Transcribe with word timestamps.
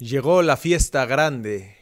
Llegó 0.00 0.42
la 0.42 0.56
fiesta 0.56 1.06
grande. 1.06 1.76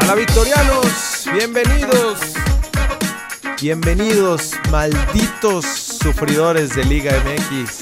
Hola 0.00 0.14
Victorianos, 0.14 1.24
bienvenidos. 1.34 2.20
Bienvenidos, 3.60 4.52
malditos 4.70 5.66
sufridores 5.66 6.76
de 6.76 6.84
Liga 6.84 7.12
MX. 7.24 7.80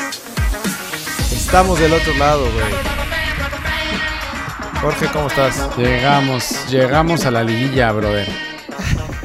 Estamos 1.31 1.79
del 1.79 1.93
otro 1.93 2.15
lado, 2.15 2.51
güey. 2.51 2.73
Jorge, 4.81 5.09
¿cómo 5.13 5.27
estás? 5.27 5.77
Llegamos, 5.77 6.67
llegamos 6.71 7.27
a 7.27 7.31
la 7.31 7.43
liguilla, 7.43 7.93
brother. 7.93 8.50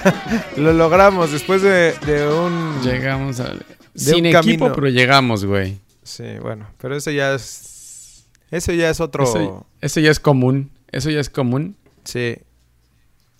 Lo 0.57 0.73
logramos 0.73 1.31
después 1.31 1.61
de, 1.61 1.93
de 2.05 2.27
un... 2.27 2.82
Llegamos 2.83 3.39
a... 3.39 3.54
De 3.54 3.59
Sin 3.96 4.25
equipo, 4.25 4.39
camino. 4.41 4.73
pero 4.75 4.87
llegamos, 4.89 5.46
güey. 5.46 5.79
Sí, 6.04 6.25
bueno, 6.41 6.68
pero 6.79 6.96
eso 6.96 7.11
ya 7.11 7.33
es... 7.33 8.25
Eso 8.51 8.71
ya 8.73 8.89
es 8.89 8.99
otro... 8.99 9.23
Eso, 9.23 9.65
eso 9.82 9.99
ya 9.99 10.11
es 10.11 10.19
común. 10.19 10.69
Eso 10.91 11.10
ya 11.10 11.19
es 11.19 11.29
común. 11.29 11.75
Sí. 12.04 12.36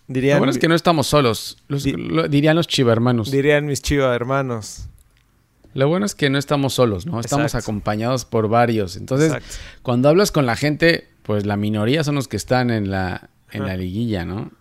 Lo 0.08 0.14
Dirían, 0.14 0.38
bueno 0.40 0.52
es 0.52 0.58
que 0.60 0.68
no 0.68 0.76
estamos 0.76 1.08
solos. 1.08 1.58
Los- 1.68 1.84
Di- 1.84 1.94
lo- 1.94 2.28
dirían 2.28 2.56
los 2.56 2.68
chivermanos. 2.68 3.32
dirían 3.32 3.66
mis 3.66 3.82
chiva 3.82 4.14
hermanos. 4.16 4.88
Lo 5.74 5.88
bueno 5.90 6.06
es 6.06 6.16
que 6.16 6.30
no 6.30 6.38
estamos 6.38 6.74
solos, 6.74 7.06
¿no? 7.06 7.20
Estamos 7.20 7.46
Exacto. 7.48 7.66
acompañados 7.66 8.24
por 8.24 8.48
varios. 8.48 8.96
Entonces, 8.96 9.34
Exacto. 9.34 9.56
cuando 9.82 10.08
hablas 10.10 10.32
con 10.32 10.46
la 10.46 10.56
gente, 10.56 11.08
pues 11.24 11.46
la 11.46 11.58
minoría 11.58 12.04
son 12.04 12.16
los 12.16 12.28
que 12.30 12.38
están 12.38 12.70
en 12.70 12.90
la, 12.92 13.30
en 13.52 13.64
Ajá. 13.64 13.72
la 13.72 13.78
liguilla, 13.78 14.24
¿no? 14.26 14.52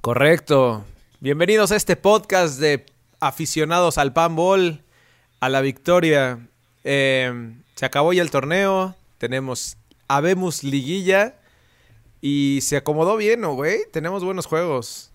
Correcto. 0.00 0.86
Bienvenidos 1.20 1.72
a 1.72 1.76
este 1.76 1.94
podcast 1.94 2.58
de 2.58 2.86
aficionados 3.20 3.98
al 3.98 4.14
panball, 4.14 4.82
a 5.40 5.50
la 5.50 5.60
victoria. 5.60 6.48
Eh, 6.84 7.52
se 7.74 7.84
acabó 7.84 8.14
ya 8.14 8.22
el 8.22 8.30
torneo, 8.30 8.96
tenemos 9.18 9.76
Habemos 10.08 10.64
liguilla 10.64 11.36
y 12.22 12.60
se 12.62 12.78
acomodó 12.78 13.18
bien, 13.18 13.42
¿no, 13.42 13.52
güey? 13.52 13.80
Tenemos 13.92 14.24
buenos 14.24 14.46
juegos. 14.46 15.12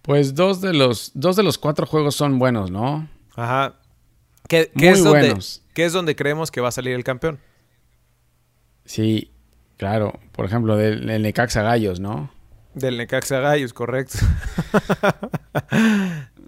Pues 0.00 0.34
dos 0.34 0.62
de 0.62 0.72
los, 0.72 1.10
dos 1.12 1.36
de 1.36 1.42
los 1.42 1.58
cuatro 1.58 1.84
juegos 1.86 2.14
son 2.14 2.38
buenos, 2.38 2.70
¿no? 2.70 3.06
Ajá. 3.36 3.74
¿Qué, 4.48 4.70
Muy 4.72 4.88
es 4.88 5.04
donde, 5.04 5.26
buenos. 5.26 5.62
qué 5.74 5.84
es 5.84 5.92
donde 5.92 6.16
creemos 6.16 6.50
que 6.50 6.62
va 6.62 6.68
a 6.68 6.72
salir 6.72 6.94
el 6.94 7.04
campeón? 7.04 7.38
Sí, 8.86 9.30
claro. 9.76 10.18
Por 10.32 10.46
ejemplo, 10.46 10.74
del, 10.78 11.06
del 11.06 11.20
Necaxa 11.20 11.60
Gallos, 11.60 12.00
¿no? 12.00 12.30
Del 12.80 12.96
Necaxa 12.96 13.40
Gallos, 13.40 13.72
correcto. 13.72 14.18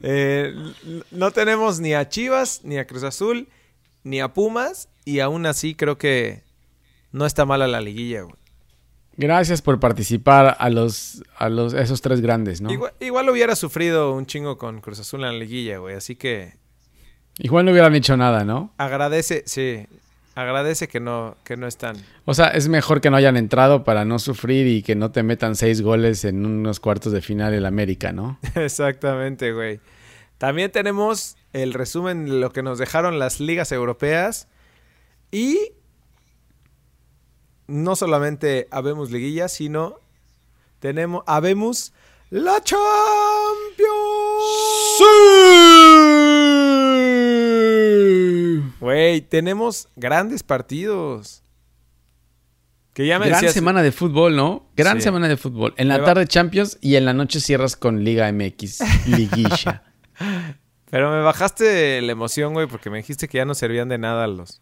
Eh, 0.02 0.54
no 1.10 1.30
tenemos 1.30 1.78
ni 1.78 1.92
a 1.92 2.08
Chivas, 2.08 2.62
ni 2.64 2.78
a 2.78 2.86
Cruz 2.86 3.02
Azul, 3.02 3.50
ni 4.02 4.22
a 4.22 4.32
Pumas, 4.32 4.88
y 5.04 5.20
aún 5.20 5.44
así 5.44 5.74
creo 5.74 5.98
que 5.98 6.42
no 7.12 7.26
está 7.26 7.44
mala 7.44 7.68
la 7.68 7.82
liguilla, 7.82 8.22
güey. 8.22 8.34
Gracias 9.18 9.60
por 9.60 9.78
participar 9.78 10.56
a 10.58 10.70
los, 10.70 11.22
a 11.36 11.50
los, 11.50 11.74
a 11.74 11.82
esos 11.82 12.00
tres 12.00 12.22
grandes, 12.22 12.62
¿no? 12.62 12.72
Igual, 12.72 12.94
igual 12.98 13.28
hubiera 13.28 13.54
sufrido 13.54 14.14
un 14.14 14.24
chingo 14.24 14.56
con 14.56 14.80
Cruz 14.80 15.00
Azul 15.00 15.20
en 15.20 15.32
la 15.32 15.38
liguilla, 15.38 15.76
güey. 15.76 15.94
Así 15.96 16.16
que 16.16 16.54
Igual 17.38 17.64
no 17.64 17.72
hubieran 17.72 17.94
hecho 17.94 18.16
nada, 18.16 18.44
¿no? 18.44 18.72
agradece, 18.76 19.42
sí, 19.46 19.86
agradece 20.34 20.88
que 20.88 21.00
no, 21.00 21.36
que 21.44 21.56
no 21.56 21.66
están. 21.66 21.96
O 22.24 22.34
sea, 22.34 22.48
es 22.48 22.68
mejor 22.68 23.00
que 23.00 23.10
no 23.10 23.16
hayan 23.16 23.36
entrado 23.36 23.84
para 23.84 24.04
no 24.04 24.18
sufrir 24.18 24.66
y 24.66 24.82
que 24.82 24.94
no 24.94 25.10
te 25.10 25.22
metan 25.22 25.56
seis 25.56 25.82
goles 25.82 26.24
en 26.24 26.46
unos 26.46 26.80
cuartos 26.80 27.12
de 27.12 27.20
final 27.20 27.52
el 27.54 27.66
América, 27.66 28.12
¿no? 28.12 28.38
Exactamente, 28.54 29.52
güey. 29.52 29.80
También 30.38 30.70
tenemos 30.70 31.36
el 31.52 31.74
resumen 31.74 32.26
de 32.26 32.32
lo 32.32 32.50
que 32.50 32.62
nos 32.62 32.78
dejaron 32.78 33.18
las 33.18 33.40
ligas 33.40 33.72
europeas. 33.72 34.48
Y 35.30 35.72
no 37.66 37.94
solamente 37.94 38.66
habemos 38.70 39.10
liguilla, 39.10 39.48
sino 39.48 40.00
tenemos, 40.80 41.22
habemos 41.26 41.92
la 42.30 42.60
Champions. 42.62 43.90
Güey, 48.80 49.20
tenemos 49.22 49.88
grandes 49.96 50.42
partidos. 50.42 51.42
Que 52.94 53.06
ya 53.06 53.18
me 53.18 53.26
Gran 53.26 53.40
decías- 53.40 53.52
semana 53.54 53.82
de 53.82 53.92
fútbol, 53.92 54.34
¿no? 54.36 54.66
Gran 54.76 54.96
Sí. 54.98 55.02
semana 55.04 55.28
de 55.28 55.36
fútbol. 55.36 55.74
En 55.76 55.88
la 55.88 55.94
Me 55.94 56.00
va- 56.00 56.06
tarde 56.06 56.26
Champions 56.26 56.78
y 56.80 56.96
en 56.96 57.04
la 57.04 57.12
noche 57.12 57.40
cierras 57.40 57.76
con 57.76 58.02
Liga 58.04 58.28
MX, 58.32 58.80
liguilla. 59.06 59.84
Pero 60.90 61.10
me 61.10 61.20
bajaste 61.22 62.02
la 62.02 62.12
emoción, 62.12 62.52
güey, 62.52 62.66
porque 62.66 62.90
me 62.90 62.98
dijiste 62.98 63.28
que 63.28 63.38
ya 63.38 63.44
no 63.44 63.54
servían 63.54 63.88
de 63.88 63.98
nada 63.98 64.26
los, 64.26 64.36
los 64.38 64.60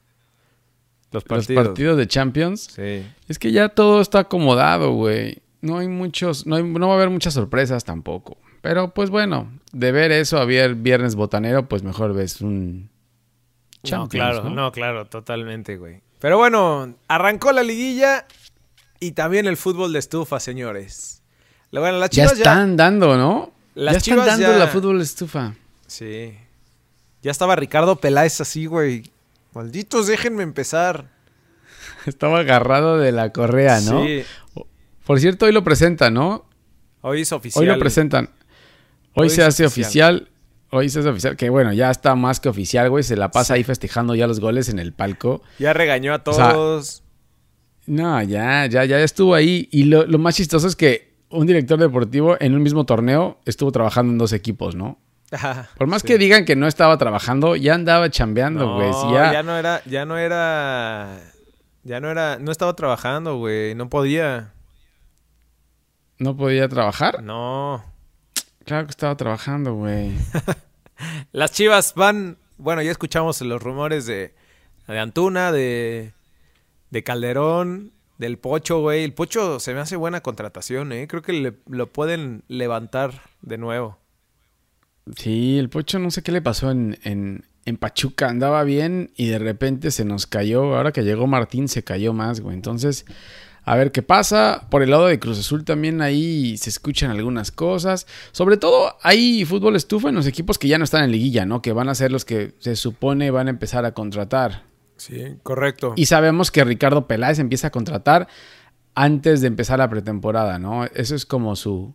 Los 1.13 1.25
partidos. 1.25 1.69
partidos 1.69 1.97
de 1.97 2.07
Champions. 2.07 2.69
Sí. 2.75 3.07
Es 3.29 3.39
que 3.39 3.51
ya 3.51 3.71
todo 3.71 4.01
está 4.03 4.21
acomodado, 4.21 4.93
güey. 4.93 5.39
No 5.61 5.79
hay 5.79 5.89
muchos, 5.89 6.47
no, 6.47 6.57
hay- 6.57 6.63
no 6.63 6.87
va 6.89 6.95
a 6.95 6.97
haber 6.97 7.11
muchas 7.11 7.35
sorpresas 7.35 7.85
tampoco. 7.85 8.37
Pero 8.63 8.93
pues 8.95 9.11
bueno, 9.11 9.51
de 9.73 9.93
ver 9.93 10.13
eso 10.13 10.39
a 10.39 10.45
ver 10.45 10.75
viernes 10.75 11.15
botanero, 11.15 11.69
pues 11.69 11.83
mejor 11.83 12.13
ves 12.15 12.41
un 12.41 12.83
no, 12.83 12.89
Champions, 13.83 14.11
claro, 14.13 14.45
¿no? 14.45 14.51
no, 14.55 14.73
claro, 14.73 15.07
totalmente, 15.07 15.77
güey. 15.77 16.01
Pero 16.21 16.37
bueno, 16.39 16.95
arrancó 17.07 17.53
la 17.53 17.63
liguilla 17.63 18.27
y 19.01 19.13
también 19.13 19.47
el 19.47 19.57
fútbol 19.57 19.93
de 19.93 20.01
estufa, 20.01 20.41
señores. 20.41 21.23
Lo- 21.71 21.81
Bueno, 21.81 21.99
las 21.99 22.11
Ya 22.11 22.25
chivas 22.25 22.39
ya... 22.39 22.45
están 22.45 22.77
dando, 22.77 23.17
¿no? 23.17 23.53
Las 23.75 24.03
ya 24.05 24.15
están 24.15 24.27
dando 24.27 24.53
ya- 24.53 24.59
la 24.59 24.67
fútbol 24.67 25.01
estufa. 25.01 25.55
Sí. 25.87 26.37
Ya 27.23 27.31
estaba 27.31 27.55
Ricardo 27.57 27.97
Peláez 27.97 28.41
así, 28.41 28.67
güey. 28.67 29.05
Malditos, 29.55 30.07
déjenme 30.09 30.43
empezar. 30.43 31.09
Estaba 32.07 32.41
agarrado 32.41 32.99
de 32.99 33.13
la 33.13 33.33
correa, 33.33 33.81
¿no? 33.81 34.05
Sí. 34.05 34.25
Por 35.09 35.19
cierto, 35.19 35.47
hoy 35.47 35.53
lo 35.53 35.65
presentan, 35.65 36.15
¿no? 36.15 36.45
Hoy 37.01 37.23
es 37.23 37.33
oficial. 37.33 37.63
Hoy 37.63 37.67
lo 37.69 37.79
presentan. 37.81 38.31
Hoy, 39.15 39.25
Hoy 39.25 39.31
se 39.31 39.43
hace 39.43 39.67
oficial. 39.67 40.17
oficial. 40.17 40.35
Hoy 40.71 40.89
se 40.91 41.01
hace 41.01 41.09
oficial. 41.09 41.37
Que 41.37 41.49
bueno, 41.51 41.73
ya 41.73 41.91
está 41.91 42.15
más 42.15 42.39
que 42.41 42.49
oficial, 42.49 42.91
güey. 42.91 43.03
Se 43.03 43.17
la 43.17 43.31
pasa 43.31 43.55
ahí 43.55 43.65
festejando 43.65 44.15
ya 44.15 44.27
los 44.27 44.39
goles 44.39 44.69
en 44.69 44.79
el 44.79 44.93
palco. 44.93 45.43
Ya 45.59 45.73
regañó 45.73 46.13
a 46.15 46.23
O 46.25 46.33
sea, 46.33 46.53
todos. 46.53 47.03
No, 47.87 48.23
ya, 48.23 48.67
ya, 48.67 48.85
ya 48.85 49.01
estuvo 49.01 49.35
ahí. 49.35 49.67
Y 49.73 49.85
lo, 49.85 50.07
lo 50.07 50.19
más 50.19 50.37
chistoso 50.37 50.69
es 50.69 50.77
que 50.77 51.15
un 51.31 51.47
director 51.47 51.79
deportivo 51.81 52.37
en 52.39 52.55
un 52.55 52.63
mismo 52.63 52.85
torneo 52.85 53.39
estuvo 53.47 53.73
trabajando 53.73 54.13
en 54.13 54.19
dos 54.19 54.33
equipos, 54.35 54.75
¿no? 54.75 54.99
Por 55.79 55.87
más 55.89 56.03
Sí. 56.03 56.09
que 56.09 56.19
digan 56.19 56.45
que 56.45 56.55
no 56.57 56.67
estaba 56.67 56.97
trabajando, 56.99 57.55
ya 57.57 57.75
andaba 57.75 58.11
chambeando, 58.11 58.65
No, 58.67 58.75
güey. 58.77 58.93
Si 58.93 59.13
ya... 59.15 59.33
ya, 59.33 59.43
no 59.43 59.57
era, 59.59 59.83
ya 59.85 60.05
no 60.07 60.17
era, 60.17 61.19
ya 61.83 62.01
no 62.01 62.11
era, 62.11 62.39
no 62.39 62.51
estaba 62.53 62.75
trabajando, 62.77 63.37
güey, 63.39 63.75
no 63.75 63.89
podía. 63.91 64.53
No 66.19 66.37
podía 66.37 66.69
trabajar, 66.69 67.23
No. 67.23 67.85
claro 68.65 68.87
que 68.87 68.91
estaba 68.91 69.17
trabajando, 69.17 69.75
güey. 69.75 70.13
Las 71.33 71.53
Chivas 71.53 71.95
van, 71.95 72.39
bueno, 72.57 72.83
ya 72.83 72.91
escuchamos 72.91 73.41
los 73.43 73.63
rumores 73.63 74.07
de, 74.07 74.35
de 74.89 74.99
Antuna, 74.99 75.53
de, 75.53 76.13
de 76.91 77.03
Calderón, 77.05 77.93
del 78.19 78.37
Pocho, 78.39 78.81
güey. 78.81 79.05
El 79.05 79.13
Pocho 79.15 79.61
se 79.61 79.75
me 79.75 79.81
hace 79.81 79.95
buena 79.97 80.21
contratación, 80.23 80.91
eh. 80.93 81.07
Creo 81.07 81.23
que 81.23 81.33
le- 81.33 81.55
lo 81.69 81.87
pueden 81.93 82.43
levantar 82.49 83.23
de 83.43 83.59
nuevo. 83.59 83.99
Sí, 85.17 85.57
el 85.59 85.69
Pocho 85.71 85.99
no 86.01 86.11
sé 86.11 86.23
qué 86.23 86.33
le 86.33 86.43
pasó 86.43 86.71
en, 86.73 86.99
en, 87.05 87.45
en 87.65 87.77
Pachuca. 87.77 88.29
Andaba 88.29 88.65
bien 88.65 89.13
y 89.17 89.29
de 89.29 89.39
repente 89.39 89.91
se 89.93 90.05
nos 90.05 90.27
cayó. 90.27 90.77
Ahora 90.77 90.91
que 90.93 91.03
llegó 91.05 91.27
Martín 91.29 91.69
se 91.69 91.85
cayó 91.85 92.13
más, 92.13 92.41
güey. 92.41 92.57
Entonces, 92.57 93.07
a 93.73 93.77
ver 93.77 93.93
qué 93.93 94.03
pasa. 94.03 94.67
Por 94.71 94.83
el 94.83 94.91
lado 94.91 95.07
de 95.07 95.19
Cruz 95.19 95.39
Azul 95.39 95.65
también 95.65 96.01
ahí 96.03 96.57
se 96.57 96.71
escuchan 96.71 97.11
algunas 97.11 97.51
cosas. 97.53 98.07
Sobre 98.33 98.57
todo 98.57 98.97
hay 99.03 99.45
fútbol 99.45 99.77
estufa 99.77 100.09
en 100.09 100.15
los 100.15 100.27
equipos 100.27 100.59
que 100.59 100.69
ya 100.69 100.79
no 100.79 100.85
están 100.85 101.05
en 101.05 101.13
liguilla, 101.13 101.45
¿no? 101.47 101.63
Que 101.63 101.73
van 101.73 101.89
a 101.89 101.95
ser 101.95 102.11
los 102.13 102.25
que 102.25 102.55
se 102.59 102.77
supone 102.77 103.31
van 103.31 103.47
a 103.47 103.51
empezar 103.51 103.85
a 103.85 103.93
contratar. 103.93 104.65
Sí, 104.97 105.37
correcto. 105.43 105.93
Y 105.97 106.07
sabemos 106.07 106.51
que 106.51 106.65
Ricardo 106.65 107.07
Peláez 107.07 107.39
empieza 107.39 107.69
a 107.69 107.71
contratar 107.71 108.27
antes 108.95 109.41
de 109.41 109.47
empezar 109.47 109.79
la 109.79 109.89
pretemporada, 109.89 110.59
¿no? 110.59 110.85
Eso 110.87 111.15
es 111.15 111.25
como 111.25 111.55
su, 111.55 111.95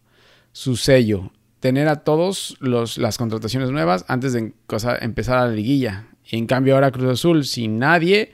su 0.51 0.77
sello. 0.77 1.31
Tener 1.59 1.87
a 1.87 2.03
todos 2.03 2.55
los, 2.59 2.97
las 2.97 3.17
contrataciones 3.17 3.71
nuevas 3.71 4.05
antes 4.07 4.33
de 4.33 4.53
cosa- 4.67 4.97
empezar 4.97 5.37
a 5.37 5.47
la 5.47 5.53
liguilla. 5.53 6.07
Y 6.29 6.37
en 6.37 6.45
cambio 6.47 6.75
ahora 6.75 6.91
Cruz 6.91 7.09
Azul, 7.09 7.43
sin 7.45 7.79
nadie, 7.79 8.31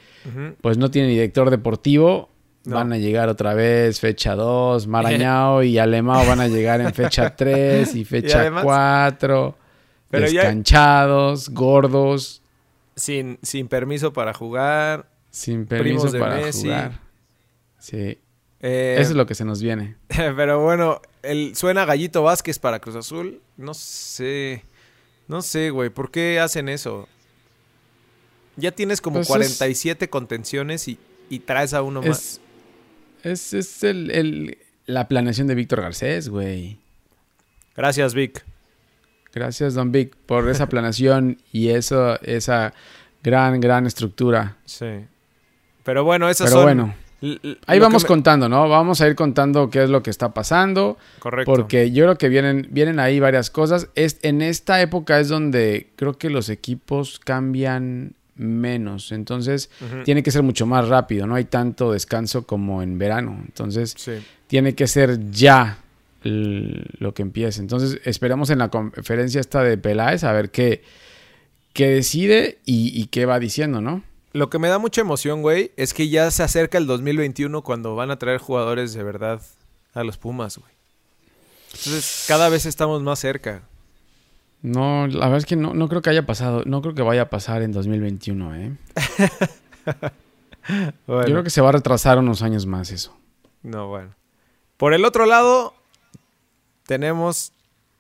pues 0.62 0.78
no 0.78 0.92
tiene 0.92 1.08
director 1.08 1.50
deportivo. 1.50 2.30
No. 2.66 2.76
Van 2.76 2.92
a 2.94 2.98
llegar 2.98 3.30
otra 3.30 3.54
vez 3.54 4.00
fecha 4.00 4.36
2, 4.36 4.86
Marañao 4.88 5.64
y 5.64 5.78
Alemao 5.78 6.26
van 6.28 6.42
a 6.42 6.48
llegar 6.48 6.82
en 6.82 6.94
fecha 6.94 7.36
3 7.36 7.96
y 7.96 8.06
fecha 8.06 8.42
además- 8.42 8.64
4. 8.64 9.58
Pero 10.10 10.28
ya- 10.28 10.42
descanchados, 10.42 11.50
gordos, 11.50 12.42
Sin, 12.96 13.40
sin 13.44 13.68
permiso 13.68 14.12
para 14.12 14.34
jugar. 14.34 15.08
sin 15.32 15.66
permiso 15.68 16.12
para 16.18 16.36
Messi. 16.38 16.64
jugar. 16.64 17.00
Sí. 17.80 18.20
Eh, 18.62 18.96
Eso 19.00 19.12
es 19.12 19.16
lo 19.16 19.26
que 19.26 19.36
se 19.36 19.46
nos 19.46 19.62
viene. 19.62 19.96
Pero 20.10 20.62
bueno, 20.62 21.00
el, 21.24 21.56
suena 21.56 21.86
Gallito 21.86 22.24
Vázquez 22.24 22.60
para 22.60 22.80
Cruz 22.80 22.96
Azul. 22.98 23.40
No 23.56 23.74
sé. 23.74 24.66
No 25.30 25.42
sé, 25.42 25.70
güey. 25.70 25.90
¿Por 25.92 26.12
qué 26.12 26.40
hacen 26.42 26.68
eso? 26.68 27.08
Ya 28.58 28.72
tienes 28.72 29.00
como 29.00 29.18
Pues 29.18 29.28
es- 29.28 29.32
47 29.32 30.10
contenciones 30.10 30.88
y, 30.90 30.98
y 31.30 31.40
traes 31.40 31.74
a 31.74 31.82
uno 31.84 32.02
más. 32.02 32.42
Es, 33.24 33.54
es, 33.54 33.84
el, 33.84 34.12
el- 34.12 34.58
la 34.86 35.08
planeación 35.08 35.48
de 35.48 35.56
Víctor 35.56 35.82
Garcés, 35.82 36.30
güey. 36.30 36.80
Gracias, 37.76 38.14
Vic. 38.14 38.44
Gracias, 39.34 39.76
Don 39.76 39.92
Vic, 39.92 40.16
por 40.26 40.50
esa 40.50 40.68
planeación 40.68 41.38
y 41.52 41.70
eso, 41.70 42.20
esa 42.22 42.74
gran, 43.22 43.62
gran 43.62 43.86
estructura. 43.86 44.58
Sí. 44.66 45.06
Pero 45.84 46.04
bueno, 46.04 46.28
esas 46.30 46.50
Pero 46.50 46.64
son. 46.64 46.64
bueno, 46.64 46.96
ahí 47.68 47.78
vamos 47.80 48.04
me- 48.04 48.08
contando, 48.08 48.50
¿no? 48.50 48.68
Vamos 48.68 49.02
a 49.02 49.08
ir 49.08 49.16
contando 49.16 49.70
qué 49.70 49.84
es 49.84 49.90
lo 49.92 50.02
que 50.02 50.10
está 50.10 50.34
pasando. 50.34 50.98
Correcto. 51.20 51.52
Porque 51.54 51.92
yo 51.92 52.06
creo 52.06 52.18
que 52.18 52.30
vienen, 52.30 52.68
vienen 52.72 53.00
ahí 53.00 53.20
varias 53.20 53.52
cosas. 53.52 53.90
Es, 53.94 54.18
en 54.24 54.42
esta 54.42 54.82
época 54.82 55.20
es 55.20 55.28
donde 55.30 55.92
creo 55.96 56.18
que 56.18 56.32
los 56.32 56.50
equipos 56.50 57.20
cambian 57.20 58.16
menos. 58.40 59.12
Entonces, 59.12 59.70
tiene 60.06 60.24
que 60.24 60.32
ser 60.32 60.42
mucho 60.44 60.66
más 60.66 60.88
rápido. 60.88 61.28
No 61.28 61.36
hay 61.36 61.46
tanto 61.46 61.92
descanso 61.92 62.48
como 62.48 62.82
en 62.82 62.98
verano. 62.98 63.40
Entonces, 63.46 63.94
Sí. 63.98 64.14
tiene 64.48 64.74
que 64.74 64.88
ser 64.88 65.30
ya 65.32 65.78
lo 66.24 67.14
que 67.14 67.22
empiece. 67.22 67.62
Entonces, 67.62 68.00
esperamos 68.06 68.50
en 68.50 68.60
la 68.60 68.70
conferencia 68.70 69.40
esta 69.40 69.62
de 69.64 69.78
Peláez 69.78 70.24
a 70.24 70.32
ver 70.34 70.50
qué, 70.52 70.84
qué 71.74 71.88
decide 71.90 72.58
y, 72.66 73.00
y 73.00 73.06
qué 73.08 73.26
va 73.26 73.40
diciendo, 73.40 73.82
¿no? 73.82 74.04
Lo 74.34 74.50
que 74.50 74.60
me 74.60 74.68
da 74.68 74.78
mucha 74.80 75.02
emoción, 75.02 75.42
güey, 75.42 75.72
es 75.76 75.94
que 75.94 76.08
ya 76.10 76.30
se 76.32 76.44
acerca 76.44 76.78
el 76.78 76.86
2021 76.88 77.64
cuando 77.64 77.96
van 77.96 78.12
a 78.12 78.20
traer 78.20 78.40
jugadores 78.40 78.94
de 78.94 79.04
verdad 79.04 79.42
a 79.94 80.04
los 80.04 80.18
Pumas, 80.18 80.58
güey. 80.58 80.72
Entonces, 81.72 82.26
cada 82.28 82.50
vez 82.50 82.66
estamos 82.66 83.02
más 83.02 83.20
cerca. 83.20 83.64
No, 84.62 85.08
la 85.08 85.26
verdad 85.26 85.38
es 85.38 85.46
que 85.46 85.56
no, 85.56 85.74
no 85.74 85.88
creo 85.88 86.02
que 86.02 86.10
haya 86.10 86.26
pasado, 86.26 86.64
no 86.66 86.82
creo 86.82 86.94
que 86.94 87.02
vaya 87.02 87.24
a 87.24 87.30
pasar 87.30 87.62
en 87.62 87.72
2021, 87.72 88.56
¿eh? 88.56 88.78
Bueno, 91.08 91.26
Yo 91.26 91.34
creo 91.34 91.44
que 91.44 91.50
se 91.50 91.62
va 91.62 91.70
a 91.70 91.72
retrasar 91.72 92.20
unos 92.20 92.44
años 92.44 92.68
más 92.68 92.92
eso. 92.92 93.18
No, 93.64 93.88
bueno. 93.88 94.14
Por 94.78 94.94
el 94.94 95.04
otro 95.04 95.26
lado, 95.26 95.74
tenemos 96.86 97.54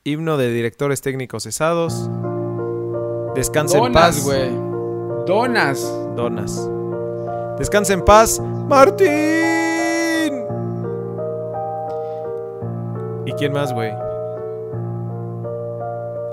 himno 0.03 0.37
de 0.37 0.51
directores 0.53 1.01
técnicos 1.01 1.43
cesados. 1.43 2.09
Descansa 3.33 3.79
en 3.79 3.91
paz. 3.91 4.23
güey. 4.23 4.49
Donas. 5.25 5.81
Donas. 6.15 6.69
Descansa 7.57 7.93
en 7.93 8.05
paz, 8.05 8.39
Martín. 8.67 9.09
¿Y 13.25 13.31
quién 13.33 13.51
más, 13.53 13.73
güey? 13.73 13.91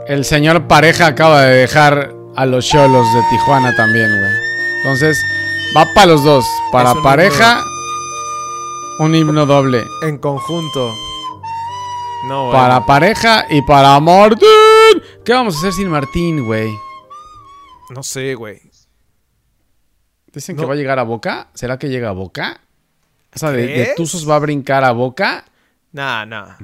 El 0.08 0.24
señor 0.24 0.68
pareja 0.68 1.06
acaba 1.08 1.42
de 1.42 1.56
dejar 1.56 2.14
a 2.36 2.46
los 2.46 2.66
cholos 2.66 3.06
de 3.14 3.22
Tijuana 3.30 3.74
también, 3.74 4.08
güey. 4.18 4.32
Entonces, 4.78 5.18
va 5.76 5.86
para 5.94 6.06
los 6.06 6.22
dos. 6.22 6.44
Para 6.70 6.92
un 6.92 7.02
pareja, 7.02 7.62
un 9.00 9.14
himno 9.14 9.46
doble. 9.46 9.82
En 10.02 10.18
conjunto. 10.18 10.92
No, 12.28 12.50
Para 12.52 12.74
bueno. 12.74 12.86
pareja 12.86 13.46
y 13.50 13.62
para 13.62 13.98
Martín. 14.00 14.46
¿Qué 15.24 15.32
vamos 15.32 15.56
a 15.56 15.58
hacer 15.58 15.72
sin 15.72 15.88
Martín, 15.88 16.44
güey? 16.44 16.68
No 17.90 18.02
sé, 18.02 18.34
güey. 18.34 18.60
Dicen 20.32 20.56
No. 20.56 20.62
que 20.62 20.66
va 20.68 20.74
a 20.74 20.76
llegar 20.76 20.98
a 20.98 21.02
Boca. 21.04 21.48
¿Será 21.54 21.78
que 21.78 21.88
llega 21.88 22.10
a 22.10 22.12
Boca? 22.12 22.60
O 23.34 23.38
sea, 23.38 23.50
de. 23.50 23.92
Tuzos 23.96 24.28
va 24.28 24.36
a 24.36 24.40
brincar 24.40 24.84
a 24.84 24.92
Boca. 24.92 25.44
Nah, 25.92 26.26
nah. 26.26 26.56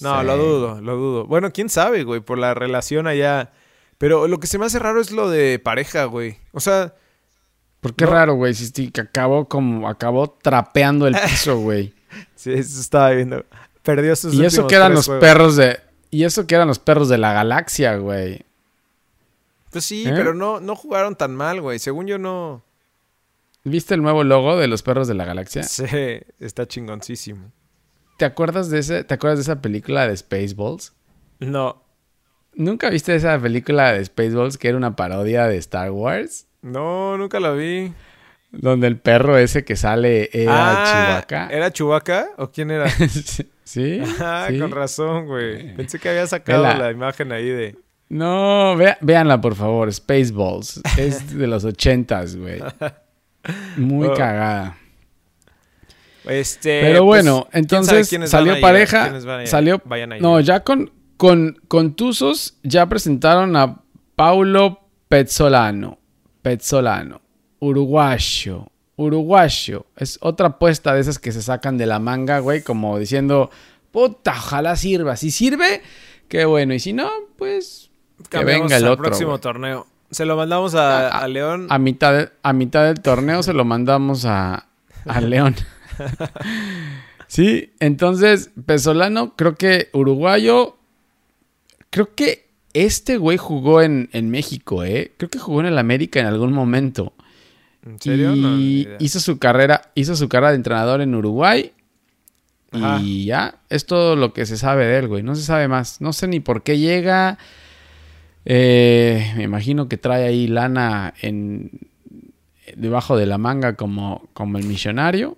No, 0.00 0.22
lo 0.22 0.36
dudo, 0.36 0.80
lo 0.80 0.96
dudo. 0.96 1.26
Bueno, 1.26 1.52
quién 1.52 1.68
sabe, 1.68 2.02
güey, 2.04 2.20
por 2.20 2.38
la 2.38 2.54
relación 2.54 3.06
allá. 3.06 3.52
Pero 3.98 4.26
lo 4.26 4.40
que 4.40 4.46
se 4.48 4.58
me 4.58 4.66
hace 4.66 4.78
raro 4.80 5.00
es 5.00 5.12
lo 5.12 5.30
de 5.30 5.58
pareja, 5.58 6.04
güey. 6.06 6.38
O 6.52 6.60
sea, 6.60 6.94
¿Por 7.80 7.94
qué 7.94 8.04
No. 8.04 8.12
raro, 8.12 8.34
güey? 8.34 8.54
Si 8.54 8.90
que 8.92 9.00
acabó 9.00 9.48
como 9.48 9.88
acabó 9.88 10.30
trapeando 10.30 11.06
el 11.08 11.16
piso, 11.16 11.58
güey. 11.60 11.92
sí, 12.36 12.52
eso 12.52 12.80
estaba 12.80 13.10
viendo. 13.10 13.44
Perdió 13.82 14.14
sus 14.14 14.34
y 14.34 14.44
eso 14.44 14.66
que 14.68 14.76
eran 14.76 14.94
los 14.94 15.06
juegos. 15.06 15.20
perros 15.20 15.56
de. 15.56 15.80
Y 16.10 16.22
eso 16.24 16.46
que 16.46 16.54
eran 16.54 16.68
los 16.68 16.78
perros 16.78 17.08
de 17.08 17.18
la 17.18 17.32
galaxia, 17.32 17.96
güey. 17.96 18.44
Pues 19.70 19.84
sí, 19.84 20.04
¿Eh? 20.06 20.12
pero 20.14 20.32
no, 20.34 20.60
no 20.60 20.76
jugaron 20.76 21.16
tan 21.16 21.34
mal, 21.34 21.60
güey. 21.60 21.78
Según 21.80 22.06
yo 22.06 22.18
no. 22.18 22.62
¿Viste 23.64 23.94
el 23.94 24.02
nuevo 24.02 24.22
logo 24.22 24.56
de 24.56 24.68
los 24.68 24.82
perros 24.82 25.08
de 25.08 25.14
la 25.14 25.24
galaxia? 25.24 25.62
Sí, 25.64 25.84
está 26.38 26.66
chingoncísimo. 26.66 27.50
¿Te 28.22 28.26
acuerdas 28.26 28.70
de 28.70 28.78
ese, 28.78 29.02
¿Te 29.02 29.14
acuerdas 29.14 29.38
de 29.40 29.42
esa 29.42 29.60
película 29.60 30.06
de 30.06 30.16
Spaceballs? 30.16 30.92
No, 31.40 31.82
¿Nunca 32.54 32.88
viste 32.88 33.12
esa 33.16 33.36
película 33.40 33.92
de 33.92 34.04
Spaceballs 34.04 34.58
que 34.58 34.68
era 34.68 34.76
una 34.76 34.94
parodia 34.94 35.48
de 35.48 35.56
Star 35.56 35.90
Wars? 35.90 36.46
no, 36.62 37.18
nunca 37.18 37.40
la 37.40 37.50
vi. 37.50 37.92
Donde 38.52 38.86
el 38.86 38.96
perro 38.96 39.36
ese 39.38 39.64
que 39.64 39.74
sale 39.74 40.30
era 40.32 40.52
Ah, 40.54 40.84
Chewbacca. 40.86 41.48
¿Era 41.50 41.72
Chubaca 41.72 42.28
o 42.38 42.52
quién 42.52 42.70
era? 42.70 42.88
¿Sí? 43.64 44.00
ah, 44.20 44.46
sí. 44.48 44.60
con 44.60 44.70
razón, 44.70 45.26
güey. 45.26 45.74
Pensé 45.74 45.98
que 45.98 46.08
había 46.10 46.26
sacado 46.28 46.62
Vela. 46.62 46.78
la 46.78 46.90
imagen 46.92 47.32
ahí 47.32 47.48
de. 47.48 47.76
No, 48.08 48.76
vea- 48.76 48.98
véanla 49.00 49.40
por 49.40 49.56
favor, 49.56 49.92
Spaceballs. 49.92 50.80
Es 50.96 51.36
de 51.36 51.48
los 51.48 51.64
ochentas, 51.64 52.36
güey. 52.36 52.60
Muy 53.76 54.06
Oh. 54.06 54.14
cagada. 54.14 54.76
Este. 56.26 56.80
Pero 56.82 57.04
pues, 57.04 57.24
bueno, 57.24 57.48
¿quién 57.50 57.68
sabe 57.68 58.00
entonces 58.00 58.30
salió 58.30 58.60
pareja, 58.60 59.12
salió... 59.46 59.80
Vayan 59.84 60.10
No, 60.20 60.38
ya 60.40 60.60
con, 60.60 60.92
con, 61.16 61.58
con 61.68 61.94
Tuzos 61.94 62.58
ya 62.62 62.86
presentaron 62.88 63.56
a 63.56 63.80
Paulo 64.16 64.80
Pezzolano. 65.08 65.98
Pezzolano. 66.42 67.20
Uruguayo. 67.58 68.66
Uruguayo. 68.96 69.86
Es 69.96 70.18
otra 70.20 70.48
apuesta 70.48 70.94
de 70.94 71.00
esas 71.00 71.18
que 71.18 71.32
se 71.32 71.42
sacan 71.42 71.78
de 71.78 71.86
la 71.86 71.98
manga, 71.98 72.38
güey, 72.38 72.62
como 72.62 72.98
diciendo, 72.98 73.50
puta, 73.90 74.32
ojalá 74.36 74.76
sirva. 74.76 75.16
Si 75.16 75.30
sirve, 75.30 75.82
qué 76.28 76.44
bueno. 76.44 76.74
Y 76.74 76.78
si 76.78 76.92
no, 76.92 77.10
pues 77.36 77.90
que 78.30 78.44
venga 78.44 78.76
el 78.76 78.84
al 78.84 78.92
otro. 78.92 79.04
próximo 79.04 79.30
güey. 79.30 79.40
torneo. 79.40 79.86
Se 80.10 80.24
lo 80.26 80.36
mandamos 80.36 80.74
a, 80.74 81.08
A- 81.08 81.20
a 81.24 81.28
León. 81.28 81.66
A 81.70 81.78
mitad, 81.78 82.12
de- 82.12 82.28
a 82.42 82.52
mitad 82.52 82.84
del 82.84 83.00
torneo 83.00 83.42
se 83.42 83.52
lo 83.54 83.64
mandamos 83.64 84.24
a, 84.24 84.66
a 85.06 85.20
León. 85.20 85.56
sí, 87.26 87.72
entonces, 87.80 88.50
Pesolano, 88.66 89.34
creo 89.36 89.54
que 89.54 89.88
uruguayo. 89.92 90.76
Creo 91.90 92.14
que 92.14 92.48
este 92.72 93.18
güey 93.18 93.36
jugó 93.36 93.82
en, 93.82 94.08
en 94.12 94.30
México, 94.30 94.84
¿eh? 94.84 95.12
Creo 95.16 95.28
que 95.28 95.38
jugó 95.38 95.60
en 95.60 95.66
el 95.66 95.78
América 95.78 96.20
en 96.20 96.26
algún 96.26 96.52
momento. 96.52 97.12
¿En 97.84 98.00
serio? 98.00 98.34
Y 98.34 98.86
No, 98.88 98.96
hizo 98.98 99.20
su 99.20 99.38
carrera, 99.38 99.90
hizo 99.94 100.16
su 100.16 100.28
carrera 100.28 100.50
de 100.50 100.56
entrenador 100.56 101.00
en 101.00 101.14
Uruguay. 101.14 101.72
Ajá. 102.70 103.00
Y 103.02 103.26
ya, 103.26 103.56
es 103.68 103.84
todo 103.84 104.16
lo 104.16 104.32
que 104.32 104.46
se 104.46 104.56
sabe 104.56 104.86
de 104.86 104.98
él, 104.98 105.08
güey. 105.08 105.22
No 105.22 105.34
se 105.34 105.42
sabe 105.42 105.68
más. 105.68 106.00
No 106.00 106.12
sé 106.12 106.28
ni 106.28 106.40
por 106.40 106.62
qué 106.62 106.78
llega. 106.78 107.38
Eh, 108.44 109.32
me 109.36 109.44
imagino 109.44 109.88
que 109.88 109.98
trae 109.98 110.24
ahí 110.24 110.46
lana 110.46 111.14
en 111.20 111.70
debajo 112.76 113.16
de 113.16 113.26
la 113.26 113.38
manga 113.38 113.76
como, 113.76 114.28
como 114.32 114.58
el 114.58 114.64
millonario. 114.64 115.36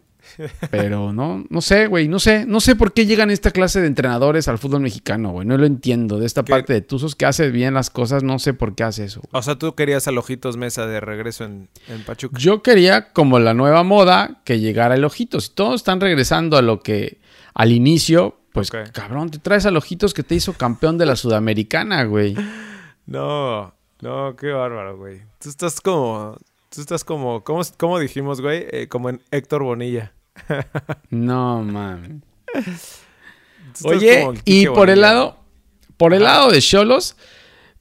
Pero 0.71 1.12
no, 1.12 1.45
no 1.49 1.61
sé, 1.61 1.87
güey, 1.87 2.09
no 2.09 2.19
sé, 2.19 2.47
no 2.47 2.61
sé 2.61 2.76
por 2.76 2.93
qué 2.93 3.07
llegan 3.07 3.31
esta 3.31 3.50
clase 3.50 3.81
de 3.81 3.87
entrenadores 3.87 4.49
al 4.49 4.59
fútbol 4.59 4.81
mexicano, 4.81 5.31
güey. 5.31 5.47
No 5.47 5.57
lo 5.57 5.66
entiendo. 5.66 6.19
De 6.19 6.26
esta 6.26 6.43
¿Qué? 6.43 6.50
parte 6.50 6.73
de 6.73 6.81
Tuzos 6.81 7.14
que 7.14 7.26
hace 7.26 7.50
bien 7.50 7.75
las 7.75 7.90
cosas, 7.90 8.23
no 8.23 8.38
sé 8.38 8.54
por 8.54 8.75
qué 8.75 8.85
hace 8.85 9.04
eso. 9.04 9.21
O 9.33 9.43
sea, 9.43 9.57
tú 9.57 9.75
querías 9.75 10.07
al 10.09 10.19
Ojitos 10.19 10.57
Mesa 10.57 10.87
de 10.87 11.00
regreso 11.00 11.45
en, 11.45 11.69
en 11.88 12.02
Pachuca. 12.04 12.38
Yo 12.38 12.62
quería, 12.62 13.12
como 13.12 13.38
la 13.38 13.54
nueva 13.54 13.83
moda, 13.83 14.40
que 14.45 14.61
llegara 14.61 14.95
el 14.95 15.04
Ojitos. 15.04 15.45
Si 15.45 15.50
todos 15.54 15.76
están 15.76 16.00
regresando 16.00 16.57
a 16.57 16.62
lo 16.62 16.81
que 16.81 17.19
al 17.54 17.73
inicio, 17.73 18.38
pues 18.52 18.71
cabrón, 18.71 19.31
te 19.31 19.38
traes 19.38 19.66
al 19.66 19.76
Ojitos 19.76 20.14
que 20.14 20.23
te 20.23 20.35
hizo 20.35 20.52
campeón 20.52 20.99
de 20.99 21.07
la 21.07 21.16
Sudamericana, 21.16 22.04
güey. 22.04 22.35
No, 23.07 23.75
no, 24.00 24.35
qué 24.35 24.50
bárbaro, 24.50 24.97
güey. 24.97 25.21
Tú 25.38 25.50
estás 25.50 25.81
como. 25.81 26.38
Tú 26.75 26.81
estás 26.81 27.04
como. 27.04 27.45
¿Cómo, 27.45 27.62
cómo 27.76 27.99
dijimos, 27.99 28.40
güey? 28.40 28.66
Eh, 28.71 28.88
como 28.88 29.09
en 29.11 29.21
Héctor 29.31 29.62
Bonilla. 29.62 30.12
No, 31.11 31.64
estás 33.75 33.85
Oye, 33.85 34.28
y 34.45 34.66
por 34.66 34.90
el 34.90 35.00
lado, 35.00 35.38
por 35.97 36.14
el 36.14 36.25
lado 36.25 36.50
de 36.50 36.61
Cholos, 36.61 37.16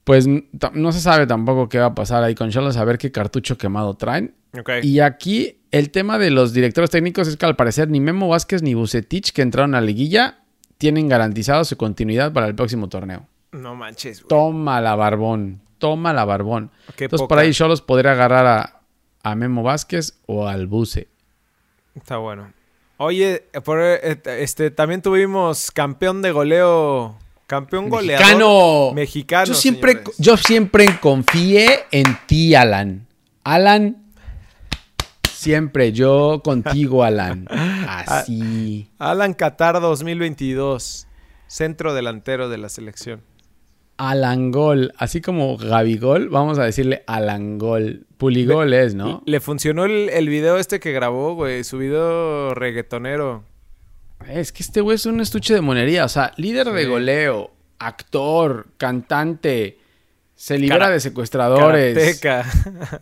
pues 0.03 0.27
no 0.27 0.91
se 0.91 0.99
sabe 0.99 1.27
tampoco 1.27 1.69
qué 1.69 1.79
va 1.79 1.87
a 1.87 1.95
pasar 1.95 2.23
ahí 2.23 2.35
con 2.35 2.51
Cholos, 2.51 2.77
a 2.77 2.85
ver 2.85 2.97
qué 2.97 3.11
cartucho 3.11 3.57
quemado 3.57 3.95
traen. 3.95 4.35
Y 4.83 4.99
aquí 4.99 5.61
el 5.71 5.89
tema 5.89 6.19
de 6.19 6.29
los 6.29 6.53
directores 6.53 6.91
técnicos 6.91 7.27
es 7.27 7.37
que 7.37 7.45
al 7.45 7.55
parecer 7.55 7.89
ni 7.89 7.99
Memo 7.99 8.27
Vázquez 8.27 8.61
ni 8.61 8.75
Bucetich, 8.75 9.31
que 9.31 9.41
entraron 9.41 9.73
a 9.75 9.81
la 9.81 9.87
liguilla, 9.87 10.43
tienen 10.77 11.07
garantizado 11.07 11.65
su 11.65 11.75
continuidad 11.77 12.33
para 12.33 12.47
el 12.47 12.55
próximo 12.55 12.89
torneo. 12.89 13.27
No 13.51 13.75
manches, 13.75 14.21
güey. 14.21 14.29
Toma 14.29 14.81
la 14.81 14.95
barbón, 14.95 15.61
toma 15.79 16.13
la 16.13 16.25
barbón. 16.25 16.71
Qué 16.95 17.05
Entonces 17.05 17.23
poca. 17.23 17.29
por 17.29 17.39
ahí 17.39 17.51
Cholos 17.51 17.81
podría 17.81 18.11
agarrar 18.11 18.45
a, 18.45 18.82
a 19.23 19.35
Memo 19.35 19.63
Vázquez 19.63 20.19
o 20.27 20.47
al 20.47 20.67
Buce. 20.67 21.07
Está 21.95 22.17
bueno. 22.17 22.53
Oye, 22.97 23.45
por, 23.63 23.79
eh, 23.81 24.21
este, 24.39 24.69
también 24.69 25.01
tuvimos 25.01 25.71
campeón 25.71 26.21
de 26.21 26.31
goleo, 26.31 27.17
campeón 27.47 27.89
goleador 27.89 28.25
Mexicano. 28.25 28.91
mexicano. 28.93 29.45
Yo 29.45 29.53
siempre, 29.55 29.91
señores. 29.93 30.15
yo 30.19 30.37
siempre 30.37 30.99
confié 30.99 31.85
en 31.91 32.17
ti, 32.27 32.53
Alan. 32.55 33.07
Alan, 33.43 34.03
siempre 35.31 35.91
yo 35.91 36.41
contigo, 36.43 37.03
Alan. 37.03 37.47
Así. 37.87 38.89
Alan 38.99 39.33
Qatar 39.33 39.81
2022, 39.81 41.07
centro 41.47 41.93
delantero 41.93 42.47
de 42.49 42.57
la 42.57 42.69
selección. 42.69 43.21
Alan 43.97 44.51
Gol. 44.51 44.93
Así 44.97 45.21
como 45.21 45.57
Gabigol, 45.57 46.29
vamos 46.29 46.59
a 46.59 46.63
decirle 46.63 47.03
Alan 47.07 47.57
Gol. 47.57 48.05
Puligol 48.17 48.73
es, 48.73 48.95
¿no? 48.95 49.21
Le 49.25 49.39
funcionó 49.39 49.85
el, 49.85 50.09
el 50.09 50.29
video 50.29 50.57
este 50.57 50.79
que 50.79 50.91
grabó, 50.93 51.35
güey, 51.35 51.63
su 51.63 51.77
video 51.77 52.53
reggaetonero. 52.53 53.43
Es 54.29 54.51
que 54.51 54.63
este 54.63 54.79
güey 54.81 54.95
es 54.95 55.05
un 55.05 55.19
estuche 55.19 55.53
de 55.53 55.61
monería. 55.61 56.05
O 56.05 56.09
sea, 56.09 56.31
líder 56.37 56.71
de 56.71 56.85
goleo, 56.85 57.51
actor, 57.79 58.67
cantante, 58.77 59.77
se 60.35 60.57
libera 60.57 60.79
Cara- 60.85 60.93
de 60.93 60.99
secuestradores. 60.99 62.19
Karateca. 62.19 62.99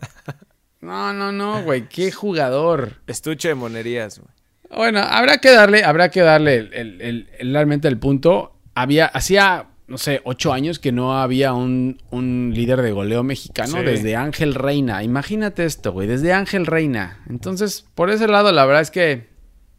No, 0.80 1.12
no, 1.12 1.30
no, 1.30 1.62
güey. 1.62 1.88
Qué 1.88 2.10
jugador. 2.10 2.94
Estuche 3.06 3.46
de 3.46 3.54
monerías, 3.54 4.18
güey. 4.18 4.30
Bueno, 4.76 4.98
habrá 4.98 5.38
que 5.38 5.50
darle, 5.52 5.84
habrá 5.84 6.08
que 6.10 6.22
darle 6.22 6.56
el- 6.56 7.00
el- 7.38 7.52
realmente 7.52 7.86
el 7.86 7.98
punto. 8.00 8.56
Había, 8.74 9.06
hacía, 9.06 9.66
no 9.88 9.98
sé, 9.98 10.20
ocho 10.24 10.52
años 10.52 10.78
que 10.78 10.92
no 10.92 11.18
había 11.20 11.52
un, 11.52 12.00
un 12.10 12.52
líder 12.54 12.80
de 12.82 12.92
goleo 12.92 13.22
mexicano 13.22 13.78
Sí. 13.78 13.84
desde 13.84 14.16
Ángel 14.16 14.54
Reina. 14.54 15.02
Imagínate 15.02 15.64
esto, 15.64 15.92
güey, 15.92 16.08
desde 16.08 16.32
Ángel 16.32 16.66
Reina. 16.66 17.22
Entonces, 17.28 17.86
por 17.94 18.10
ese 18.10 18.26
lado, 18.28 18.52
la 18.52 18.64
verdad 18.64 18.82
es 18.82 18.90
que, 18.90 19.28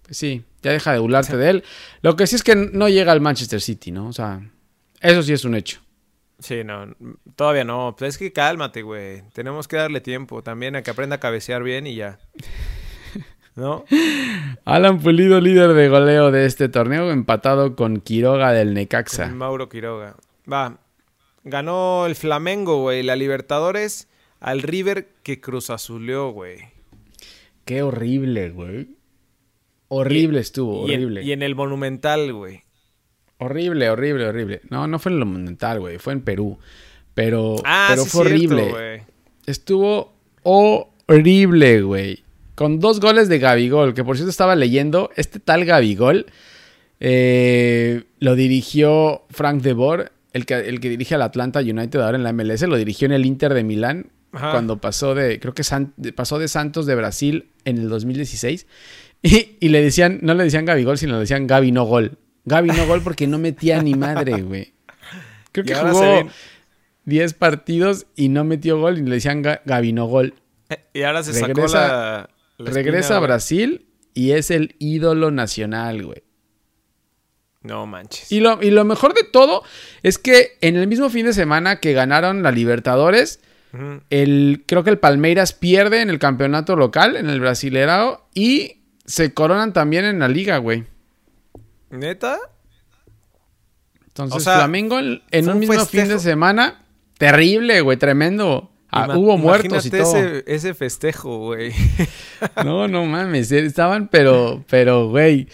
pues 0.03 0.17
sí, 0.17 0.43
ya 0.61 0.71
deja 0.71 0.93
de 0.93 0.99
burlarte 0.99 1.37
de 1.37 1.49
él. 1.49 1.63
Lo 2.01 2.15
que 2.15 2.27
sí 2.27 2.35
es 2.35 2.43
que 2.43 2.55
no 2.55 2.89
llega 2.89 3.11
al 3.11 3.21
Manchester 3.21 3.61
City, 3.61 3.91
¿no? 3.91 4.07
O 4.07 4.13
sea, 4.13 4.41
eso 5.01 5.23
sí 5.23 5.33
es 5.33 5.45
un 5.45 5.55
hecho. 5.55 5.79
Sí, 6.39 6.63
no, 6.63 6.93
todavía 7.35 7.63
no. 7.63 7.95
Pues 7.97 8.15
es 8.15 8.17
que 8.17 8.33
cálmate, 8.33 8.81
güey. 8.81 9.23
Tenemos 9.33 9.67
que 9.67 9.77
darle 9.77 10.01
tiempo 10.01 10.43
también 10.43 10.75
a 10.75 10.81
que 10.83 10.91
aprenda 10.91 11.15
a 11.15 11.19
cabecear 11.19 11.63
bien 11.63 11.87
y 11.87 11.95
ya. 11.95 12.19
¿No? 13.55 13.85
Alan 14.65 14.99
Pulido, 14.99 15.39
líder 15.39 15.73
de 15.73 15.87
goleo 15.89 16.31
de 16.31 16.45
este 16.45 16.69
torneo, 16.69 17.11
empatado 17.11 17.75
con 17.75 17.99
Quiroga 18.01 18.51
del 18.51 18.73
Necaxa. 18.73 19.27
Mauro 19.27 19.69
Quiroga. 19.69 20.15
Va. 20.51 20.79
Ganó 21.43 22.05
el 22.07 22.15
Flamengo, 22.15 22.81
güey. 22.81 23.03
La 23.03 23.15
Libertadores 23.15 24.07
al 24.39 24.61
River 24.61 25.09
que 25.23 25.39
Cruz 25.39 25.69
Azuleó, 25.69 26.31
güey. 26.31 26.57
Qué 27.65 27.83
horrible, 27.83 28.49
güey. 28.49 28.95
Horrible 29.89 30.39
estuvo, 30.39 30.87
Y 30.87 30.93
en- 30.93 31.01
horrible. 31.01 31.21
y 31.23 31.31
en 31.33 31.43
el 31.43 31.55
Monumental, 31.55 32.33
güey. 32.33 32.61
Horrible, 33.37 33.89
horrible, 33.89 34.25
horrible. 34.27 34.61
No, 34.69 34.87
no 34.87 34.97
fue 34.99 35.11
en 35.11 35.19
lo 35.19 35.25
monumental, 35.25 35.79
güey. 35.79 35.97
Fue 35.99 36.13
en 36.13 36.21
Perú. 36.21 36.57
Pero, 37.13 37.55
Ah, 37.65 37.87
pero 37.91 38.03
sí, 38.03 38.09
fue 38.09 38.25
cierto, 38.29 38.55
horrible. 38.55 38.69
güey. 38.71 39.01
Estuvo 39.45 40.13
horrible, 40.43 41.81
güey. 41.81 42.22
Con 42.55 42.79
dos 42.79 42.99
goles 42.99 43.29
de 43.29 43.39
Gabigol, 43.39 43.93
que 43.93 44.03
por 44.03 44.15
cierto 44.15 44.29
estaba 44.29 44.55
leyendo. 44.55 45.09
Este 45.15 45.39
tal 45.39 45.65
Gabigol 45.65 46.27
eh, 46.99 48.03
lo 48.19 48.35
dirigió 48.35 49.23
Frank 49.29 49.61
de 49.61 49.73
Boer, 49.73 50.11
el 50.33 50.45
que, 50.45 50.55
el 50.55 50.79
que 50.79 50.89
dirige 50.89 51.15
al 51.15 51.21
Atlanta 51.21 51.59
United 51.59 51.99
ahora 51.99 52.17
en 52.17 52.23
la 52.23 52.33
MLS. 52.33 52.61
Lo 52.63 52.77
dirigió 52.77 53.05
en 53.07 53.11
el 53.13 53.25
Inter 53.25 53.53
de 53.53 53.63
Milán 53.63 54.11
Ajá. 54.31 54.51
cuando 54.51 54.77
pasó 54.77 55.15
de, 55.15 55.39
creo 55.39 55.53
que 55.53 55.63
San- 55.63 55.93
pasó 56.15 56.39
de 56.39 56.47
Santos 56.47 56.85
de 56.85 56.95
Brasil 56.95 57.49
en 57.65 57.77
el 57.77 57.89
2016. 57.89 58.67
Y, 59.21 59.55
y 59.59 59.69
le 59.69 59.81
decían, 59.81 60.19
no 60.21 60.33
le 60.33 60.43
decían 60.43 60.65
Gabigol, 60.65 60.97
sino 60.97 61.13
le 61.13 61.19
decían 61.21 61.47
Gabi 61.47 61.71
no 61.71 61.85
gol. 61.85 62.17
Gabi 62.45 62.69
no 62.69 62.85
gol 62.87 63.01
porque 63.01 63.25
no 63.25 63.39
metía 63.39 63.81
ni 63.81 63.93
madre, 63.95 64.41
güey. 64.41 64.73
Creo 65.53 65.65
que 65.65 65.75
jugó 65.75 65.99
se 65.99 66.05
ven- 66.07 66.27
10 67.05 67.33
partidos 67.33 68.05
y 68.15 68.27
no 68.29 68.43
metió 68.43 68.79
gol 68.79 68.97
y 68.97 69.01
le 69.01 69.11
decían 69.15 69.43
Ga- 69.43 69.61
Gabi 69.65 69.93
no 69.93 70.05
gol. 70.07 70.33
Y 70.93 71.03
ahora 71.03 71.23
se 71.23 71.33
sacó 71.33 71.47
Regresa- 71.53 71.87
la. 71.87 72.29
La 72.57 72.71
Regresa 72.71 72.99
espina, 72.99 73.17
a. 73.17 73.19
Brasil 73.21 73.87
y 74.13 74.31
es 74.31 74.51
el 74.51 74.75
ídolo 74.79 75.31
nacional, 75.31 76.05
güey. 76.05 76.23
No 77.61 77.85
manches. 77.87 78.31
Y 78.31 78.41
lo, 78.41 78.61
y 78.61 78.71
lo 78.71 78.83
mejor 78.83 79.13
de 79.13 79.23
todo 79.23 79.63
es 80.03 80.17
que 80.17 80.57
en 80.61 80.75
el 80.75 80.87
mismo 80.87 81.09
fin 81.09 81.25
de 81.25 81.33
semana 81.33 81.79
que 81.79 81.93
ganaron 81.93 82.43
la 82.43 82.51
Libertadores, 82.51 83.39
el, 84.09 84.63
creo 84.67 84.83
que 84.83 84.91
el 84.91 84.99
Palmeiras 84.99 85.53
pierde 85.53 86.01
en 86.01 86.09
el 86.09 86.19
campeonato 86.19 86.75
local, 86.75 87.15
en 87.15 87.29
el 87.29 87.39
Brasilerao, 87.39 88.27
y 88.35 88.81
se 89.05 89.33
coronan 89.33 89.73
también 89.73 90.05
en 90.05 90.19
la 90.19 90.27
liga, 90.27 90.57
güey. 90.57 90.83
¿Neta? 91.89 92.37
Entonces, 94.07 94.37
O 94.37 94.39
sea, 94.41 94.57
Flamengo 94.57 94.99
en, 94.99 95.21
un 95.31 95.49
un 95.49 95.59
mismo 95.59 95.85
fin 95.85 96.07
de 96.07 96.19
semana, 96.19 96.83
terrible, 97.17 97.81
güey, 97.81 97.97
tremendo. 97.97 98.71
Ah, 98.95 99.05
Ima- 99.07 99.17
hubo 99.17 99.37
muertos 99.37 99.85
y 99.85 99.89
todo. 99.89 100.15
Ese, 100.17 100.43
ese 100.47 100.73
festejo, 100.73 101.37
güey. 101.39 101.73
No, 102.63 102.87
no 102.87 103.05
mames, 103.05 103.51
eh, 103.51 103.65
estaban, 103.65 104.07
pero, 104.09 104.63
pero, 104.69 105.07
güey, 105.09 105.47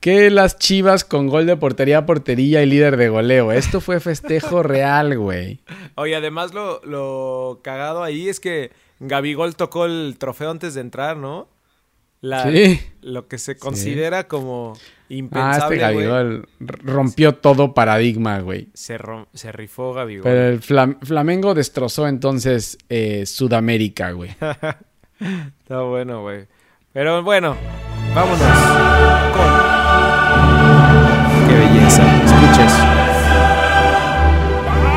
que 0.00 0.30
las 0.30 0.58
chivas 0.58 1.04
con 1.04 1.28
gol 1.28 1.46
de 1.46 1.56
portería 1.56 1.98
a 1.98 2.06
portería 2.06 2.62
y 2.62 2.66
líder 2.66 2.96
de 2.98 3.08
goleo. 3.08 3.50
Esto 3.52 3.80
fue 3.80 3.98
festejo 4.00 4.62
real, 4.62 5.16
güey. 5.18 5.60
Oye, 5.94 6.14
además 6.14 6.52
lo, 6.52 6.80
lo 6.84 7.60
cagado 7.64 8.02
ahí 8.02 8.28
es 8.28 8.40
que 8.40 8.70
Gabigol 9.00 9.56
tocó 9.56 9.86
el 9.86 10.16
trofeo 10.18 10.50
antes 10.50 10.74
de 10.74 10.82
entrar, 10.82 11.16
¿no? 11.16 11.48
La, 12.20 12.50
Sí. 12.50 12.80
Lo 13.02 13.28
que 13.28 13.38
se 13.38 13.56
considera 13.56 14.28
como 14.28 14.78
Ah, 15.32 15.50
este 15.52 15.74
impensable, 15.74 15.76
güey. 15.76 16.06
Gabigol 16.06 16.48
r- 16.60 16.78
rompió 16.82 17.34
todo 17.34 17.74
paradigma, 17.74 18.40
güey. 18.40 18.68
se, 18.74 18.98
se 19.32 19.52
rifó 19.52 19.92
Gabigol. 19.94 20.22
Pero 20.24 20.48
el 20.48 20.60
Flam- 20.60 20.98
Flamengo 21.02 21.54
destrozó 21.54 22.06
entonces 22.08 22.78
eh, 22.88 23.24
Sudamérica, 23.26 24.10
güey. 24.12 24.30
Está 25.20 25.80
bueno, 25.82 26.22
güey. 26.22 26.46
Pero 26.92 27.22
bueno, 27.22 27.56
vámonos 28.14 28.38
con... 29.34 29.64
¡Qué 31.48 31.56
belleza! 31.56 32.02
Escucha 32.24 32.66
eso. 32.66 32.84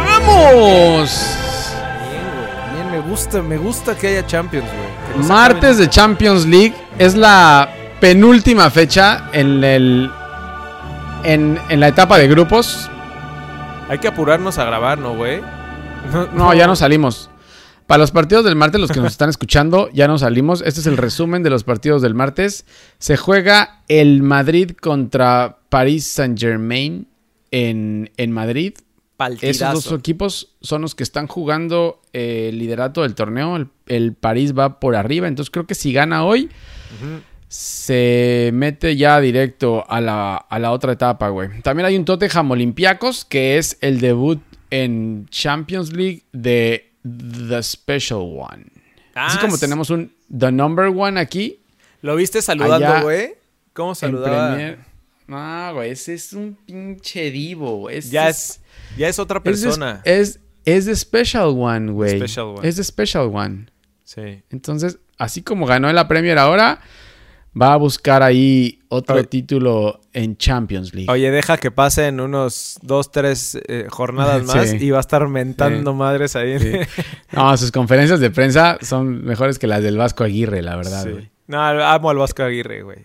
¡Vamos! 0.06 1.34
Bien, 2.10 2.24
güey. 2.36 2.76
Bien, 2.76 2.92
me 2.92 3.10
gusta, 3.10 3.42
me 3.42 3.58
gusta 3.58 3.96
que 3.96 4.08
haya 4.08 4.26
Champions, 4.26 4.68
güey. 5.16 5.28
Martes 5.28 5.78
de 5.78 5.90
Champions 5.90 6.46
League 6.46 6.76
es 7.00 7.16
la 7.16 7.70
penúltima 8.00 8.70
fecha 8.70 9.30
en 9.34 9.64
el 9.64 10.12
en, 11.24 11.60
en 11.70 11.80
la 11.80 11.88
etapa 11.88 12.18
de 12.18 12.28
grupos. 12.28 12.90
Hay 13.90 14.00
que 14.00 14.08
apurarnos 14.08 14.58
a 14.58 14.66
grabar, 14.66 15.00
¿no, 15.00 15.16
güey? 15.16 15.42
No, 16.34 16.54
ya 16.54 16.68
no 16.68 16.76
salimos. 16.76 17.30
Para 17.86 18.00
los 18.00 18.12
partidos 18.12 18.44
del 18.44 18.56
martes, 18.56 18.82
los 18.82 18.92
que 18.92 19.00
nos 19.00 19.14
están 19.14 19.30
escuchando, 19.30 19.90
ya 19.94 20.08
no 20.08 20.18
salimos. 20.18 20.62
Este 20.62 20.82
es 20.82 20.88
el 20.88 20.98
resumen 20.98 21.42
de 21.42 21.50
los 21.50 21.64
partidos 21.64 22.02
del 22.02 22.14
martes. 22.14 22.66
Se 23.00 23.16
juega 23.16 23.82
el 23.88 24.24
Madrid 24.24 24.72
contra 24.72 25.60
Paris 25.70 26.06
Saint 26.06 26.38
Germain 26.38 27.08
en, 27.52 28.12
en 28.18 28.32
Madrid. 28.34 28.74
Esos 29.42 29.86
dos 29.86 30.00
equipos 30.00 30.56
son 30.62 30.82
los 30.82 30.96
que 30.96 31.04
están 31.04 31.28
jugando 31.28 32.02
eh, 32.12 32.50
el 32.50 32.60
liderato 32.60 33.04
del 33.04 33.16
torneo. 33.16 33.56
El, 33.56 33.70
el 33.88 34.14
París 34.14 34.54
va 34.54 34.82
por 34.82 34.98
arriba. 34.98 35.30
Entonces 35.30 35.50
creo 35.50 35.66
que 35.66 35.74
si 35.74 35.94
gana 35.94 36.26
hoy, 36.26 36.50
Ujú. 37.02 37.22
Se 37.48 38.50
mete 38.54 38.96
ya 38.98 39.20
directo 39.22 39.86
a 39.90 40.02
la, 40.02 40.36
a 40.36 40.60
la 40.60 40.72
otra 40.72 40.94
etapa, 40.94 41.30
güey. 41.30 41.62
También 41.62 41.86
hay 41.86 41.96
un 41.96 42.06
Tottenham 42.06 42.52
Olympiacos, 42.52 43.26
que 43.26 43.58
es 43.58 43.78
el 43.82 44.00
debut 44.02 44.42
en 44.70 45.28
Champions 45.30 45.94
League 45.94 46.24
de 46.34 46.92
The 47.04 47.64
Special 47.64 48.20
One. 48.20 48.66
Así 49.16 49.38
Ah, 49.38 49.42
como 49.42 49.56
s- 49.56 49.66
tenemos 49.66 49.90
un 49.90 50.12
The 50.38 50.52
Number 50.52 50.88
One 50.88 51.20
aquí. 51.20 51.60
¿Lo 52.02 52.16
viste 52.16 52.42
saludando, 52.42 53.02
güey? 53.04 53.36
¿Cómo 53.74 53.96
saludaba? 53.96 54.58
No, 55.28 55.74
güey, 55.74 55.92
ese 55.92 56.14
es 56.14 56.34
un 56.34 56.58
pinche 56.66 57.32
divo, 57.32 57.78
güey. 57.80 58.02
Ya 58.02 58.30
es, 58.30 58.62
ya 58.98 59.08
es 59.10 59.20
otra 59.20 59.42
persona. 59.44 60.02
Es, 60.06 60.40
es 60.66 60.86
The 60.86 60.96
Special 60.96 61.48
One, 61.58 61.92
güey. 61.92 62.22
Es 62.64 62.76
The 62.76 62.84
Special 62.84 63.30
One. 63.34 63.66
Sí. 64.04 64.42
Entonces, 64.50 65.00
así 65.18 65.42
como 65.42 65.66
ganó 65.66 65.90
en 65.90 65.96
la 65.96 66.08
Premier 66.08 66.38
ahora, 66.38 66.80
va 67.60 67.74
a 67.74 67.78
buscar 67.78 68.24
ahí 68.24 68.80
otro 68.90 69.16
Oye. 69.16 69.24
título 69.26 70.00
en 70.14 70.38
Champions 70.38 70.94
League. 70.94 71.12
Oye, 71.12 71.30
deja 71.32 71.58
que 71.58 71.72
pasen 71.72 72.20
unos 72.20 72.78
dos, 72.82 73.12
tres 73.12 73.58
eh, 73.68 73.88
jornadas 73.90 74.44
más 74.56 74.70
Sí. 74.70 74.78
y 74.80 74.92
va 74.92 74.98
a 74.98 75.02
estar 75.02 75.28
mentando 75.28 75.92
Sí. 75.92 75.98
madres 75.98 76.36
ahí. 76.36 76.60
Sí. 76.60 76.72
No, 77.32 77.56
sus 77.58 77.72
conferencias 77.72 78.20
de 78.20 78.30
prensa 78.32 78.78
son 78.82 79.24
mejores 79.26 79.60
que 79.60 79.68
las 79.68 79.84
del 79.84 79.98
Vasco 79.98 80.24
Aguirre, 80.24 80.62
la 80.62 80.76
verdad. 80.76 81.04
Sí. 81.04 81.10
güey. 81.12 81.30
No, 81.48 81.60
amo 81.62 82.10
al 82.10 82.18
Vasco 82.18 82.44
Aguirre, 82.44 82.82
güey. 82.84 83.00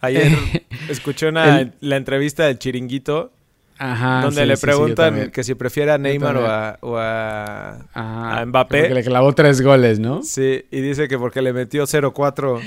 Ayer 0.00 0.32
escuché 0.88 1.28
una, 1.28 1.60
El- 1.60 1.72
la 1.80 1.96
entrevista 1.96 2.44
del 2.44 2.58
Chiringuito 2.58 3.32
Ajá. 3.78 4.20
donde 4.22 4.44
le 4.46 4.56
preguntan 4.56 5.30
que 5.30 5.42
si 5.42 5.54
prefiere 5.54 5.90
a 5.92 5.98
Neymar 5.98 6.36
o 6.36 6.46
a, 6.46 6.78
o 6.82 6.96
a- 6.98 7.70
Ajá. 7.94 8.40
a 8.40 8.46
Mbappé. 8.46 8.80
Porque 8.80 8.94
le 8.94 9.02
clavó 9.02 9.32
tres 9.34 9.60
goles, 9.62 9.98
¿no? 9.98 10.22
Sí, 10.22 10.64
y 10.70 10.80
dice 10.80 11.08
que 11.08 11.18
porque 11.18 11.40
le 11.42 11.52
metió 11.52 11.84
0-4. 11.84 12.60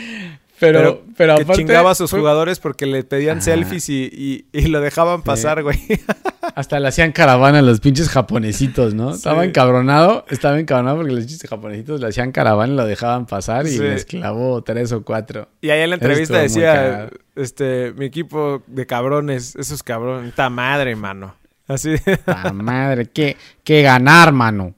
Pero, 0.60 1.04
pero, 1.16 1.36
que 1.36 1.44
aparte. 1.44 1.62
chingaba 1.62 1.92
a 1.92 1.96
sus 1.96 2.10
jugadores 2.12 2.60
porque 2.60 2.86
le 2.88 3.04
pedían 3.04 3.38
Ajá. 3.38 3.46
selfies 3.46 3.90
y, 3.90 4.10
y- 4.12 4.46
y 4.58 4.68
lo 4.68 4.82
dejaban 4.82 5.22
pasar, 5.22 5.62
güey. 5.64 5.78
Hasta 6.56 6.80
le 6.80 6.88
hacían 6.88 7.12
caravana 7.12 7.60
a 7.60 7.62
los 7.62 7.80
pinches 7.80 8.10
japonesitos, 8.10 8.94
¿no? 8.96 9.12
Sí. 9.12 9.18
Estaba 9.18 9.46
encabronado, 9.46 10.26
estaba 10.30 10.60
encabronado 10.60 10.98
porque 10.98 11.12
los 11.14 11.26
pinches 11.26 11.48
japonesitos 11.50 12.02
le 12.02 12.08
hacían 12.08 12.32
caravana 12.32 12.74
y 12.74 12.76
lo 12.76 12.86
dejaban 12.86 13.28
pasar 13.28 13.68
y 13.68 13.72
Sí. 13.72 13.80
les 13.80 14.06
clavó 14.06 14.64
tres 14.64 14.92
o 14.94 15.04
cuatro. 15.04 15.48
Y 15.62 15.70
ahí 15.70 15.82
en 15.82 15.90
la 15.92 15.96
entrevista 15.98 16.40
decía, 16.40 17.10
este, 17.36 17.94
mi 17.96 18.06
equipo 18.06 18.64
de 18.66 18.86
cabrones, 18.88 19.56
esos 19.56 19.84
cabrones, 19.84 20.30
esta 20.30 20.50
madre, 20.50 20.96
mano. 20.96 21.36
Así. 21.68 21.96
¡La 22.26 22.54
madre! 22.54 23.08
¿Qué, 23.08 23.36
qué 23.64 23.82
ganar, 23.82 24.32
mano! 24.32 24.74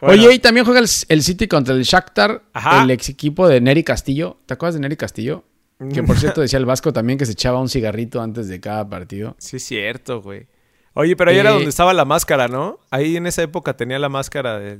Bueno, 0.00 0.24
Oye, 0.24 0.34
y 0.34 0.38
también 0.38 0.64
juega 0.66 0.80
el, 0.80 0.86
el 1.08 1.22
City 1.22 1.48
contra 1.48 1.74
el 1.74 1.82
Shakhtar, 1.82 2.42
Ajá. 2.52 2.82
el 2.84 2.90
ex 2.90 3.08
equipo 3.08 3.48
de 3.48 3.60
Neri 3.60 3.82
Castillo. 3.82 4.38
¿Te 4.46 4.54
acuerdas 4.54 4.74
de 4.74 4.80
Neri 4.80 4.96
Castillo? 4.96 5.44
Que 5.92 6.02
por 6.02 6.16
cierto 6.18 6.40
decía 6.42 6.58
el 6.58 6.66
Vasco 6.66 6.92
también 6.92 7.18
que 7.18 7.26
se 7.26 7.32
echaba 7.32 7.60
un 7.60 7.68
cigarrito 7.68 8.20
antes 8.20 8.48
de 8.48 8.60
cada 8.60 8.88
partido. 8.88 9.34
Sí, 9.38 9.56
es 9.56 9.64
cierto, 9.64 10.20
güey. 10.22 10.46
Oye, 10.94 11.16
pero 11.16 11.30
ahí 11.30 11.38
era 11.38 11.50
Eh, 11.50 11.54
donde 11.54 11.68
estaba 11.68 11.92
la 11.94 12.04
máscara, 12.04 12.48
¿no? 12.48 12.78
Ahí 12.90 13.16
en 13.16 13.26
esa 13.26 13.42
época 13.42 13.76
tenía 13.76 13.98
la 13.98 14.08
máscara 14.08 14.58
de, 14.58 14.78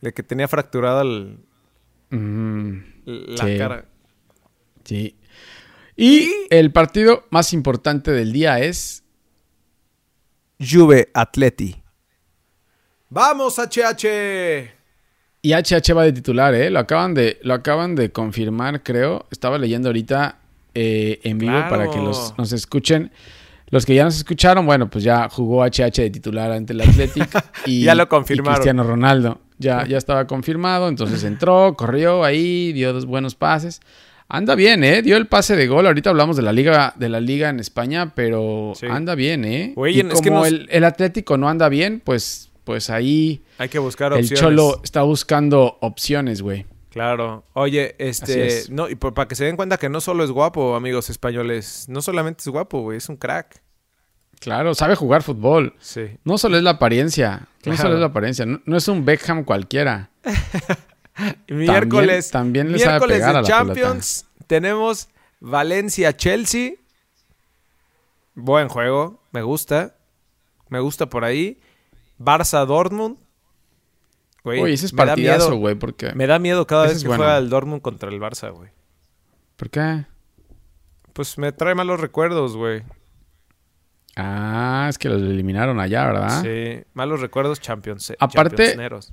de 0.00 0.12
que 0.12 0.22
tenía 0.22 0.48
fracturada 0.48 1.02
el- 1.02 1.38
Mm, 2.10 2.78
la 3.04 3.44
Sí. 3.46 3.58
cara. 3.58 3.84
sí. 4.84 5.16
Y 5.96 6.30
el 6.50 6.70
partido 6.72 7.24
más 7.30 7.52
importante 7.52 8.10
del 8.12 8.32
día 8.32 8.60
es 8.60 9.02
Juve 10.60 11.10
Atleti. 11.14 11.82
¡Vamos, 13.20 13.58
HH! 13.58 14.70
Y 15.40 15.52
HH 15.54 15.94
va 15.94 16.02
de 16.04 16.12
titular, 16.12 16.54
¿eh? 16.54 16.68
Lo 16.68 16.80
acaban 16.80 17.14
de, 17.14 17.38
lo 17.42 17.54
acaban 17.54 17.94
de 17.94 18.12
confirmar, 18.12 18.82
creo. 18.82 19.24
Estaba 19.30 19.56
leyendo 19.56 19.88
ahorita 19.88 20.36
eh, 20.74 21.18
en 21.22 21.38
vivo 21.38 21.52
Claro. 21.52 21.70
para 21.70 21.90
que 21.90 21.96
los, 21.96 22.34
nos 22.36 22.52
escuchen. 22.52 23.10
Los 23.70 23.86
que 23.86 23.94
ya 23.94 24.04
nos 24.04 24.16
escucharon, 24.18 24.66
bueno, 24.66 24.90
pues 24.90 25.02
ya 25.02 25.30
jugó 25.30 25.64
HH 25.64 26.02
de 26.02 26.10
titular 26.10 26.50
ante 26.52 26.74
el 26.74 26.80
Athletic. 26.82 27.30
Y, 27.64 27.84
Ya 27.84 27.94
lo 27.94 28.02
y 28.02 28.06
confirmaron. 28.06 28.56
Cristiano 28.56 28.82
Ronaldo. 28.84 29.40
Ya, 29.56 29.86
ya 29.86 29.96
estaba 29.96 30.26
confirmado, 30.26 30.86
entonces 30.86 31.24
entró, 31.24 31.72
corrió 31.74 32.22
ahí, 32.22 32.74
dio 32.74 32.92
dos 32.92 33.06
buenos 33.06 33.34
pases. 33.34 33.80
Anda 34.28 34.54
bien, 34.56 34.84
¿eh? 34.84 35.00
Dio 35.00 35.16
el 35.16 35.26
pase 35.26 35.56
de 35.56 35.66
gol. 35.68 35.86
Ahorita 35.86 36.10
hablamos 36.10 36.36
de 36.36 36.42
la 36.42 36.52
liga, 36.52 36.92
de 36.96 37.08
la 37.08 37.20
liga 37.20 37.48
en 37.48 37.60
España, 37.60 38.12
pero 38.14 38.74
Sí. 38.76 38.84
anda 38.90 39.14
bien, 39.14 39.46
¿eh? 39.46 39.72
Güey, 39.74 39.96
y 39.96 40.00
es 40.00 40.06
como 40.06 40.20
que 40.20 40.30
nos- 40.30 40.46
el, 40.48 40.68
el 40.70 40.84
Atlético 40.84 41.38
no 41.38 41.48
anda 41.48 41.70
bien, 41.70 42.02
pues, 42.04 42.50
pues 42.66 42.90
ahí 42.90 43.44
Hay 43.58 43.68
que 43.68 43.78
buscar 43.78 44.12
el 44.12 44.18
opciones. 44.18 44.40
Cholo 44.40 44.80
está 44.82 45.02
buscando 45.02 45.78
opciones, 45.80 46.42
güey. 46.42 46.66
Claro. 46.90 47.44
Oye, 47.52 47.94
este... 47.98 48.46
es. 48.48 48.70
No, 48.70 48.88
y 48.88 48.96
por- 48.96 49.14
para 49.14 49.28
que 49.28 49.36
se 49.36 49.44
den 49.44 49.54
cuenta 49.54 49.76
que 49.78 49.88
no 49.88 50.00
solo 50.00 50.24
es 50.24 50.32
guapo, 50.32 50.74
amigos 50.74 51.08
españoles. 51.08 51.86
No 51.88 52.02
solamente 52.02 52.40
es 52.40 52.48
guapo, 52.48 52.80
güey. 52.80 52.98
Es 52.98 53.08
un 53.08 53.16
crack. 53.16 53.62
Claro, 54.40 54.74
sabe 54.74 54.96
jugar 54.96 55.22
fútbol. 55.22 55.74
Sí. 55.78 56.18
No 56.24 56.38
solo 56.38 56.56
es 56.56 56.64
la 56.64 56.70
apariencia. 56.70 57.46
No 57.64 57.76
solo 57.76 57.94
es 57.94 58.00
la 58.00 58.06
apariencia. 58.06 58.44
No, 58.44 58.60
no 58.64 58.76
es 58.76 58.88
un 58.88 59.04
Beckham 59.04 59.44
cualquiera. 59.44 60.10
Miércoles, 61.48 62.30
también 62.30 62.72
le 62.72 62.78
sabe 62.80 62.98
miércoles 62.98 63.16
pegar 63.18 63.32
de 63.32 63.38
a 63.38 63.42
la 63.42 63.48
Champions 63.48 64.26
tenemos 64.46 65.08
Valencia-Chelsea. 65.40 66.72
Buen 68.34 68.68
juego, 68.68 69.22
me 69.32 69.42
gusta. 69.42 69.96
Me 70.68 70.80
gusta 70.80 71.08
por 71.08 71.24
ahí. 71.24 71.60
Barça-Dortmund. 72.18 73.18
Güey, 74.44 74.60
Oye, 74.60 74.74
ese 74.74 74.86
es 74.86 74.92
partidazo, 74.92 75.56
güey, 75.56 75.74
porque... 75.74 76.12
Me 76.14 76.26
da 76.28 76.38
miedo 76.38 76.66
cada 76.66 76.84
Ese 76.86 76.94
vez 76.94 77.02
que 77.02 77.08
bueno. 77.08 77.24
juega 77.24 77.38
el 77.38 77.50
Dortmund 77.50 77.82
contra 77.82 78.10
el 78.10 78.20
Barça, 78.20 78.52
güey. 78.52 78.70
¿Por 79.56 79.70
qué? 79.70 80.04
Pues 81.12 81.36
me 81.38 81.50
trae 81.52 81.74
malos 81.74 81.98
recuerdos, 82.00 82.56
güey. 82.56 82.82
Ah, 84.16 84.86
es 84.88 84.98
que 84.98 85.08
los 85.08 85.20
eliminaron 85.20 85.78
allá, 85.80 86.06
¿verdad? 86.06 86.42
Sí, 86.42 86.84
malos 86.94 87.20
recuerdos 87.20 87.60
Champions. 87.60 88.12
Aparte- 88.18 88.56
Championseros. 88.56 89.12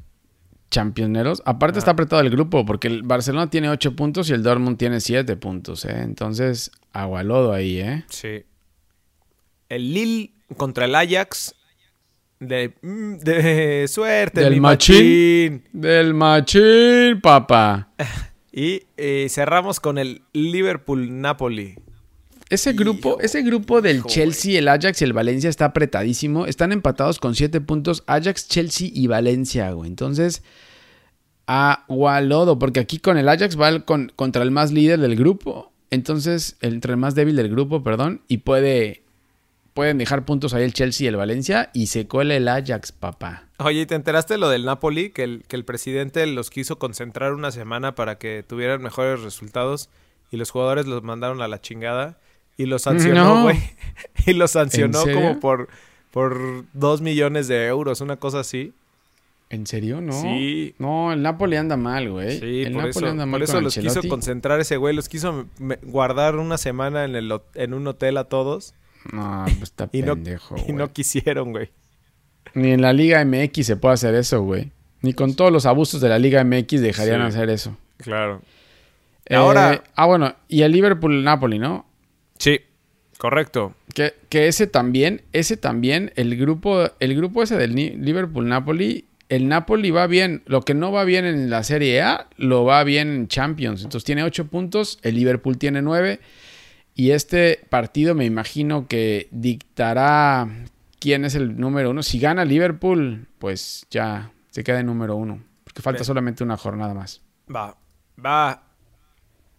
Championeros. 0.69 1.43
Aparte 1.45 1.77
Ah. 1.77 1.79
está 1.79 1.91
apretado 1.91 2.21
el 2.21 2.29
grupo, 2.29 2.65
porque 2.65 2.87
el 2.87 3.03
Barcelona 3.03 3.49
tiene 3.49 3.69
8 3.69 3.95
puntos 3.95 4.29
y 4.29 4.33
el 4.33 4.43
Dortmund 4.43 4.77
tiene 4.77 5.01
7 5.01 5.35
puntos, 5.35 5.85
¿eh? 5.85 5.99
Entonces, 6.01 6.71
agualodo 6.93 7.53
ahí, 7.53 7.79
¿eh? 7.79 8.05
Sí. 8.09 8.43
El 9.69 9.93
Lille 9.93 10.33
contra 10.57 10.85
el 10.85 10.95
Ajax. 10.95 11.53
De, 12.47 12.73
mm, 12.81 13.15
de 13.17 13.87
suerte, 13.89 14.41
Del 14.41 14.53
mi 14.53 14.59
machín. 14.59 14.95
machín. 14.95 15.63
Del 15.81 16.13
machín, 16.13 17.21
papá. 17.21 17.89
Y 18.55 18.83
eh, 18.97 19.25
cerramos 19.31 19.79
con 19.79 19.97
el 19.97 20.21
Liverpool-Napoli. 20.33 21.73
Ese 22.51 22.73
grupo, 22.73 23.19
ese 23.19 23.41
grupo 23.41 23.81
del 23.81 23.95
hijo, 23.97 24.07
Chelsea, 24.07 24.59
el 24.59 24.67
Ajax 24.67 25.01
y 25.01 25.05
el 25.05 25.13
Valencia 25.13 25.49
está 25.49 25.65
apretadísimo. 25.65 26.45
Están 26.45 26.71
empatados 26.71 27.17
con 27.19 27.33
7 27.33 27.61
puntos 27.61 28.03
Ajax, 28.05 28.47
Chelsea 28.47 28.89
y 28.93 29.07
Valencia, 29.07 29.71
güey. 29.71 29.89
Entonces, 29.89 30.43
agualodo, 31.47 32.59
porque 32.59 32.79
aquí 32.79 32.99
con 32.99 33.17
el 33.17 33.27
Ajax 33.29 33.59
va 33.59 33.69
el 33.69 33.85
con- 33.85 34.11
contra 34.15 34.43
el 34.43 34.51
más 34.51 34.71
líder 34.71 34.99
del 34.99 35.15
grupo. 35.15 35.71
Entonces, 35.89 36.57
el- 36.61 36.75
entre 36.75 36.91
el 36.91 36.97
más 36.97 37.15
débil 37.15 37.35
del 37.35 37.49
grupo, 37.49 37.83
perdón, 37.83 38.21
y 38.27 38.37
puede 38.37 39.02
pueden 39.73 39.97
dejar 39.97 40.25
puntos 40.25 40.53
ahí 40.53 40.63
el 40.63 40.73
Chelsea 40.73 41.05
y 41.05 41.07
el 41.07 41.15
Valencia 41.15 41.69
y 41.73 41.87
se 41.87 42.07
cuela 42.07 42.35
el 42.35 42.47
Ajax, 42.47 42.91
papá. 42.91 43.45
Oye, 43.57 43.81
¿y 43.81 43.85
¿te 43.85 43.95
enteraste 43.95 44.37
lo 44.37 44.49
del 44.49 44.65
Napoli? 44.65 45.09
Que 45.09 45.23
el, 45.23 45.43
que 45.47 45.55
el 45.55 45.65
presidente 45.65 46.25
los 46.27 46.49
quiso 46.49 46.77
concentrar 46.77 47.33
una 47.33 47.51
semana 47.51 47.95
para 47.95 48.17
que 48.17 48.43
tuvieran 48.47 48.81
mejores 48.81 49.21
resultados 49.21 49.89
y 50.31 50.37
los 50.37 50.51
jugadores 50.51 50.85
los 50.85 51.03
mandaron 51.03 51.41
a 51.41 51.47
la 51.47 51.61
chingada 51.61 52.17
y 52.57 52.65
los 52.65 52.83
sancionó, 52.83 53.35
No. 53.35 53.43
güey. 53.43 53.57
y 54.25 54.33
los 54.33 54.51
sancionó 54.51 55.03
como 55.03 55.39
por, 55.39 55.69
por 56.11 56.65
dos 56.73 57.01
millones 57.01 57.47
de 57.47 57.65
euros, 57.67 58.01
una 58.01 58.17
cosa 58.17 58.41
así. 58.41 58.73
¿En 59.49 59.67
serio? 59.67 60.01
No. 60.01 60.13
Sí. 60.13 60.73
No, 60.79 61.13
el 61.13 61.21
Napoli 61.21 61.55
anda 61.57 61.77
mal, 61.77 62.09
güey. 62.09 62.39
Sí, 62.39 62.63
el 62.63 62.73
por 62.73 62.85
Napoli 62.85 63.05
eso, 63.05 63.11
anda 63.11 63.25
mal 63.25 63.39
por 63.39 63.43
eso 63.43 63.53
con 63.53 63.63
los 63.63 63.75
quiso 63.77 64.01
concentrar 64.07 64.59
ese 64.59 64.77
güey, 64.77 64.95
los 64.95 65.09
quiso 65.09 65.45
guardar 65.83 66.37
una 66.37 66.57
semana 66.57 67.05
en, 67.05 67.15
el, 67.15 67.39
en 67.53 67.73
un 67.73 67.85
hotel 67.87 68.17
a 68.17 68.23
todos 68.25 68.73
No, 69.11 69.43
pues 69.45 69.63
está 69.63 69.89
y 69.91 70.01
no, 70.01 70.13
pendejo, 70.15 70.55
y 70.57 70.61
güey. 70.61 70.73
no 70.73 70.91
quisieron, 70.93 71.51
güey. 71.51 71.69
Ni 72.53 72.71
en 72.71 72.81
la 72.81 72.93
Liga 72.93 73.23
MX 73.25 73.65
se 73.65 73.75
puede 73.75 73.95
hacer 73.95 74.15
eso, 74.15 74.41
güey. 74.43 74.71
Ni 75.01 75.13
con 75.13 75.35
todos 75.35 75.51
los 75.51 75.65
abusos 75.65 75.99
de 76.01 76.09
la 76.09 76.19
Liga 76.19 76.43
MX 76.43 76.81
dejarían 76.81 77.21
Sí. 77.21 77.27
hacer 77.37 77.49
eso. 77.49 77.77
Claro. 77.97 78.41
Eh, 79.25 79.35
Ahora- 79.35 79.83
Ah, 79.95 80.05
bueno, 80.05 80.35
y 80.47 80.61
el 80.61 80.71
Liverpool-Napoli, 80.71 81.59
¿no? 81.59 81.85
Sí, 82.37 82.59
correcto. 83.17 83.73
Que, 83.93 84.13
que 84.29 84.47
ese 84.47 84.67
también, 84.67 85.21
ese 85.33 85.57
también, 85.57 86.11
el 86.15 86.35
grupo, 86.37 86.89
el 86.99 87.15
grupo 87.15 87.43
ese 87.43 87.57
del 87.57 87.73
Liverpool-Napoli, 87.75 89.05
el 89.29 89.47
Napoli 89.47 89.91
va 89.91 90.07
bien. 90.07 90.43
Lo 90.45 90.61
que 90.61 90.73
no 90.73 90.91
va 90.91 91.03
bien 91.05 91.25
en 91.25 91.49
la 91.49 91.63
Serie 91.63 92.01
A, 92.01 92.27
lo 92.37 92.65
va 92.65 92.83
bien 92.83 93.09
en 93.09 93.27
Champions. 93.27 93.83
Entonces 93.83 94.05
tiene 94.05 94.23
ocho 94.23 94.47
puntos, 94.47 94.99
el 95.01 95.15
Liverpool 95.15 95.57
tiene 95.57 95.81
nueve. 95.81 96.19
Y 96.95 97.11
este 97.11 97.65
partido 97.69 98.13
me 98.15 98.25
imagino 98.25 98.87
que 98.87 99.27
dictará 99.31 100.47
quién 100.99 101.25
es 101.25 101.35
el 101.35 101.59
número 101.59 101.89
uno. 101.89 102.03
Si 102.03 102.19
gana 102.19 102.45
Liverpool, 102.45 103.27
pues 103.39 103.85
ya 103.89 104.31
se 104.51 104.63
queda 104.63 104.79
en 104.79 104.85
número 104.85 105.15
uno. 105.15 105.43
Porque 105.63 105.81
falta 105.81 105.99
Bien. 105.99 106.05
solamente 106.05 106.43
una 106.43 106.57
jornada 106.57 106.93
más. 106.93 107.21
Va, 107.53 107.75
va. 108.23 108.63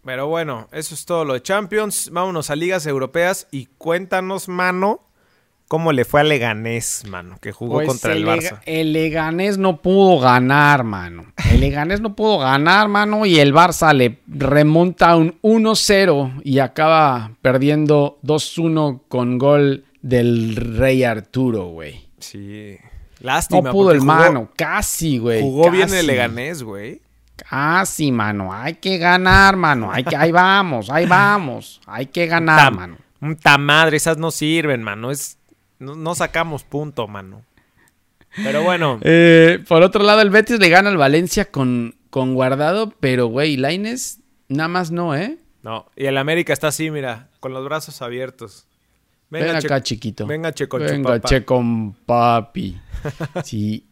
Pero 0.03 0.27
bueno, 0.27 0.69
eso 0.71 0.93
es 0.93 1.05
todo 1.05 1.25
lo 1.25 1.33
de 1.33 1.41
Champions. 1.41 2.09
Vámonos 2.11 2.49
a 2.49 2.55
ligas 2.55 2.85
europeas 2.85 3.47
y 3.51 3.65
cuéntanos, 3.65 4.47
mano, 4.47 5.04
cómo 5.75 5.91
le 5.91 6.05
fue 6.05 6.21
a 6.21 6.23
Leganés, 6.23 7.03
mano, 7.09 7.37
que 7.41 7.51
jugó 7.51 7.73
Pues 7.75 7.87
contra 7.89 8.13
el 8.13 8.23
Lega- 8.23 8.35
Barça. 8.51 8.59
El 8.65 8.93
Leganés 8.93 9.57
no 9.57 9.81
pudo 9.81 10.19
ganar, 10.21 10.85
mano. 10.85 11.25
El 11.51 11.59
Leganés 11.59 11.99
no 11.99 12.15
pudo 12.15 12.37
ganar, 12.37 12.87
mano. 12.87 13.25
Y 13.25 13.39
el 13.39 13.53
Barça 13.53 13.93
le 13.93 14.19
remonta 14.25 15.17
un 15.17 15.37
1-0 15.41 16.31
y 16.45 16.59
acaba 16.59 17.31
perdiendo 17.41 18.17
2-1 18.21 19.01
con 19.09 19.37
gol 19.37 19.83
del 20.01 20.55
Rey 20.55 21.03
Arturo, 21.03 21.65
güey. 21.65 22.07
Sí. 22.19 22.77
Lástima. 23.19 23.59
No 23.61 23.71
pudo 23.73 23.91
el 23.91 23.99
jugó- 23.99 24.05
mano. 24.13 24.49
Casi, 24.55 25.17
güey. 25.17 25.41
Jugó 25.41 25.69
bien 25.71 25.93
el 25.93 26.07
Leganés, 26.07 26.63
güey. 26.63 27.01
Casi, 27.49 28.13
mano. 28.13 28.53
Hay 28.53 28.75
que 28.75 28.97
ganar, 28.97 29.57
mano. 29.57 29.91
Hay 29.91 30.05
que, 30.05 30.15
ahí 30.15 30.31
vamos, 30.31 30.89
ahí 30.89 31.05
vamos. 31.05 31.81
Hay 31.85 32.05
que 32.05 32.27
ganar, 32.27 32.71
Tam- 32.71 32.75
mano. 32.77 32.97
Ta 33.41 33.57
madre, 33.57 33.97
esas 33.97 34.17
no 34.17 34.31
sirven, 34.31 34.83
mano. 34.83 35.11
Es, 35.11 35.37
no, 35.79 35.95
no 35.95 36.15
sacamos 36.15 36.63
punto, 36.63 37.07
mano. 37.07 37.43
Pero 38.43 38.63
bueno, 38.63 38.99
Eh, 39.03 39.63
por 39.67 39.81
otro 39.83 40.03
lado, 40.03 40.21
el 40.21 40.29
Betis 40.29 40.59
le 40.59 40.69
gana 40.69 40.89
al 40.89 40.97
Valencia 40.97 41.45
con, 41.45 41.95
con 42.09 42.33
guardado, 42.33 42.93
pero, 42.99 43.27
güey, 43.27 43.57
Laines 43.57 44.19
nada 44.47 44.67
más 44.67 44.91
no, 44.91 45.15
¿eh? 45.15 45.37
no. 45.63 45.87
Y 45.95 46.05
el 46.05 46.17
América 46.17 46.53
está 46.53 46.67
así, 46.67 46.91
mira, 46.91 47.29
con 47.39 47.53
los 47.53 47.63
brazos 47.65 48.01
abiertos. 48.01 48.67
Ven 49.29 49.43
Che- 49.59 49.67
acá, 49.67 49.81
chiquito. 49.81 50.27
Venga, 50.27 50.51
che, 50.53 50.67
con 50.67 50.81
Venga, 50.81 51.19
che, 51.19 51.43
con 51.43 51.93
papi. 51.93 52.79
Sí. 53.43 53.85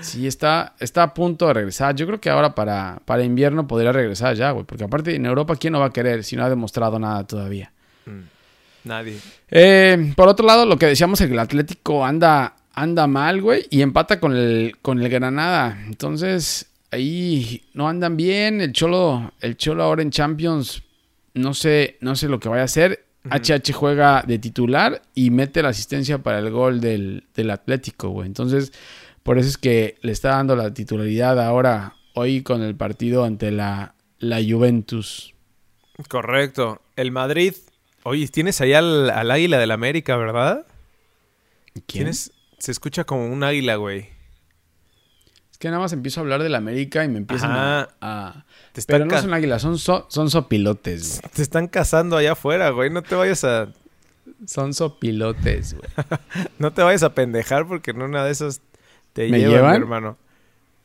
Sí, 0.00 0.26
está, 0.26 0.74
está 0.78 1.02
a 1.02 1.14
punto 1.14 1.46
de 1.46 1.52
regresar. 1.54 1.94
Yo 1.94 2.06
creo 2.06 2.20
que 2.20 2.30
ahora 2.30 2.54
para, 2.54 3.00
para 3.04 3.22
invierno 3.22 3.66
podría 3.66 3.92
regresar 3.92 4.34
ya, 4.34 4.50
güey. 4.52 4.64
Porque 4.64 4.84
aparte 4.84 5.14
en 5.14 5.26
Europa, 5.26 5.56
¿quién 5.56 5.72
no 5.72 5.80
va 5.80 5.86
a 5.86 5.92
querer 5.92 6.24
si 6.24 6.36
no 6.36 6.44
ha 6.44 6.48
demostrado 6.48 6.98
nada 6.98 7.26
todavía? 7.26 7.72
Nadie. 8.84 9.18
Eh, 9.50 10.12
por 10.16 10.28
otro 10.28 10.46
lado, 10.46 10.66
lo 10.66 10.78
que 10.78 10.86
decíamos, 10.86 11.20
el 11.20 11.38
Atlético 11.38 12.04
anda, 12.04 12.56
anda 12.72 13.06
mal, 13.06 13.40
güey, 13.40 13.66
y 13.70 13.82
empata 13.82 14.20
con 14.20 14.36
el, 14.36 14.76
con 14.82 15.00
el 15.00 15.08
Granada. 15.08 15.82
Entonces, 15.86 16.70
ahí 16.90 17.62
no 17.72 17.88
andan 17.88 18.16
bien. 18.16 18.60
El 18.60 18.72
Cholo, 18.72 19.32
el 19.40 19.56
Cholo 19.56 19.82
ahora 19.82 20.02
en 20.02 20.10
Champions, 20.10 20.82
no 21.34 21.54
sé, 21.54 21.96
no 22.00 22.14
sé 22.14 22.28
lo 22.28 22.38
que 22.40 22.48
vaya 22.48 22.62
a 22.62 22.66
hacer. 22.66 23.04
HH 23.30 23.72
juega 23.72 24.22
de 24.26 24.38
titular 24.38 25.00
y 25.14 25.30
mete 25.30 25.62
la 25.62 25.70
asistencia 25.70 26.18
para 26.18 26.40
el 26.40 26.50
gol 26.50 26.80
del, 26.80 27.24
del 27.34 27.50
Atlético, 27.50 28.10
güey. 28.10 28.26
Entonces, 28.26 28.70
por 29.22 29.38
eso 29.38 29.48
es 29.48 29.56
que 29.56 29.96
le 30.02 30.12
está 30.12 30.30
dando 30.30 30.54
la 30.54 30.74
titularidad 30.74 31.40
ahora, 31.40 31.94
hoy 32.12 32.42
con 32.42 32.62
el 32.62 32.76
partido 32.76 33.24
ante 33.24 33.50
la, 33.50 33.94
la 34.18 34.40
Juventus. 34.46 35.34
Correcto. 36.08 36.82
El 36.96 37.12
Madrid. 37.12 37.54
Oye, 38.04 38.28
tienes 38.28 38.60
ahí 38.60 38.72
al, 38.74 39.10
al 39.10 39.30
águila 39.30 39.58
del 39.58 39.70
América, 39.72 40.16
¿verdad? 40.16 40.66
Tienes- 41.86 42.30
Se 42.58 42.70
escucha 42.70 43.04
como 43.04 43.26
un 43.26 43.42
águila, 43.42 43.76
güey. 43.76 44.08
Es 45.50 45.58
que 45.58 45.68
nada 45.68 45.80
más 45.80 45.92
empiezo 45.92 46.20
a 46.20 46.22
hablar 46.22 46.42
del 46.42 46.54
América 46.54 47.04
y 47.04 47.08
me 47.08 47.18
empiezan 47.18 47.50
a, 47.52 47.80
Ajá. 47.82 47.90
a- 48.00 48.44
Te 48.72 48.82
Pero 48.86 49.04
no 49.06 49.20
son 49.20 49.34
águilas, 49.34 49.62
son, 49.62 49.78
so- 49.78 50.06
son 50.08 50.30
sopilotes, 50.30 51.20
güey. 51.20 51.32
te 51.34 51.42
están 51.42 51.68
cazando 51.68 52.16
allá 52.16 52.32
afuera, 52.32 52.70
güey. 52.70 52.90
No 52.90 53.02
te 53.02 53.14
vayas 53.14 53.44
a. 53.44 53.68
Son 54.46 54.72
sopilotes, 54.74 55.74
güey. 55.74 55.88
No 56.58 56.72
te 56.72 56.82
vayas 56.82 57.02
a 57.02 57.14
pendejar 57.14 57.66
porque 57.66 57.90
en 57.92 58.02
una 58.02 58.24
de 58.24 58.30
esas 58.32 58.60
te 59.12 59.28
¿Me 59.28 59.38
llevan? 59.40 59.74
hermano. 59.76 60.16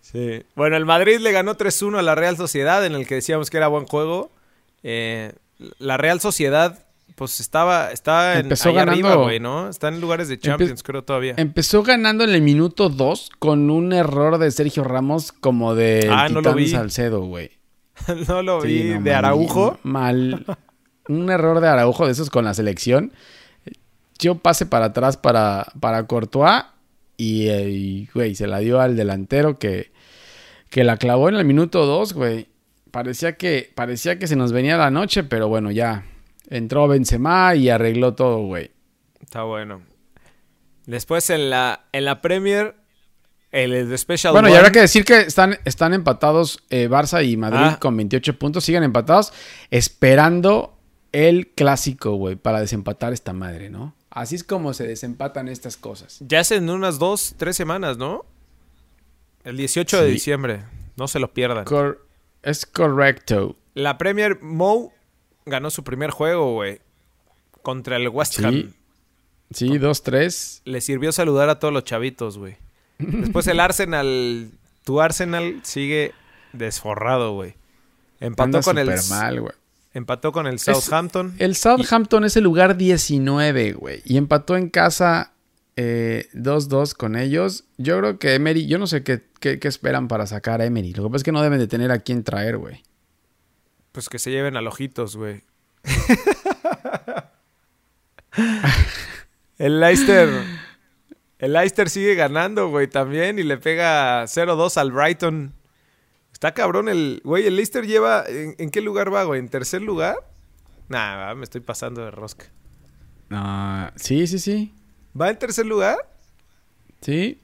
Sí. 0.02 0.44
Bueno, 0.56 0.76
el 0.78 0.86
Madrid 0.86 1.20
le 1.20 1.32
ganó 1.32 1.56
3-1 1.58 1.98
a 2.00 2.02
la 2.02 2.16
Real 2.16 2.38
Sociedad, 2.38 2.86
en 2.86 2.94
el 2.96 3.06
que 3.08 3.16
decíamos 3.16 3.50
que 3.50 3.58
era 3.58 3.68
buen 3.68 3.86
juego. 3.86 4.32
Eh, 4.84 5.34
la 5.78 5.98
Real 5.98 6.20
Sociedad, 6.22 6.80
pues 7.20 7.40
estaba, 7.40 7.92
estaba 7.92 8.34
en, 8.34 8.40
Empezó 8.40 8.70
arriba, 8.70 9.10
ganando- 9.10 9.24
güey, 9.24 9.40
¿no? 9.40 9.70
Está 9.70 9.90
en 9.90 10.02
lugares 10.02 10.28
de 10.30 10.40
Champions, 10.40 10.82
creo, 10.82 11.04
todavía. 11.04 11.36
Empezó 11.38 11.84
ganando 11.84 12.24
en 12.24 12.32
el 12.32 12.42
minuto 12.42 12.90
2 12.90 13.30
con 13.38 13.70
un 13.70 13.94
error 13.94 14.38
de 14.40 14.50
Sergio 14.50 14.84
Ramos 14.84 15.32
como 15.32 15.76
de 15.76 16.08
Ah, 16.12 16.30
no 16.30 16.42
lo 16.42 16.54
vi. 16.56 16.70
Salcedo, 16.70 17.22
güey. 17.26 17.52
no 18.28 18.42
lo 18.42 18.62
Sí, 18.62 18.68
vi. 18.68 18.90
no, 18.96 19.02
de 19.02 19.14
Araujo. 19.14 19.78
Mal. 19.84 20.46
Un 21.08 21.30
error 21.30 21.60
de 21.60 21.68
Araujo 21.68 22.06
de 22.06 22.14
esos 22.14 22.30
con 22.30 22.46
la 22.46 22.54
selección. 22.54 23.12
Yo 24.18 24.36
pase 24.36 24.66
para 24.66 24.86
atrás 24.86 25.18
para, 25.18 25.68
para 25.80 26.08
Courtois 26.08 26.64
y, 27.18 27.50
y, 27.50 28.10
güey, 28.14 28.34
se 28.36 28.48
la 28.48 28.60
dio 28.60 28.80
al 28.82 28.96
delantero 28.96 29.60
que, 29.60 29.92
que 30.70 30.84
la 30.84 30.98
clavó 30.98 31.30
en 31.30 31.36
el 31.36 31.46
minuto 31.46 31.86
2, 31.86 32.14
güey. 32.14 32.48
Parecía 32.92 33.36
que, 33.38 33.72
parecía 33.76 34.18
que 34.18 34.28
se 34.28 34.36
nos 34.36 34.52
venía 34.52 34.78
la 34.78 34.90
noche, 34.90 35.24
pero 35.24 35.48
bueno, 35.48 35.70
ya. 35.72 36.06
Entró 36.50 36.88
Benzema 36.88 37.56
y 37.56 37.70
arregló 37.70 38.14
todo, 38.16 38.40
güey. 38.44 38.72
Está 39.22 39.44
bueno. 39.44 39.82
Después 40.86 41.30
en 41.30 41.50
la, 41.52 41.86
en 41.92 42.06
la 42.06 42.22
Premier, 42.22 42.76
el 43.52 43.96
Special 43.98 44.34
Bueno, 44.34 44.50
y 44.50 44.54
habrá 44.54 44.72
que 44.72 44.82
decir 44.82 45.06
que 45.06 45.20
están, 45.22 45.58
están 45.66 45.94
empatados 45.94 46.64
eh, 46.72 46.90
Barça 46.90 47.24
y 47.24 47.38
Madrid 47.38 47.60
Ah. 47.74 47.78
con 47.80 47.96
28 47.96 48.40
puntos. 48.40 48.64
Siguen 48.64 48.84
empatados, 48.84 49.32
esperando 49.70 50.76
el 51.12 51.48
clásico, 51.50 52.14
güey, 52.16 52.36
para 52.36 52.60
desempatar 52.62 53.14
esta 53.14 53.34
madre, 53.34 53.70
¿no? 53.70 53.94
Así 54.10 54.36
es 54.36 54.44
como 54.44 54.74
se 54.74 54.88
desempatan 54.88 55.48
estas 55.48 55.78
cosas. 55.78 56.18
Ya 56.22 56.40
es 56.40 56.52
en 56.52 56.70
unas 56.70 56.98
dos, 56.98 57.36
tres 57.38 57.56
semanas, 57.56 57.98
¿no? 57.98 58.26
El 59.44 59.58
18 59.58 60.02
de 60.02 60.08
diciembre. 60.10 60.64
No 60.98 61.08
se 61.08 61.20
lo 61.20 61.32
pierdan. 61.34 61.66
Cor- 61.66 62.06
es 62.42 62.66
correcto. 62.66 63.56
La 63.76 63.98
Premier 64.00 64.42
Mo 64.42 64.92
ganó 65.50 65.70
su 65.70 65.84
primer 65.84 66.12
juego, 66.12 66.54
güey. 66.54 66.80
Contra 67.62 67.98
el 67.98 68.08
West 68.10 68.36
Sí. 68.36 68.44
Ham. 68.46 68.74
Sí, 69.52 69.68
2-3. 69.80 70.62
Le 70.66 70.80
sirvió 70.82 71.12
saludar 71.12 71.50
a 71.50 71.60
todos 71.60 71.74
los 71.74 71.84
chavitos, 71.84 72.38
güey. 72.38 72.58
Después 73.00 73.48
el 73.48 73.60
Arsenal. 73.60 74.52
Tu 74.86 75.02
Arsenal 75.02 75.60
sigue 75.64 76.14
desforrado, 76.54 77.34
güey. 77.34 77.56
Empató 78.20 78.44
Anda 78.58 78.62
con 78.62 78.78
el. 78.78 78.90
mal, 79.10 79.42
güey. 79.42 79.54
Empató 79.94 80.32
con 80.32 80.46
el 80.46 80.60
Southampton. 80.60 81.34
El 81.40 81.56
Southampton 81.56 82.24
es 82.26 82.38
el 82.38 82.44
lugar 82.44 82.78
19, 82.78 83.74
güey. 83.74 84.02
Y 84.06 84.18
empató 84.18 84.56
en 84.56 84.70
casa 84.70 85.34
eh, 85.76 86.28
2-2 86.34 86.94
con 86.94 87.16
ellos. 87.16 87.64
Yo 87.78 87.98
creo 88.00 88.20
que 88.20 88.36
Emery, 88.36 88.68
yo 88.68 88.78
no 88.78 88.86
sé 88.86 89.04
qué, 89.04 89.24
qué- 89.40 89.58
qué 89.60 89.68
esperan 89.68 90.08
para 90.08 90.28
sacar 90.28 90.62
a 90.62 90.66
Emery. 90.66 90.94
Lo 90.94 91.04
que 91.04 91.10
pasa 91.10 91.18
es 91.18 91.24
que 91.24 91.32
no 91.32 91.42
deben 91.42 91.58
de 91.60 91.68
tener 91.68 91.92
a 91.92 92.00
quién 92.00 92.24
traer, 92.24 92.58
güey. 92.58 92.84
Pues 93.92 94.10
que 94.10 94.20
se 94.20 94.32
lleven 94.32 94.58
a 94.58 94.62
ojitos, 94.62 95.16
güey. 95.16 95.44
el 99.58 99.80
Leicester. 99.80 100.44
El 101.40 101.54
Leicester 101.54 101.90
sigue 101.90 102.16
ganando, 102.16 102.70
güey, 102.70 102.88
también. 102.88 103.40
Y 103.40 103.44
le 103.44 103.58
pega 103.58 104.24
0-2 104.24 104.78
al 104.78 104.92
Brighton. 104.92 105.54
Está 106.32 106.54
cabrón 106.54 106.90
el. 106.90 107.22
Güey, 107.24 107.46
el 107.48 107.56
Leicester 107.56 107.86
lleva. 107.86 108.24
¿En, 108.28 108.56
en 108.58 108.70
qué 108.72 108.82
lugar 108.82 109.14
va, 109.14 109.24
güey? 109.24 109.40
¿En 109.40 109.50
tercer 109.50 109.82
lugar? 109.82 110.16
Nah, 110.88 111.34
me 111.36 111.44
estoy 111.44 111.62
pasando 111.62 112.04
de 112.04 112.12
rosca. 112.12 112.46
Ah, 113.30 113.92
sí, 113.96 114.26
sí, 114.28 114.40
sí. 114.40 114.74
¿Va 115.20 115.30
en 115.30 115.38
tercer 115.38 115.66
lugar? 115.66 115.98
Sí. 117.02 117.42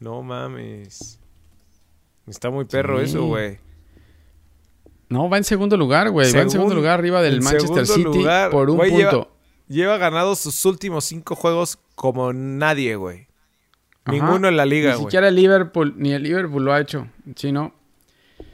No 0.00 0.22
mames. 0.22 1.18
Está 2.26 2.50
muy 2.50 2.64
perro 2.66 2.98
Sí. 2.98 3.04
eso, 3.06 3.24
güey. 3.26 3.58
No, 5.08 5.28
va 5.30 5.38
en 5.38 5.44
segundo 5.44 5.76
lugar, 5.76 6.10
güey. 6.10 6.26
Va 6.32 6.40
en 6.40 6.46
Segun- 6.48 6.50
segundo 6.52 6.74
lugar 6.74 6.98
arriba 6.98 7.22
del 7.22 7.40
Manchester 7.42 7.86
City 7.86 8.02
lugar. 8.02 8.50
por 8.50 8.68
un 8.70 8.76
punto. 8.78 8.96
Lleva, 8.96 9.28
lleva 9.68 9.96
ganados 9.98 10.38
sus 10.40 10.64
últimos 10.66 11.04
cinco 11.04 11.34
juegos 11.34 11.78
como 11.94 12.32
nadie, 12.32 12.96
güey. 12.96 13.26
Ninguno 14.06 14.48
en 14.48 14.56
la 14.56 14.64
liga, 14.66 14.90
Ni 14.92 14.96
güey. 14.96 15.04
siquiera 15.06 15.28
el 15.28 15.34
Liverpool, 15.36 15.94
ni 15.96 16.12
el 16.12 16.22
Liverpool 16.22 16.64
lo 16.64 16.72
ha 16.72 16.80
hecho. 16.80 17.08
Sí, 17.36 17.52
no. 17.52 17.74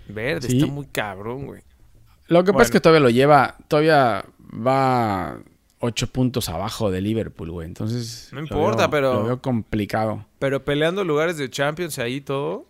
Verde, 0.08 0.48
Sí. 0.48 0.58
está 0.58 0.66
muy 0.70 0.86
cabrón, 0.86 1.46
güey. 1.46 1.62
Lo 2.26 2.42
que 2.44 2.52
pasa 2.52 2.64
es 2.64 2.70
que 2.70 2.80
todavía 2.80 3.00
lo 3.00 3.10
lleva, 3.10 3.56
todavía 3.68 4.24
va 4.66 5.38
ocho 5.78 6.06
puntos 6.08 6.48
abajo 6.48 6.90
de 6.90 7.00
Liverpool, 7.00 7.50
güey. 7.50 7.66
Entonces. 7.68 8.28
No 8.32 8.40
lo 8.40 8.46
importa, 8.46 8.86
veo- 8.86 8.90
pero- 8.90 9.14
Lo 9.14 9.24
veo 9.24 9.42
complicado. 9.42 10.24
Pero 10.38 10.64
peleando 10.64 11.04
lugares 11.04 11.36
de 11.36 11.48
Champions 11.50 11.98
ahí 11.98 12.20
todo. 12.20 12.66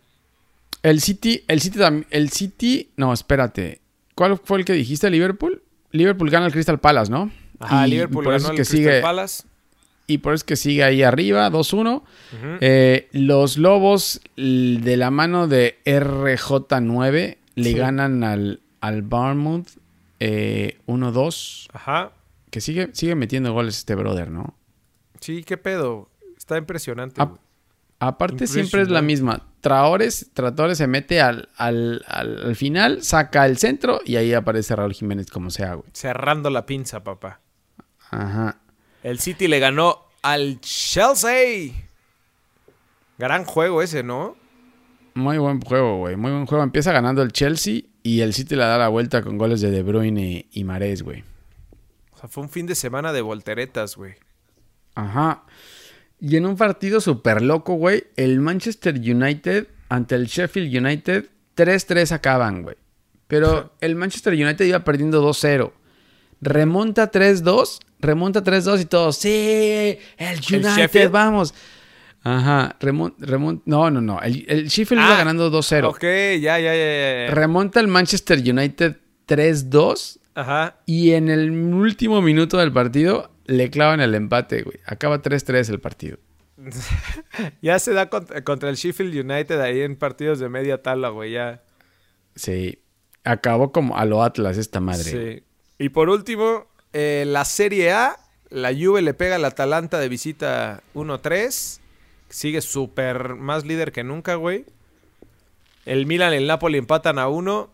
El 0.85 1.01
City, 1.01 1.43
el 1.49 1.61
City 1.61 1.79
también. 1.79 2.07
El 2.11 2.31
City. 2.31 2.91
No, 2.97 3.13
espérate. 3.13 3.81
¿Cuál 4.15 4.39
fue 4.39 4.59
el 4.59 4.65
que 4.65 4.73
dijiste? 4.75 5.11
¿Liverpool? 5.11 5.63
Liverpool 5.91 6.31
gana 6.31 6.47
el 6.47 6.53
Crystal 6.53 6.79
Palace, 6.79 7.11
¿no? 7.11 7.31
Ajá, 7.59 7.87
Y 7.87 7.91
Liverpool 7.93 8.23
por 8.25 8.35
eso 8.35 8.49
ganó 8.49 8.55
es 8.55 8.61
el 8.61 8.65
que 8.67 8.71
Crystal 8.71 8.93
sigue, 8.95 9.01
Palace. 9.03 9.43
Y 10.07 10.19
por 10.19 10.35
eso 10.35 10.41
es 10.43 10.45
que 10.45 10.57
sigue 10.57 10.85
ahí 10.85 11.03
arriba, 11.03 11.51
2-1. 11.51 11.97
Ujú. 11.97 12.05
Eh, 12.61 13.09
los 13.13 13.57
Lobos, 13.57 14.21
de 14.37 14.97
la 14.99 15.11
mano 15.11 15.49
de 15.49 15.79
RJ9, 15.87 17.39
le 17.55 17.71
Sí. 17.71 17.75
ganan 17.75 18.23
al, 18.25 18.61
al 18.81 19.03
Bournemouth 19.03 19.69
eh, 20.21 20.79
1-2. 20.87 21.69
Ajá. 21.73 22.13
Que 22.51 22.61
sigue, 22.61 22.91
sigue 22.93 23.15
metiendo 23.15 23.53
goles 23.53 23.79
este 23.79 23.95
brother, 23.95 24.31
¿no? 24.31 24.55
Sí, 25.21 25.43
qué 25.45 25.57
pedo. 25.57 26.09
Está 26.37 26.57
impresionante. 26.59 27.21
Ah. 27.23 27.33
Aparte 28.07 28.47
siempre 28.47 28.83
es 28.83 28.89
la 28.89 29.03
misma. 29.03 29.47
Traores, 29.61 30.31
Traores 30.35 30.77
se 30.77 30.87
mete 30.87 31.23
al, 31.23 31.49
al, 31.57 32.05
al, 32.07 32.45
al 32.45 32.57
final, 32.57 33.03
saca 33.03 33.47
el 33.47 33.57
centro 33.57 34.01
y 34.05 34.17
ahí 34.17 34.35
aparece 34.35 34.77
Raúl 34.77 34.93
Jiménez 34.93 35.31
como 35.31 35.51
sea, 35.51 35.75
güey. 35.75 35.89
Cerrando 35.95 36.51
la 36.51 36.67
pinza, 36.67 37.03
papá. 37.03 37.41
Ajá. 38.11 38.59
El 39.03 39.21
City 39.21 39.49
le 39.49 39.59
ganó 39.59 40.01
al 40.23 40.61
Chelsea. 40.61 41.73
Gran 43.17 43.45
juego 43.45 43.81
ese, 43.81 44.03
¿no? 44.03 44.37
Muy 45.15 45.39
buen 45.39 45.61
juego, 45.61 45.99
güey. 45.99 46.17
Muy 46.17 46.31
buen 46.31 46.47
juego. 46.47 46.63
Empieza 46.63 46.93
ganando 46.93 47.23
el 47.23 47.33
Chelsea 47.33 47.83
y 48.03 48.21
el 48.21 48.35
City 48.35 48.57
le 48.57 48.65
da 48.65 48.77
la 48.77 48.89
vuelta 48.89 49.23
con 49.23 49.39
goles 49.39 49.61
de 49.61 49.71
De 49.71 49.83
Bruyne 49.83 50.47
y 50.51 50.65
Marés, 50.65 51.03
güey. 51.03 51.25
O 52.13 52.19
sea, 52.19 52.29
fue 52.29 52.43
un 52.43 52.51
fin 52.51 52.67
de 52.67 52.75
semana 52.75 53.13
de 53.13 53.23
volteretas, 53.23 53.97
güey. 53.97 54.15
Ajá. 54.95 55.45
Y 56.27 56.37
en 56.37 56.47
un 56.47 56.57
partido 56.57 57.03
súper 57.03 57.43
loco, 57.43 57.75
güey, 57.75 58.05
el 58.17 58.41
Manchester 58.41 58.95
United 58.95 59.67
ante 59.91 60.15
el 60.15 60.27
Sheffield 60.27 60.75
United 60.75 61.27
3-3 61.55 62.13
acaban, 62.13 62.63
güey. 62.63 62.77
Pero 63.27 63.75
el 63.83 63.95
Manchester 63.95 64.33
United 64.33 64.65
iba 64.65 64.83
perdiendo 64.85 65.23
2-0. 65.23 65.71
Remonta 66.41 67.11
3-2, 67.11 67.79
remonta 68.01 68.43
3-2 68.43 68.81
y 68.81 68.85
todo. 68.87 69.13
Sí, 69.13 69.99
el 70.17 70.41
United, 70.51 71.11
vamos. 71.11 71.53
Ajá, 72.23 72.77
remonta, 72.81 73.27
no, 73.67 73.91
no, 73.91 74.01
no. 74.01 74.19
El, 74.23 74.47
el 74.49 74.69
Sheffield 74.69 75.03
iba 75.03 75.15
Ah, 75.15 75.19
ganando 75.19 75.51
2-0. 75.51 75.89
Ok, 75.91 76.03
ya, 76.41 76.59
ya, 76.59 76.75
ya, 76.75 77.27
ya. 77.29 77.35
Remonta 77.35 77.81
el 77.81 77.89
Manchester 77.89 78.39
United 78.39 78.97
3-2 79.29 80.21
Ajá. 80.35 80.77
y 80.87 81.11
en 81.13 81.29
el 81.29 81.51
último 81.51 82.23
minuto 82.23 82.57
del 82.57 82.73
partido 82.73 83.31
le 83.47 83.71
clavan 83.71 84.01
el 84.01 84.15
empate, 84.15 84.63
güey. 84.63 84.79
Acaba 84.87 85.23
3-3 85.23 85.69
el 85.71 85.81
partido. 85.81 86.19
ya 87.63 87.79
se 87.79 87.93
da 87.93 88.09
contra, 88.09 88.71
el 88.71 88.77
Sheffield 88.77 89.15
United 89.15 89.61
ahí 89.61 89.83
en 89.83 89.97
partidos 89.97 90.39
de 90.39 90.49
media 90.49 90.83
tabla, 90.83 91.09
güey, 91.09 91.33
ya. 91.33 91.63
Sí. 92.35 92.79
Acabó 93.25 93.73
como 93.73 93.97
a 93.97 94.05
lo 94.05 94.23
Atlas 94.23 94.59
esta 94.59 94.81
madre. 94.81 95.03
Sí. 95.05 95.43
Y 95.79 95.89
por 95.91 96.09
último, 96.09 96.67
eh, 96.93 97.25
la 97.27 97.45
Serie 97.45 97.93
A, 97.93 98.17
la 98.51 98.73
Juve 98.73 99.03
le 99.03 99.15
pega 99.15 99.37
al 99.37 99.45
Atalanta 99.45 99.99
de 99.99 100.09
visita 100.09 100.83
1-3. 100.95 101.81
Sigue 102.29 102.61
súper 102.61 103.35
más 103.35 103.65
líder 103.65 103.93
que 103.93 104.05
nunca, 104.05 104.35
güey. 104.35 104.65
El 105.87 106.07
Milan 106.07 106.33
y 106.33 106.37
el 106.37 106.47
Napoli 106.47 106.79
empatan 106.79 107.19
a 107.19 107.29
uno. 107.29 107.71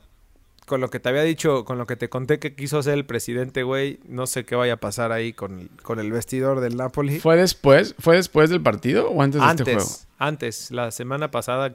Con 0.70 0.80
lo 0.80 0.88
que 0.88 1.00
te 1.00 1.08
había 1.08 1.24
dicho, 1.24 1.64
con 1.64 1.78
lo 1.78 1.86
que 1.88 1.96
te 1.96 2.08
conté 2.08 2.38
que 2.38 2.54
quiso 2.54 2.78
hacer 2.78 2.94
el 2.94 3.04
presidente, 3.04 3.64
güey. 3.64 3.98
No 4.06 4.28
sé 4.28 4.44
qué 4.44 4.54
vaya 4.54 4.74
a 4.74 4.76
pasar 4.76 5.10
ahí 5.10 5.32
con, 5.32 5.68
con 5.82 5.98
el 5.98 6.12
vestidor 6.12 6.60
del 6.60 6.76
Napoli. 6.76 7.18
¿Fue 7.18 7.36
después? 7.36 7.96
¿Fue 7.98 8.14
después 8.14 8.50
del 8.50 8.62
partido 8.62 9.10
o 9.10 9.20
antes, 9.20 9.40
de 9.40 9.48
este 9.48 9.64
juego? 9.64 9.90
Antes, 10.16 10.70
la 10.70 10.92
semana 10.92 11.32
pasada 11.32 11.74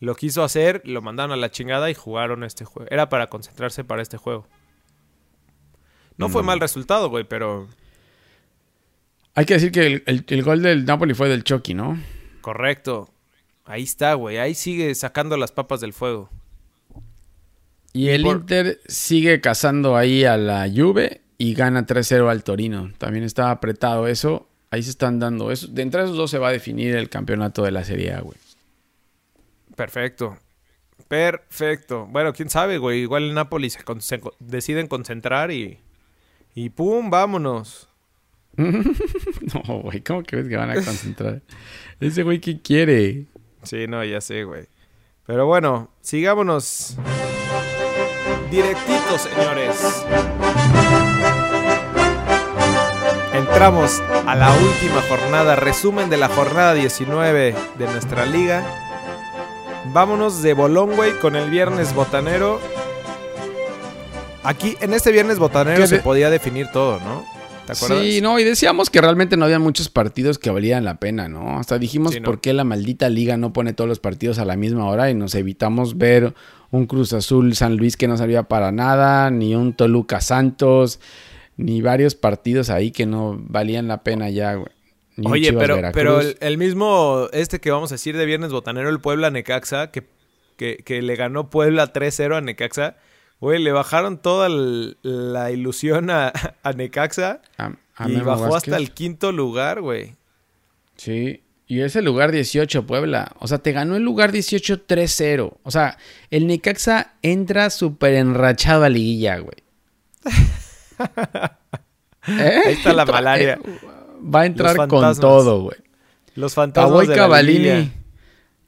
lo 0.00 0.16
quiso 0.16 0.42
hacer, 0.42 0.82
lo 0.84 1.02
mandaron 1.02 1.30
a 1.30 1.36
la 1.36 1.52
chingada 1.52 1.88
y 1.88 1.94
jugaron 1.94 2.42
este 2.42 2.64
juego. 2.64 2.90
Era 2.90 3.08
para 3.08 3.28
concentrarse 3.28 3.84
para 3.84 4.02
este 4.02 4.16
juego. 4.16 4.48
No 6.16 6.28
fue 6.28 6.42
mal 6.42 6.58
resultado, 6.58 7.08
güey, 7.08 7.22
pero. 7.22 7.68
Hay 9.36 9.44
que 9.44 9.54
decir 9.54 9.70
que 9.70 10.02
el, 10.04 10.42
gol 10.42 10.62
del 10.62 10.84
Napoli 10.84 11.14
fue 11.14 11.28
del 11.28 11.44
Chucky, 11.44 11.74
¿no? 11.74 11.96
Correcto. 12.40 13.08
Ahí 13.64 13.84
está, 13.84 14.14
güey. 14.14 14.38
Ahí 14.38 14.56
sigue 14.56 14.92
sacando 14.96 15.36
las 15.36 15.52
papas 15.52 15.80
del 15.80 15.92
fuego. 15.92 16.28
Y 17.96 18.10
el 18.10 18.26
Inter 18.26 18.78
sigue 18.86 19.40
cazando 19.40 19.96
ahí 19.96 20.24
a 20.24 20.36
la 20.36 20.68
Juve 20.68 21.22
y 21.38 21.54
gana 21.54 21.86
3-0 21.86 22.28
al 22.28 22.44
Torino. 22.44 22.92
También 22.98 23.24
está 23.24 23.50
apretado 23.50 24.06
eso. 24.06 24.50
Ahí 24.70 24.82
se 24.82 24.90
están 24.90 25.18
dando 25.18 25.50
eso. 25.50 25.66
De 25.68 25.80
entre 25.80 26.02
esos 26.02 26.14
dos 26.14 26.30
se 26.30 26.38
va 26.38 26.48
a 26.48 26.52
definir 26.52 26.94
el 26.94 27.08
campeonato 27.08 27.62
de 27.62 27.70
la 27.70 27.84
Serie 27.84 28.12
A, 28.12 28.20
güey. 28.20 28.36
Perfecto. 29.76 30.36
Perfecto. 31.08 32.06
Bueno, 32.10 32.34
quién 32.34 32.50
sabe, 32.50 32.76
güey. 32.76 33.00
Igual 33.00 33.22
el 33.22 33.34
Napoli 33.34 33.70
se, 33.70 33.80
deciden 34.40 34.88
concentrar 34.88 35.50
y. 35.50 35.78
Y 36.54 36.68
pum, 36.68 37.08
vámonos. 37.08 37.88
no, 38.56 39.80
güey, 39.80 40.02
¿cómo 40.02 40.22
que 40.22 40.36
ves 40.36 40.48
que 40.48 40.56
van 40.56 40.70
a 40.70 40.74
concentrar? 40.74 41.40
Ese 41.98 42.22
güey, 42.24 42.40
¿qué 42.40 42.60
quiere? 42.60 43.24
Sí, 43.62 43.86
no, 43.88 44.04
ya 44.04 44.20
sé, 44.20 44.44
güey. 44.44 44.66
Pero 45.26 45.46
bueno, 45.46 45.90
sigámonos. 46.02 46.98
Directito, 48.50 49.18
señores. 49.18 50.04
Entramos 53.32 54.00
a 54.26 54.34
la 54.34 54.50
última 54.50 55.02
jornada, 55.08 55.56
resumen 55.56 56.08
de 56.08 56.16
la 56.16 56.28
jornada 56.28 56.74
19 56.74 57.54
de 57.76 57.86
nuestra 57.86 58.24
liga. 58.24 58.64
Vámonos 59.92 60.42
de 60.42 60.54
Bolón, 60.54 60.94
güey, 60.96 61.12
con 61.18 61.36
el 61.36 61.50
viernes 61.50 61.94
botanero. 61.94 62.60
Aquí, 64.42 64.76
en 64.80 64.94
este 64.94 65.10
viernes 65.10 65.38
botanero 65.38 65.86
se 65.86 65.98
podía 65.98 66.30
definir 66.30 66.68
todo, 66.72 67.00
¿no? 67.00 67.35
¿Te 67.66 67.72
acuerdas? 67.72 68.00
Sí, 68.00 68.20
no, 68.20 68.38
y 68.38 68.44
decíamos 68.44 68.90
que 68.90 69.00
realmente 69.00 69.36
no 69.36 69.44
había 69.44 69.58
muchos 69.58 69.88
partidos 69.88 70.38
que 70.38 70.50
valían 70.50 70.84
la 70.84 70.98
pena, 70.98 71.28
¿no? 71.28 71.58
Hasta 71.58 71.78
dijimos 71.78 72.16
por 72.18 72.40
qué 72.40 72.52
la 72.52 72.64
maldita 72.64 73.08
liga 73.08 73.36
no 73.36 73.52
pone 73.52 73.72
todos 73.72 73.88
los 73.88 73.98
partidos 73.98 74.38
a 74.38 74.44
la 74.44 74.56
misma 74.56 74.86
hora 74.86 75.10
y 75.10 75.14
nos 75.14 75.34
evitamos 75.34 75.98
ver 75.98 76.34
un 76.70 76.86
Cruz 76.86 77.12
Azul 77.12 77.54
San 77.54 77.76
Luis 77.76 77.96
que 77.96 78.08
no 78.08 78.16
servía 78.16 78.44
para 78.44 78.72
nada, 78.72 79.30
ni 79.30 79.54
un 79.54 79.74
Toluca 79.74 80.20
Santos, 80.20 81.00
ni 81.56 81.82
varios 81.82 82.14
partidos 82.14 82.70
ahí 82.70 82.90
que 82.90 83.06
no 83.06 83.36
valían 83.38 83.88
la 83.88 84.02
pena 84.02 84.30
ya, 84.30 84.54
güey. 84.54 84.70
Oye, 85.24 85.52
pero, 85.54 85.78
pero 85.94 86.20
el, 86.20 86.58
mismo, 86.58 87.28
este 87.32 87.58
que 87.58 87.70
vamos 87.70 87.90
a 87.90 87.94
decir 87.94 88.16
de 88.18 88.26
Viernes 88.26 88.52
Botanero, 88.52 88.90
el 88.90 89.00
Puebla 89.00 89.30
Necaxa, 89.30 89.90
que, 89.90 90.04
que, 90.56 91.02
le 91.02 91.16
ganó 91.16 91.48
Puebla 91.48 91.90
3-0 91.90 92.36
a 92.36 92.40
Necaxa, 92.42 92.96
güey, 93.40 93.62
le 93.62 93.72
bajaron 93.72 94.18
toda 94.18 94.48
la 94.48 95.50
ilusión 95.50 96.10
a, 96.10 96.32
Necaxa 96.76 97.40
y 98.06 98.16
bajó 98.16 98.56
hasta 98.56 98.76
el 98.76 98.92
quinto 98.92 99.32
lugar, 99.32 99.80
güey. 99.80 100.14
Sí, 100.96 101.42
y 101.66 101.80
ese 101.80 102.02
lugar 102.02 102.32
18, 102.32 102.86
Puebla. 102.86 103.32
O 103.38 103.48
sea, 103.48 103.58
te 103.58 103.72
ganó 103.72 103.96
el 103.96 104.02
lugar 104.02 104.32
18 104.32 104.86
3-0. 104.86 105.56
O 105.62 105.70
sea, 105.70 105.98
el 106.30 106.46
Necaxa 106.46 107.14
entra 107.22 107.70
súper 107.70 108.14
enrachado 108.14 108.84
a 108.84 108.88
liguilla, 108.88 109.38
güey. 109.38 109.56
Ahí 112.22 112.72
está 112.72 112.92
la 112.92 113.04
malaria 113.04 113.58
va 114.22 114.42
a 114.42 114.46
entrar 114.46 114.88
con 114.88 115.16
todo, 115.18 115.62
güey. 115.62 115.78
Los 116.34 116.54
fantasmas 116.54 117.08
de 117.08 117.14
Cavalini. 117.14 117.92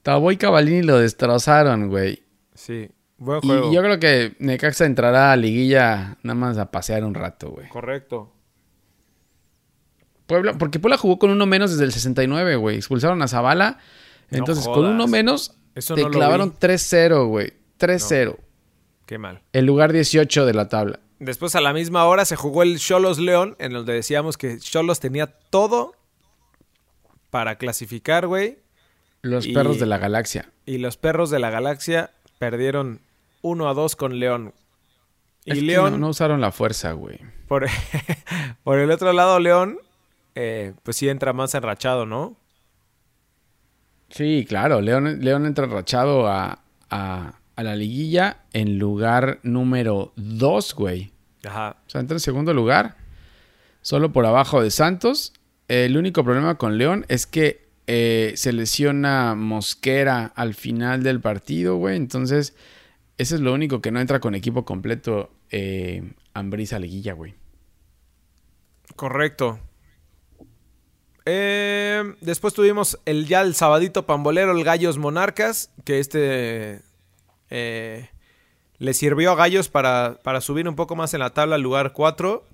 Tabo 0.02 0.32
y 0.32 0.36
Cavalini 0.36 0.82
lo 0.82 0.98
destrozaron, 0.98 1.88
güey. 1.88 2.22
Sí, 2.54 2.88
buen 3.18 3.40
juego. 3.40 3.70
Y 3.70 3.74
yo 3.74 3.82
creo 3.82 4.00
que 4.00 4.34
Necaxa 4.38 4.86
entrará 4.86 5.32
a 5.32 5.36
liguilla 5.36 6.16
nada 6.22 6.34
más 6.34 6.58
a 6.58 6.70
pasear 6.70 7.04
un 7.04 7.14
rato, 7.14 7.50
güey. 7.50 7.68
Correcto. 7.68 8.32
Puebla, 10.26 10.54
porque 10.58 10.78
Puebla 10.78 10.98
jugó 10.98 11.18
con 11.18 11.30
uno 11.30 11.46
menos 11.46 11.70
desde 11.70 11.84
el 11.84 11.92
69, 11.92 12.56
güey. 12.56 12.76
Expulsaron 12.76 13.20
a 13.22 13.28
Zavala. 13.28 13.78
Entonces, 14.30 14.66
con 14.66 14.84
uno 14.84 15.06
menos, 15.06 15.56
te 15.74 16.06
clavaron 16.10 16.54
3-0, 16.54 17.28
güey. 17.28 17.54
3-0. 17.78 18.36
Qué 19.06 19.16
mal. 19.16 19.42
El 19.52 19.64
lugar 19.64 19.92
18 19.92 20.44
de 20.44 20.52
la 20.54 20.68
tabla. 20.68 21.00
Después 21.18 21.54
a 21.56 21.60
la 21.60 21.72
misma 21.72 22.04
hora 22.04 22.26
se 22.26 22.36
jugó 22.36 22.62
el 22.62 22.78
Cholos 22.78 23.18
León, 23.18 23.56
en 23.58 23.72
donde 23.72 23.94
decíamos 23.94 24.36
que 24.36 24.58
Cholos 24.58 25.00
tenía 25.00 25.26
todo 25.26 25.94
para 27.30 27.56
clasificar, 27.56 28.26
güey. 28.26 28.58
Los 29.22 29.48
perros 29.48 29.80
de 29.80 29.86
la 29.86 29.96
galaxia. 29.98 30.52
Y 30.66 30.78
los 30.78 30.96
perros 30.96 31.30
de 31.30 31.38
la 31.38 31.50
galaxia 31.50 32.12
perdieron 32.38 33.00
1 33.48 33.68
a 33.68 33.74
2 33.74 33.96
con 33.96 34.18
León. 34.18 34.54
Y 35.44 35.60
León. 35.62 36.00
no, 36.00 36.08
usaron 36.08 36.40
la 36.40 36.52
fuerza, 36.52 36.92
güey. 36.92 37.18
Por, 37.46 37.66
por, 38.64 38.78
el 38.78 38.90
otro 38.90 39.12
lado, 39.12 39.40
León, 39.40 39.78
eh, 40.34 40.74
pues 40.82 40.96
sí 40.96 41.08
entra 41.08 41.32
más 41.32 41.54
enrachado, 41.54 42.06
¿no? 42.06 42.36
Sí, 44.10 44.44
claro. 44.48 44.80
León, 44.80 45.20
León 45.20 45.46
entra 45.46 45.64
enrachado 45.64 46.26
a, 46.26 46.60
a 46.90 47.62
la 47.62 47.74
liguilla 47.74 48.44
en 48.52 48.78
lugar 48.78 49.40
número 49.42 50.12
2, 50.16 50.74
güey. 50.74 51.10
Ajá. 51.44 51.76
O 51.86 51.90
sea, 51.90 52.00
entra 52.00 52.14
en 52.14 52.20
segundo 52.20 52.54
lugar, 52.54 52.96
solo 53.82 54.12
por 54.12 54.26
abajo 54.26 54.62
de 54.62 54.70
Santos. 54.70 55.32
El 55.66 55.96
único 55.96 56.24
problema 56.24 56.56
con 56.56 56.78
León 56.78 57.04
es 57.08 57.26
que 57.26 57.68
eh, 57.86 58.34
se 58.36 58.52
lesiona 58.52 59.34
Mosquera 59.34 60.32
al 60.36 60.54
final 60.54 61.02
del 61.02 61.20
partido, 61.20 61.76
güey. 61.76 61.96
Entonces, 61.96 62.54
eso 63.18 63.34
es 63.34 63.40
lo 63.40 63.52
único 63.52 63.80
que 63.80 63.90
no 63.90 64.00
entra 64.00 64.20
con 64.20 64.34
equipo 64.34 64.64
completo 64.64 65.30
eh, 65.50 66.12
Ambrisa 66.34 66.78
Liguilla, 66.78 67.12
güey. 67.12 67.34
Correcto. 68.96 69.58
Eh, 71.26 72.14
después 72.20 72.54
tuvimos 72.54 72.98
el 73.04 73.26
ya 73.26 73.42
el 73.42 73.54
sabadito 73.54 74.06
pambolero, 74.06 74.52
el 74.52 74.64
Gallos 74.64 74.96
Monarcas, 74.98 75.70
que 75.84 75.98
este 75.98 76.80
eh, 77.50 78.08
le 78.78 78.94
sirvió 78.94 79.32
a 79.32 79.34
Gallos 79.34 79.68
para, 79.68 80.16
subir 80.40 80.68
un 80.68 80.76
poco 80.76 80.96
más 80.96 81.12
en 81.12 81.20
la 81.20 81.30
tabla 81.30 81.56
al 81.56 81.62
lugar 81.62 81.92
4. 81.92 82.44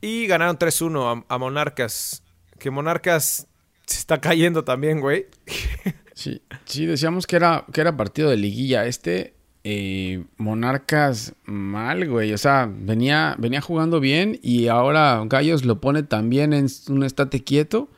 Y 0.00 0.26
ganaron 0.26 0.58
3-1 0.58 1.24
a, 1.28 1.38
Monarcas. 1.38 2.22
Que 2.58 2.70
Monarcas 2.70 3.46
se 3.86 3.98
está 3.98 4.20
cayendo 4.20 4.64
también, 4.64 5.00
güey. 5.00 5.26
Sí, 6.16 6.40
sí, 6.64 6.86
decíamos 6.86 7.26
que 7.26 7.36
era, 7.36 7.66
que 7.70 7.82
era 7.82 7.94
partido 7.94 8.30
de 8.30 8.38
liguilla. 8.38 8.86
Este, 8.86 9.34
eh, 9.64 10.24
Monarcas 10.38 11.34
mal, 11.44 12.08
güey. 12.08 12.32
O 12.32 12.38
sea, 12.38 12.72
venía, 12.72 13.36
venía 13.38 13.60
jugando 13.60 14.00
bien 14.00 14.40
y 14.42 14.68
ahora 14.68 15.22
Gallos 15.26 15.66
lo 15.66 15.78
pone 15.78 16.02
también 16.04 16.54
en 16.54 16.68
un 16.88 17.04
estate 17.04 17.44
quieto. 17.44 17.90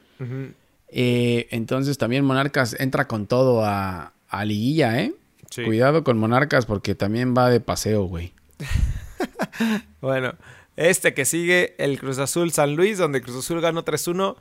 Eh, 0.89 1.47
entonces 1.53 1.97
también 1.97 2.25
Monarcas 2.25 2.75
entra 2.81 3.07
con 3.07 3.29
todo 3.29 3.65
a, 3.65 4.13
a 4.29 4.45
liguilla, 4.45 5.01
¿eh? 5.01 5.15
Cuidado 5.55 6.03
con 6.03 6.19
Monarcas 6.19 6.67
porque 6.67 6.97
también 6.97 7.35
va 7.39 7.49
de 7.51 7.61
paseo, 7.61 8.05
güey. 8.05 8.33
bueno, 10.01 10.35
este 10.75 11.15
que 11.15 11.25
sigue, 11.25 11.77
el 11.79 12.01
Cruz 12.01 12.19
Azul 12.19 12.51
San 12.51 12.75
Luis, 12.75 12.99
donde 12.99 13.23
Cruz 13.23 13.37
Azul 13.37 13.61
ganó 13.61 13.85
3-1, 13.85 14.35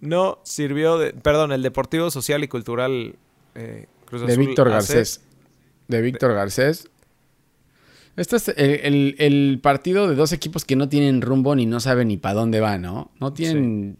no 0.00 0.38
sirvió 0.44 0.98
de. 0.98 1.12
Perdón, 1.12 1.52
el 1.52 1.62
Deportivo 1.62 2.10
Social 2.10 2.42
y 2.42 2.48
Cultural 2.48 3.14
eh, 3.54 3.86
Cruz 4.06 4.22
Azul. 4.22 4.36
De 4.36 4.46
Víctor 4.46 4.70
Garcés. 4.70 5.22
De 5.88 6.00
Víctor 6.02 6.34
Garcés. 6.34 6.88
Este 8.16 8.36
es 8.36 8.48
el, 8.56 9.60
partido 9.62 10.08
de 10.08 10.14
dos 10.14 10.32
equipos 10.32 10.64
que 10.64 10.76
no 10.76 10.88
tienen 10.88 11.22
rumbo 11.22 11.54
ni 11.54 11.64
no 11.64 11.80
saben 11.80 12.08
ni 12.08 12.16
para 12.16 12.34
dónde 12.34 12.60
van, 12.60 12.82
¿no? 12.82 13.10
No 13.20 13.32
tienen, 13.32 13.96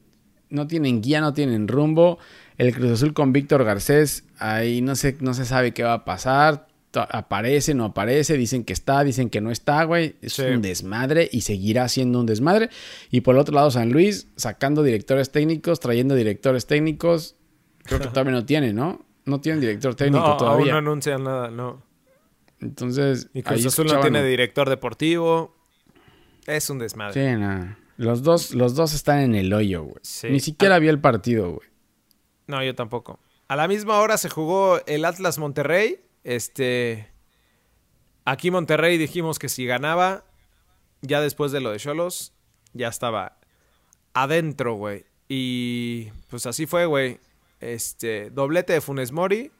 no 0.50 0.66
tienen 0.66 1.00
guía, 1.00 1.20
no 1.20 1.32
tienen 1.32 1.68
rumbo. 1.68 2.18
El 2.58 2.74
Cruz 2.74 2.90
Azul 2.90 3.14
con 3.14 3.32
Víctor 3.32 3.64
Garcés, 3.64 4.24
ahí 4.38 4.82
no 4.82 4.94
se, 4.96 5.16
no 5.20 5.32
se 5.32 5.44
sabe 5.46 5.72
qué 5.72 5.84
va 5.84 5.94
a 5.94 6.04
pasar. 6.04 6.66
Aparece, 6.94 7.74
no 7.74 7.86
aparece, 7.86 8.36
dicen 8.36 8.64
que 8.64 8.72
está, 8.72 9.04
dicen 9.04 9.30
que 9.30 9.40
no 9.40 9.50
está, 9.50 9.84
güey. 9.84 10.16
Es 10.22 10.38
un 10.38 10.62
desmadre 10.62 11.28
y 11.30 11.42
seguirá 11.42 11.88
siendo 11.88 12.20
un 12.20 12.26
desmadre. 12.26 12.70
Y 13.10 13.20
por 13.20 13.34
el 13.34 13.40
otro 13.40 13.54
lado, 13.54 13.70
San 13.70 13.90
Luis 13.90 14.28
sacando 14.36 14.82
directores 14.82 15.30
técnicos, 15.30 15.80
trayendo 15.80 16.14
directores 16.14 16.66
técnicos. 16.66 17.36
Creo 17.84 18.00
que 18.00 18.06
todavía 18.08 18.32
no 18.32 18.44
tiene, 18.44 18.72
¿no? 18.72 19.04
No 19.24 19.40
tienen 19.40 19.60
director 19.60 19.94
técnico 19.94 20.26
no, 20.26 20.36
todavía. 20.36 20.74
Aún 20.74 20.84
no 20.84 20.90
anuncian 20.90 21.24
nada, 21.24 21.50
no. 21.50 21.82
Entonces. 22.60 23.28
Y 23.34 23.42
Cruz 23.42 23.66
Azul 23.66 23.86
no 23.86 24.00
tiene 24.00 24.24
director 24.24 24.68
deportivo. 24.68 25.56
Es 26.46 26.70
un 26.70 26.78
desmadre. 26.78 27.14
Sí, 27.14 27.38
nada. 27.38 27.78
Los 27.96 28.22
dos, 28.22 28.54
los 28.54 28.74
dos 28.74 28.94
están 28.94 29.20
en 29.20 29.34
el 29.34 29.52
hoyo, 29.52 29.82
güey. 29.82 30.32
Ni 30.32 30.40
siquiera 30.40 30.78
vi 30.78 30.88
el 30.88 31.00
partido, 31.00 31.52
güey. 31.52 31.68
No, 32.46 32.64
yo 32.64 32.74
tampoco. 32.74 33.20
A 33.46 33.56
la 33.56 33.68
misma 33.68 33.98
hora 34.00 34.16
se 34.16 34.30
jugó 34.30 34.80
el 34.86 35.04
Atlas 35.04 35.38
Monterrey. 35.38 36.00
Este. 36.24 37.10
Aquí 38.24 38.50
Monterrey 38.50 38.98
dijimos 38.98 39.38
que 39.38 39.48
si 39.48 39.66
ganaba, 39.66 40.24
ya 41.00 41.20
después 41.20 41.52
de 41.52 41.60
lo 41.60 41.70
de 41.70 41.78
Cholos, 41.78 42.32
ya 42.72 42.88
estaba 42.88 43.38
adentro, 44.14 44.74
güey. 44.74 45.06
Y 45.28 46.10
pues 46.28 46.46
así 46.46 46.66
fue, 46.66 46.86
güey. 46.86 47.18
Este, 47.60 48.30
doblete 48.30 48.72
de 48.72 48.80
Funes 48.80 49.12
Mori. 49.12 49.52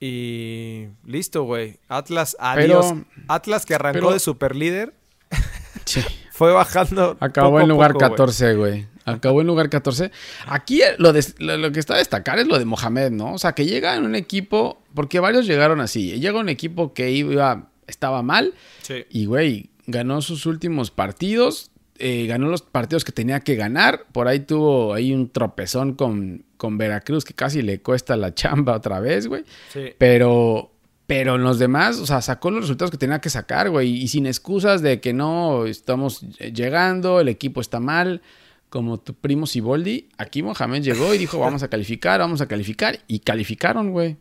Y 0.00 0.88
listo, 1.04 1.44
güey. 1.44 1.78
Atlas, 1.88 2.36
adiós. 2.38 2.94
Atlas 3.28 3.64
que 3.64 3.74
arrancó 3.74 4.12
de 4.12 4.18
super 4.18 4.54
líder. 4.54 4.94
fue 6.32 6.52
bajando. 6.52 7.16
Acabó 7.20 7.60
en 7.60 7.68
lugar 7.68 7.96
14, 7.96 8.54
güey. 8.54 8.86
Acabó 9.04 9.42
en 9.42 9.46
lugar 9.46 9.68
14. 9.68 10.10
Aquí 10.46 10.80
lo, 10.98 11.12
lo, 11.12 11.72
que 11.72 11.80
está 11.80 11.94
a 11.94 11.98
destacar 11.98 12.38
es 12.38 12.46
lo 12.46 12.58
de 12.58 12.64
Mohamed, 12.64 13.10
¿no? 13.10 13.34
O 13.34 13.38
sea, 13.38 13.52
que 13.52 13.66
llega 13.66 13.96
en 13.96 14.04
un 14.04 14.14
equipo, 14.14 14.82
porque 14.94 15.20
varios 15.20 15.46
llegaron 15.46 15.80
así. 15.80 16.18
Llega 16.18 16.38
un 16.38 16.48
equipo 16.48 16.94
que 16.94 17.10
iba, 17.10 17.68
estaba 17.86 18.22
mal. 18.22 18.54
Sí. 18.82 19.04
Y, 19.10 19.26
güey, 19.26 19.70
ganó 19.86 20.22
sus 20.22 20.46
últimos 20.46 20.90
partidos. 20.90 21.70
Eh, 21.98 22.26
ganó 22.26 22.48
los 22.48 22.62
partidos 22.62 23.04
que 23.04 23.12
tenía 23.12 23.40
que 23.40 23.56
ganar. 23.56 24.06
Por 24.10 24.26
ahí 24.26 24.40
tuvo 24.40 24.94
ahí 24.94 25.12
un 25.12 25.28
tropezón 25.30 25.94
con, 25.94 26.44
con 26.56 26.78
Veracruz 26.78 27.24
que 27.24 27.34
casi 27.34 27.60
le 27.60 27.82
cuesta 27.82 28.16
la 28.16 28.34
chamba 28.34 28.74
otra 28.74 29.00
vez, 29.00 29.26
güey. 29.26 29.44
Sí. 29.70 29.92
Pero, 29.98 30.72
pero 31.06 31.34
en 31.34 31.42
los 31.42 31.58
demás, 31.58 31.98
o 31.98 32.06
sea, 32.06 32.22
sacó 32.22 32.50
los 32.50 32.62
resultados 32.62 32.90
que 32.90 32.96
tenía 32.96 33.20
que 33.20 33.28
sacar, 33.28 33.68
güey. 33.68 33.90
Y 33.90 34.08
sin 34.08 34.26
excusas 34.26 34.80
de 34.80 35.00
que 35.00 35.12
no 35.12 35.66
estamos 35.66 36.22
llegando, 36.38 37.20
el 37.20 37.28
equipo 37.28 37.60
está 37.60 37.80
mal 37.80 38.22
como 38.74 38.98
tu 38.98 39.14
primo 39.14 39.46
Siboldi, 39.46 40.08
aquí 40.18 40.42
Mohamed 40.42 40.82
llegó 40.82 41.14
y 41.14 41.18
dijo, 41.18 41.38
vamos 41.38 41.62
a 41.62 41.68
calificar, 41.68 42.18
vamos 42.18 42.40
a 42.40 42.48
calificar. 42.48 42.98
Y 43.06 43.20
calificaron, 43.20 43.92
güey. 43.92 44.16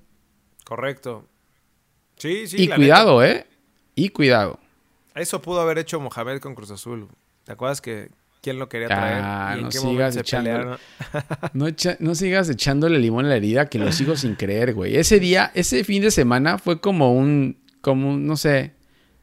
Correcto. 0.64 1.28
Sí, 2.18 2.46
sí. 2.46 2.62
Y 2.62 2.68
cuidado, 2.68 3.24
¿eh? 3.24 3.48
Y 3.96 4.10
cuidado. 4.10 4.60
Eso 5.16 5.42
pudo 5.42 5.60
haber 5.60 5.80
hecho 5.80 6.00
Mohamed 6.00 6.40
con 6.40 6.54
Cruz 6.54 6.70
Azul. 6.70 7.08
¿Te 7.46 7.54
acuerdas 7.54 7.82
que 7.82 8.12
quién 8.44 8.60
lo 8.60 8.70
quería 8.70 8.90
traer? 8.90 9.22
Ah, 9.24 9.58
no 9.60 9.72
sigas 9.72 10.18
echando, 10.18 10.78
no, 11.54 11.66
no, 11.98 12.14
sigas 12.14 12.48
echándole 12.48 13.00
limón 13.00 13.26
a 13.26 13.30
la 13.30 13.38
herida, 13.38 13.70
que 13.70 13.80
lo 13.80 13.92
sigo 13.92 14.16
sin 14.16 14.36
creer, 14.36 14.76
güey. 14.76 14.98
Ese 14.98 15.20
día, 15.20 15.52
ese 15.56 15.84
fin 15.84 16.04
de 16.04 16.12
semana 16.12 16.60
fue 16.60 16.80
como 16.80 17.12
un, 17.16 17.58
como 17.82 18.16
no 18.18 18.38
sé, 18.38 18.76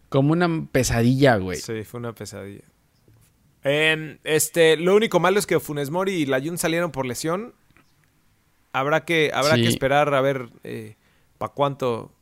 como 0.09 0.33
una 0.33 0.67
pesadilla, 0.73 1.37
güey. 1.37 1.61
Sí, 1.61 1.85
fue 1.85 2.01
una 2.01 2.17
pesadilla 2.17 2.65
este, 3.63 4.77
lo 4.77 4.95
único 4.95 5.21
malo 5.21 5.39
es 5.39 5.47
que 5.47 5.61
Funes 5.61 5.91
Mori 5.91 6.13
y 6.13 6.27
Layun 6.27 6.59
salieron 6.59 6.93
por 6.93 7.07
lesión. 7.07 7.55
Habrá 8.73 9.05
que, 9.05 9.31
habrá 9.35 9.57
que 9.57 9.67
esperar 9.67 10.15
a 10.15 10.21
ver 10.21 10.49
eh, 10.63 10.97
para 11.39 11.53
cuánto. 11.53 12.13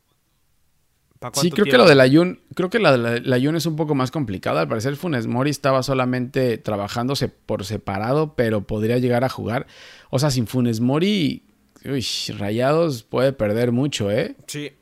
sí, 1.35 1.51
creo 1.51 1.66
que 1.66 1.77
lo 1.77 1.87
de 1.87 1.94
Layun, 1.94 2.40
creo 2.55 2.70
que 2.70 2.79
la 2.79 2.96
de 2.96 3.20
Layun 3.20 3.57
es 3.57 3.66
un 3.66 3.77
poco 3.77 3.94
más 3.94 4.11
complicado. 4.11 4.59
Al 4.59 4.68
parecer 4.68 4.96
Funes 4.96 5.27
Mori 5.27 5.51
estaba 5.51 5.83
solamente 5.83 6.59
trabajándose 6.59 7.29
por 7.29 7.64
separado, 7.64 8.35
pero 8.35 8.66
podría 8.66 8.98
llegar 8.98 9.24
a 9.24 9.29
jugar. 9.29 9.66
O 10.11 10.18
sea, 10.18 10.31
sin 10.31 10.46
Funes 10.46 10.81
Mori, 10.81 11.44
uy, 11.85 12.05
Rayados 12.37 13.03
puede 13.03 13.33
perder 13.33 13.72
mucho, 13.72 14.11
¿eh? 14.11 14.37
Sí. 14.46 14.72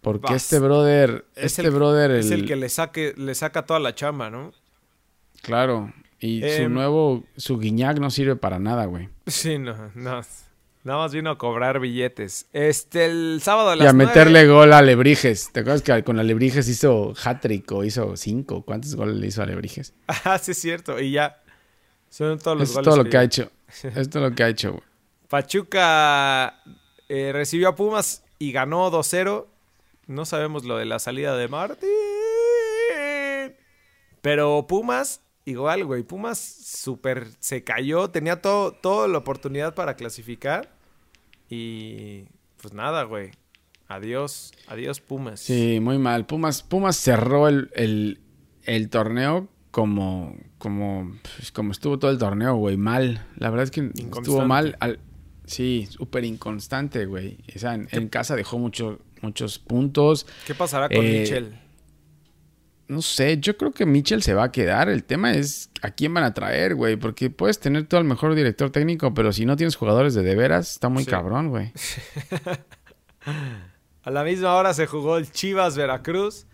Porque 0.00 0.34
este 0.34 0.60
brother, 0.60 1.26
es 1.34 1.46
este 1.46 1.62
el, 1.62 1.70
brother, 1.72 2.12
es 2.12 2.30
el 2.30 2.46
que 2.46 2.54
le 2.54 2.68
saque, 2.68 3.14
le 3.16 3.34
saca 3.34 3.66
toda 3.66 3.80
la 3.80 3.96
chamba, 3.96 4.30
¿no? 4.30 4.52
Claro. 5.42 5.92
Y 6.20 6.40
su 6.40 6.46
Em, 6.62 6.72
nuevo, 6.74 7.24
su 7.36 7.58
guiñac 7.58 7.98
no 7.98 8.10
sirve 8.10 8.36
para 8.36 8.58
nada, 8.58 8.86
güey. 8.86 9.08
Sí, 9.26 9.58
no, 9.58 9.74
no. 9.94 10.20
Nada 10.84 10.98
más 11.00 11.12
vino 11.12 11.30
a 11.30 11.38
cobrar 11.38 11.80
billetes. 11.80 12.46
Este, 12.52 13.04
el 13.06 13.40
sábado 13.42 13.70
a 13.70 13.76
Y 13.76 13.78
las 13.80 13.88
a 13.88 13.92
nueve- 13.92 14.08
meterle 14.08 14.46
gol 14.46 14.72
a 14.72 14.78
Alebrijes. 14.78 15.50
¿Te 15.52 15.60
acuerdas 15.60 15.82
que 15.82 16.02
con 16.02 16.18
Alebrijes 16.18 16.68
hizo 16.68 17.14
hat-trick 17.22 17.70
o 17.72 17.84
hizo 17.84 18.16
cinco? 18.16 18.62
¿Cuántos 18.64 18.94
goles 18.96 19.16
le 19.16 19.26
hizo 19.26 19.40
a 19.42 19.44
Alebrijes? 19.44 19.92
Ah, 20.24 20.38
sí, 20.38 20.52
es 20.52 20.58
cierto. 20.58 20.98
Y 21.00 21.12
ya. 21.12 21.40
Son 22.08 22.38
todos 22.38 22.58
los 22.58 22.70
Eso 22.70 22.80
es 22.80 22.86
goles. 22.86 22.94
todo 22.94 23.04
lo 23.04 23.10
que 23.10 23.18
ha 23.18 23.22
hecho. 23.22 23.50
Esto 23.68 24.00
es 24.00 24.08
todo 24.10 24.28
lo 24.30 24.34
que 24.34 24.42
ha 24.44 24.48
hecho, 24.48 24.70
güey. 24.72 24.82
Pachuca 25.28 26.62
eh, 27.08 27.30
recibió 27.32 27.68
a 27.68 27.74
Pumas 27.76 28.24
y 28.38 28.52
ganó 28.52 28.90
2-0. 28.90 29.46
No 30.06 30.24
sabemos 30.24 30.64
lo 30.64 30.78
de 30.78 30.86
la 30.86 30.98
salida 31.00 31.36
de 31.36 31.48
Martín. 31.48 31.88
Pero 34.22 34.66
Pumas, 34.66 35.20
igual, 35.50 35.84
güey. 35.84 36.02
Pumas 36.02 36.38
súper 36.38 37.26
se 37.40 37.64
cayó. 37.64 38.10
Tenía 38.10 38.40
todo, 38.42 38.72
toda 38.72 39.08
la 39.08 39.18
oportunidad 39.18 39.74
para 39.74 39.94
clasificar. 39.96 40.70
Y 41.48 42.24
pues 42.60 42.74
nada, 42.74 43.04
güey. 43.04 43.30
Adiós. 43.88 44.52
Adiós, 44.66 45.00
Pumas. 45.00 45.40
Sí, 45.40 45.78
muy 45.80 45.98
mal. 45.98 46.26
Pumas, 46.26 46.62
Pumas 46.62 46.96
cerró 46.96 47.48
el, 47.48 47.70
el- 47.74 48.20
el 48.64 48.90
torneo 48.90 49.48
como, 49.70 50.36
como, 50.58 51.12
pues, 51.36 51.50
como 51.52 51.72
estuvo 51.72 51.98
todo 51.98 52.10
el 52.10 52.18
torneo, 52.18 52.54
güey. 52.56 52.76
Mal. 52.76 53.26
La 53.36 53.48
verdad 53.50 53.64
es 53.64 53.70
que 53.70 53.90
estuvo 53.94 54.44
mal. 54.44 54.76
al- 54.80 54.98
sí, 55.46 55.86
súper 55.90 56.24
inconstante, 56.24 57.06
güey. 57.06 57.38
O 57.56 57.58
sea, 57.58 57.74
en, 57.74 57.88
en 57.92 58.08
casa 58.08 58.36
dejó 58.36 58.58
mucho- 58.58 58.98
muchos 59.22 59.58
puntos. 59.58 60.26
¿Qué 60.46 60.54
pasará 60.54 60.88
con 60.90 61.04
Eh, 61.04 61.20
Michel? 61.20 61.58
No 62.88 63.02
sé, 63.02 63.38
yo 63.38 63.56
creo 63.58 63.70
que 63.70 63.84
Mitchell 63.84 64.22
se 64.22 64.32
va 64.34 64.44
a 64.44 64.52
quedar. 64.52 64.88
El 64.88 65.04
tema 65.04 65.32
es 65.34 65.70
a 65.82 65.90
quién 65.90 66.14
van 66.14 66.24
a 66.24 66.32
traer, 66.32 66.74
güey. 66.74 66.96
Porque 66.96 67.28
puedes 67.28 67.60
tener 67.60 67.86
todo 67.86 68.00
el 68.00 68.06
mejor 68.06 68.34
director 68.34 68.70
técnico, 68.70 69.12
pero 69.12 69.30
si 69.32 69.44
no 69.44 69.56
tienes 69.56 69.76
jugadores 69.76 70.14
de 70.14 70.22
de 70.22 70.34
veras, 70.34 70.70
está 70.72 70.88
muy 70.88 71.04
Sí. 71.04 71.10
cabrón, 71.10 71.50
güey. 71.50 71.72
A 74.02 74.10
la 74.10 74.24
misma 74.24 74.54
hora 74.54 74.72
se 74.74 74.86
jugó 74.86 75.18
el 75.18 75.30
Chivas 75.30 75.76
Veracruz. 75.76 76.46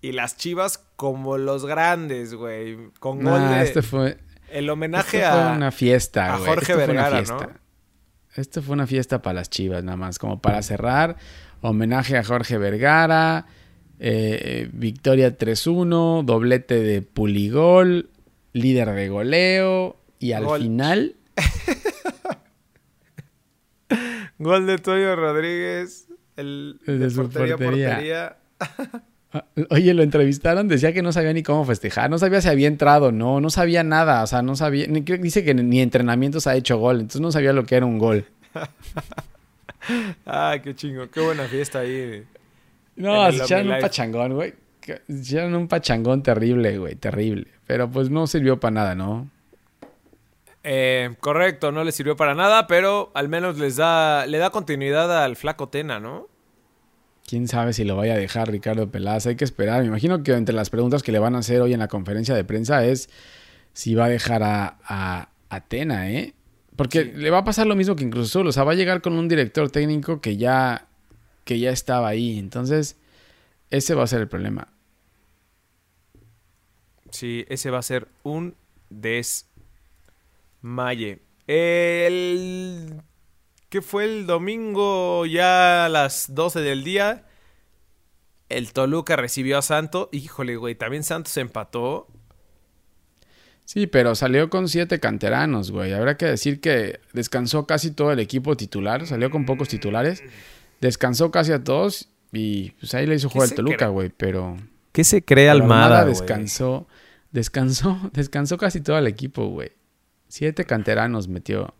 Y 0.00 0.12
las 0.12 0.36
Chivas 0.36 0.78
como 0.96 1.38
los 1.38 1.64
grandes, 1.66 2.34
güey. 2.34 2.76
Con 3.00 3.22
gol 3.22 3.40
Nah, 3.40 3.58
de... 3.58 3.64
este 3.64 3.82
fue, 3.82 4.18
el 4.50 4.68
homenaje 4.68 5.18
Esto 5.18 5.30
fue 5.32 5.42
a... 5.42 5.52
una 5.52 5.70
fiesta, 5.70 6.34
a 6.34 6.38
güey. 6.38 6.48
Jorge 6.48 6.72
Esto 6.72 6.74
fue 6.74 6.84
una 6.84 7.02
Vergara, 7.02 7.16
fiesta. 7.16 7.46
¿no? 7.46 7.66
Esto 8.34 8.62
fue 8.62 8.72
una 8.74 8.86
fiesta 8.86 9.22
para 9.22 9.34
las 9.34 9.50
chivas, 9.50 9.82
nada 9.82 9.96
más. 9.96 10.18
Como 10.18 10.40
para 10.40 10.60
cerrar, 10.62 11.16
homenaje 11.62 12.18
a 12.18 12.24
Jorge 12.24 12.58
Vergara, 12.58 13.46
eh, 14.00 14.68
victoria 14.72 15.36
3-1, 15.36 16.24
doblete 16.24 16.80
de 16.82 17.02
Puligol, 17.02 18.10
líder 18.52 18.90
de 18.92 19.08
goleo. 19.08 19.96
Y 20.18 20.32
al 20.32 20.44
Gol. 20.46 20.62
final, 20.62 21.14
Gol 24.38 24.66
de 24.66 24.78
Toyo 24.78 25.16
Rodríguez. 25.16 26.08
El 26.36 26.78
de 26.86 27.10
su 27.10 27.22
portería. 27.22 27.56
portería. 27.56 28.36
ah, 29.32 29.44
oye, 29.70 29.94
lo 29.94 30.02
entrevistaron, 30.02 30.68
decía 30.68 30.92
que 30.92 31.02
no 31.02 31.12
sabía 31.12 31.32
ni 31.32 31.42
cómo 31.42 31.64
festejar, 31.64 32.10
no 32.10 32.18
sabía 32.18 32.40
si 32.42 32.48
había 32.48 32.68
entrado, 32.68 33.10
no, 33.12 33.40
no 33.40 33.48
sabía 33.50 33.82
nada, 33.82 34.22
o 34.22 34.26
sea, 34.26 34.42
no 34.42 34.54
sabía, 34.56 34.86
ni- 34.86 35.00
dice 35.00 35.44
que 35.44 35.54
ni 35.54 35.80
entrenamientos 35.80 36.46
ha 36.46 36.54
hecho 36.56 36.76
gol, 36.78 36.96
entonces 36.96 37.20
no 37.22 37.32
sabía 37.32 37.52
lo 37.54 37.64
que 37.64 37.76
era 37.76 37.86
un 37.86 37.98
gol. 37.98 38.26
Ay, 40.26 40.60
qué 40.64 40.74
chingo. 40.74 41.08
Qué 41.10 41.20
buena 41.20 41.44
fiesta 41.44 41.80
ahí. 41.80 42.24
No, 42.96 43.30
se 43.32 43.38
echaron 43.44 43.70
un 43.70 43.80
pachangón, 43.80 44.34
güey. 44.34 44.54
Se 44.80 45.02
Echaron 45.08 45.54
un 45.54 45.68
pachangón 45.68 46.22
terrible, 46.22 46.78
güey, 46.78 46.94
terrible. 46.94 47.48
Pero 47.66 47.90
pues 47.90 48.08
no 48.10 48.26
sirvió 48.26 48.58
para 48.60 48.70
nada, 48.72 48.94
¿no? 48.94 49.28
Eh, 50.62 51.14
correcto, 51.20 51.70
no 51.70 51.84
le 51.84 51.92
sirvió 51.92 52.16
para 52.16 52.34
nada, 52.34 52.66
pero 52.66 53.10
al 53.14 53.28
menos 53.28 53.58
les 53.58 53.76
da, 53.76 54.26
le 54.26 54.38
da 54.38 54.50
continuidad 54.50 55.24
al 55.24 55.36
flaco 55.36 55.68
Tena, 55.68 56.00
¿no? 56.00 56.28
Quién 57.26 57.46
sabe 57.48 57.72
si 57.72 57.84
lo 57.84 57.96
vaya 57.96 58.14
a 58.14 58.18
dejar 58.18 58.50
Ricardo 58.50 58.88
Peláez. 58.90 59.26
Hay 59.26 59.36
que 59.36 59.44
esperar. 59.44 59.80
Me 59.82 59.88
imagino 59.88 60.22
que 60.22 60.32
entre 60.32 60.54
las 60.54 60.70
preguntas 60.70 61.02
que 61.02 61.12
le 61.12 61.18
van 61.18 61.34
a 61.34 61.38
hacer 61.38 61.60
hoy 61.60 61.72
en 61.72 61.80
la 61.80 61.88
conferencia 61.88 62.34
de 62.34 62.44
prensa 62.44 62.84
es 62.84 63.08
si 63.72 63.94
va 63.94 64.06
a 64.06 64.08
dejar 64.08 64.42
a, 64.44 64.78
a, 64.84 65.28
a 65.50 65.60
Tena, 65.60 66.10
¿eh? 66.10 66.34
Porque 66.76 67.02
Sí. 67.04 67.12
le 67.16 67.30
va 67.30 67.38
a 67.38 67.44
pasar 67.44 67.66
lo 67.66 67.74
mismo 67.74 67.96
que 67.96 68.04
incluso 68.04 68.28
solo. 68.30 68.50
O 68.50 68.52
sea, 68.52 68.62
va 68.64 68.72
a 68.72 68.76
llegar 68.76 69.00
con 69.02 69.14
un 69.14 69.26
director 69.28 69.70
técnico 69.70 70.20
que 70.20 70.36
ya, 70.36 70.86
que 71.46 71.58
ya 71.58 71.70
estaba 71.70 72.08
ahí. 72.08 72.38
Entonces, 72.38 72.98
ese 73.70 73.94
va 73.94 74.04
a 74.04 74.06
ser 74.06 74.20
el 74.20 74.28
problema. 74.28 74.68
Sí, 77.10 77.46
ese 77.48 77.70
va 77.70 77.78
a 77.78 77.82
ser 77.82 78.08
un 78.22 78.54
desmaye. 78.90 79.62
El 81.46 83.00
¿Qué 83.68 83.82
fue 83.82 84.04
el 84.04 84.26
domingo 84.26 85.26
ya 85.26 85.86
a 85.86 85.88
las 85.88 86.34
12 86.34 86.60
del 86.60 86.84
día? 86.84 87.24
El 88.48 88.72
Toluca 88.72 89.16
recibió 89.16 89.58
a 89.58 89.62
Santos. 89.62 90.08
Híjole, 90.12 90.56
güey, 90.56 90.74
también 90.76 91.04
Santos 91.04 91.36
empató. 91.36 92.06
Sí, 93.64 93.88
pero 93.88 94.14
salió 94.14 94.48
con 94.50 94.68
siete 94.68 95.00
canteranos, 95.00 95.72
güey. 95.72 95.92
Habrá 95.92 96.16
que 96.16 96.26
decir 96.26 96.60
que 96.60 97.00
descansó 97.12 97.66
casi 97.66 97.90
todo 97.90 98.12
el 98.12 98.20
equipo 98.20 98.56
titular. 98.56 99.06
Salió 99.08 99.30
con 99.30 99.44
pocos 99.44 99.68
titulares. 99.68 100.22
Descansó 100.80 101.30
casi 101.30 101.52
a 101.52 101.62
todos. 101.62 102.08
Y 102.32 102.70
pues 102.72 102.94
ahí 102.94 103.06
le 103.06 103.14
hizo 103.14 103.28
jugar 103.28 103.48
el 103.48 103.54
Toluca, 103.54 103.88
güey. 103.88 104.10
Pero. 104.16 104.56
¿Qué 104.92 105.04
se 105.04 105.24
cree 105.24 105.48
Almada? 105.48 106.04
Descansó. 106.04 106.86
Descansó. 107.30 107.98
Descansó 108.12 108.58
casi 108.58 108.80
todo 108.80 108.98
el 108.98 109.06
equipo, 109.06 109.46
güey. 109.48 109.72
Siete 110.28 110.64
canteranos 110.64 111.28
metió. 111.28 111.74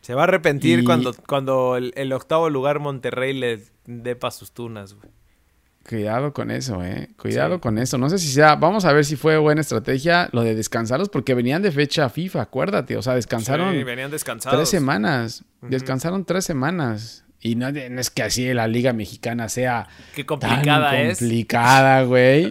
Se 0.00 0.14
va 0.14 0.22
a 0.22 0.24
arrepentir 0.24 0.84
cuando, 0.84 1.12
cuando 1.26 1.76
el, 1.76 2.12
octavo 2.12 2.48
lugar 2.48 2.78
Monterrey 2.78 3.32
le 3.32 3.60
dé 3.86 4.14
pa' 4.14 4.30
sus 4.30 4.52
tunas, 4.52 4.94
güey. 4.94 5.10
Cuidado 5.88 6.32
con 6.32 6.50
eso, 6.50 6.82
eh. 6.84 7.10
Cuidado 7.16 7.60
con 7.60 7.78
eso. 7.78 7.98
No 7.98 8.08
sé 8.08 8.18
si 8.18 8.28
sea. 8.28 8.56
Vamos 8.56 8.84
a 8.84 8.92
ver 8.92 9.04
si 9.04 9.16
fue 9.16 9.36
buena 9.38 9.60
estrategia 9.60 10.28
lo 10.32 10.42
de 10.42 10.54
descansarlos, 10.54 11.08
porque 11.08 11.34
venían 11.34 11.62
de 11.62 11.72
fecha 11.72 12.08
FIFA, 12.08 12.42
acuérdate. 12.42 12.96
O 12.96 13.02
sea, 13.02 13.14
descansaron. 13.14 13.72
Sí, 13.74 13.84
venían 13.84 14.10
descansados. 14.10 14.56
Tres 14.56 14.68
semanas. 14.68 15.44
Descansaron 15.60 16.24
tres 16.24 16.44
semanas. 16.44 17.25
Y 17.40 17.54
no, 17.54 17.68
es 17.68 18.10
que 18.10 18.22
así 18.22 18.52
la 18.54 18.66
Liga 18.66 18.92
Mexicana 18.92 19.48
sea. 19.48 19.88
Qué 20.14 20.24
complicada 20.26 20.90
tan 20.90 21.08
complicada, 21.08 22.02
güey. 22.02 22.50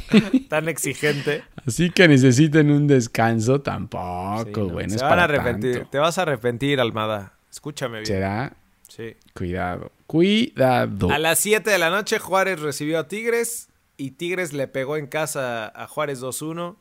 tan 0.48 0.68
exigente. 0.68 1.42
Así 1.66 1.90
que 1.90 2.06
necesiten 2.06 2.70
un 2.70 2.86
descanso 2.86 3.60
tampoco, 3.60 4.68
güey. 4.68 4.88
se 4.90 5.02
van 5.02 5.18
a 5.18 5.24
arrepentir. 5.24 5.86
Te 5.90 5.98
vas 5.98 6.18
a 6.18 6.22
arrepentir, 6.22 6.80
Almada. 6.80 7.34
Escúchame 7.50 7.98
bien. 7.98 8.06
¿Será? 8.06 8.56
Sí. 8.88 9.16
Cuidado. 9.34 9.90
Cuidado. 10.06 11.10
A 11.10 11.18
las 11.18 11.38
7 11.40 11.68
de 11.68 11.78
la 11.78 11.90
noche 11.90 12.18
Juárez 12.18 12.60
recibió 12.60 12.98
a 13.00 13.08
Tigres 13.08 13.68
y 13.96 14.12
Tigres 14.12 14.52
le 14.52 14.68
pegó 14.68 14.96
en 14.96 15.06
casa 15.06 15.66
a 15.74 15.86
Juárez 15.86 16.20
2-1. 16.22 16.76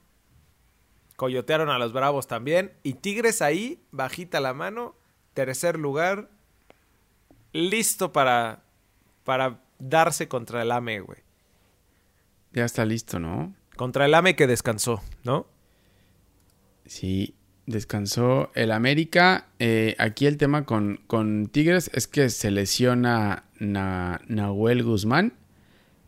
Coyotearon 1.15 1.69
a 1.69 1.79
los 1.79 1.93
Bravos 1.93 2.27
también. 2.27 2.73
Y 2.83 2.95
Tigres 2.95 3.41
ahí, 3.41 3.81
bajita 3.91 4.41
la 4.41 4.53
mano, 4.53 4.95
tercer 5.33 5.79
lugar, 5.79 6.29
listo 7.55 8.11
para, 8.11 8.63
para 9.23 9.61
darse 9.79 10.27
contra 10.27 10.61
el 10.61 10.71
AME, 10.71 10.99
güey. 10.99 11.19
Ya 12.51 12.65
está 12.65 12.85
listo, 12.85 13.17
¿no? 13.17 13.55
Contra 13.75 14.05
el 14.05 14.13
AME 14.13 14.35
que 14.35 14.45
descansó, 14.45 15.01
¿no? 15.23 15.47
Sí, 16.85 17.33
descansó 17.65 18.51
el 18.55 18.71
América. 18.71 19.47
Eh, 19.59 19.95
aquí 19.99 20.27
el 20.27 20.37
tema 20.37 20.65
con, 20.65 21.01
con, 21.07 21.47
Tigres 21.47 21.89
es 21.93 22.07
que 22.07 22.29
se 22.29 22.51
lesiona 22.51 23.45
Nahuel 23.59 24.83
Guzmán. 24.83 25.33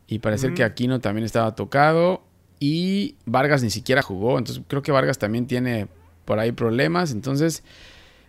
Y 0.10 0.20
parece 0.20 0.54
que 0.54 0.64
Aquino 0.64 1.00
también 1.00 1.26
estaba 1.26 1.56
tocado. 1.56 2.24
Y 2.60 3.16
Vargas 3.26 3.64
ni 3.64 3.70
siquiera 3.70 4.02
jugó. 4.02 4.38
Entonces 4.38 4.64
creo 4.68 4.82
que 4.82 4.92
Vargas 4.92 5.18
también 5.18 5.48
tiene 5.48 5.88
por 6.24 6.40
ahí 6.40 6.52
problemas. 6.52 7.12
Entonces 7.12 7.64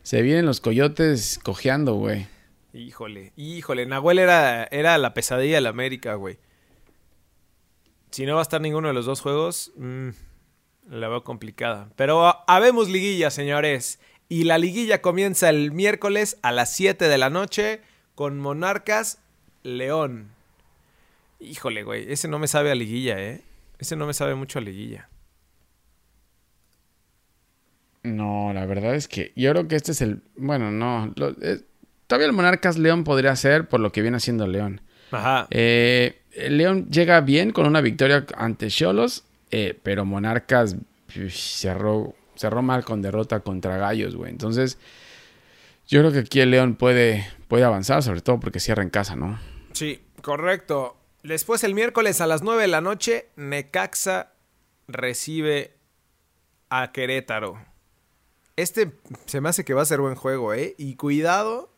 se 0.03 0.23
vienen 0.23 0.47
los 0.47 0.61
coyotes 0.61 1.39
cojeando, 1.43 1.95
güey. 1.95 2.27
Híjole, 2.79 3.33
híjole. 3.35 3.87
Nahuel 3.87 4.20
era, 4.20 4.64
era 4.70 4.97
la 4.99 5.12
pesadilla 5.12 5.57
del 5.57 5.66
América, 5.66 6.14
güey. 6.14 6.39
Si 8.11 8.24
no 8.24 8.35
va 8.35 8.41
a 8.41 8.43
estar 8.43 8.61
ninguno 8.61 8.87
de 8.87 8.95
los 8.95 9.05
dos 9.05 9.20
juegos, 9.20 9.72
mmm, 9.76 10.11
la 10.89 11.09
veo 11.09 11.24
complicada. 11.24 11.91
Pero 11.97 12.45
habemos 12.49 12.89
liguilla, 12.89 13.31
señores. 13.31 13.99
Y 14.29 14.45
la 14.45 14.59
liguilla 14.59 15.03
comienza 15.03 15.49
el 15.49 15.72
miércoles 15.72 16.39
a 16.43 16.53
las 16.53 16.72
7 16.72 17.09
de 17.09 17.18
la 17.18 17.31
noche 17.31 17.81
con 18.14 18.39
Monarcas 18.39 19.18
León. 19.64 20.31
Híjole, 21.41 21.83
güey. 21.83 22.12
Ese 22.12 22.29
no 22.29 22.39
me 22.39 22.47
sabe 22.47 22.70
a 22.70 22.76
liguilla, 22.76 23.18
¿eh? 23.18 23.43
Ese 23.81 23.97
no 23.97 24.07
me 24.07 24.14
sabe 24.14 24.37
mucho 24.37 24.61
a 24.61 24.62
liguilla. 24.62 25.09
No, 28.05 28.53
la 28.55 28.66
verdad 28.66 28.95
es 28.95 29.09
que 29.09 29.33
yo 29.35 29.51
creo 29.51 29.66
que 29.66 29.74
este 29.74 29.93
es 29.93 30.01
el. 30.01 30.22
Bueno, 30.37 30.70
no. 30.70 31.12
Eh, 31.43 31.61
todavía 32.09 32.27
el 32.27 32.33
Monarcas 32.33 32.77
León 32.77 33.05
podría 33.05 33.37
ser 33.37 33.69
por 33.69 33.79
lo 33.79 33.93
que 33.93 34.03
viene 34.03 34.17
haciendo 34.17 34.49
León. 34.49 34.81
Ajá. 35.13 35.47
Eh, 35.51 36.21
León 36.49 36.89
llega 36.91 37.21
bien 37.21 37.53
con 37.53 37.67
una 37.67 37.81
victoria 37.81 38.27
ante 38.37 38.69
Cholos 38.69 39.25
eh, 39.51 39.79
pero 39.83 40.05
Monarcas 40.05 40.77
cerró, 41.31 42.15
cerró 42.37 42.63
mal 42.63 42.85
con 42.85 43.01
derrota 43.03 43.41
contra 43.41 43.79
Gallos, 43.79 44.15
güey. 44.15 44.31
Entonces, 44.31 44.79
yo 45.87 46.01
creo 46.01 46.13
que 46.13 46.19
aquí 46.21 46.41
el 46.41 46.51
León 46.51 46.77
puede, 46.77 47.27
puede 47.49 47.65
avanzar, 47.65 48.03
sobre 48.03 48.21
todo 48.21 48.41
porque 48.41 48.61
cierra 48.61 48.83
en 48.83 48.91
casa, 48.91 49.17
¿no? 49.17 49.39
Sí, 49.73 50.03
correcto. 50.23 50.97
Después 51.23 51.65
el 51.65 51.75
miércoles 51.75 52.21
a 52.21 52.27
las 52.27 52.43
9 52.43 52.63
de 52.63 52.69
la 52.69 52.81
noche, 52.81 53.29
Necaxa 53.37 54.33
recibe 54.87 55.77
a 56.69 56.93
Querétaro. 56.93 57.59
Este 58.57 58.93
se 59.27 59.41
me 59.41 59.49
hace 59.49 59.65
que 59.65 59.75
va 59.75 59.83
a 59.83 59.87
ser 59.87 60.01
buen 60.01 60.15
juego, 60.15 60.53
¿eh? 60.53 60.75
Y 60.79 60.97
cuidado, 60.97 61.73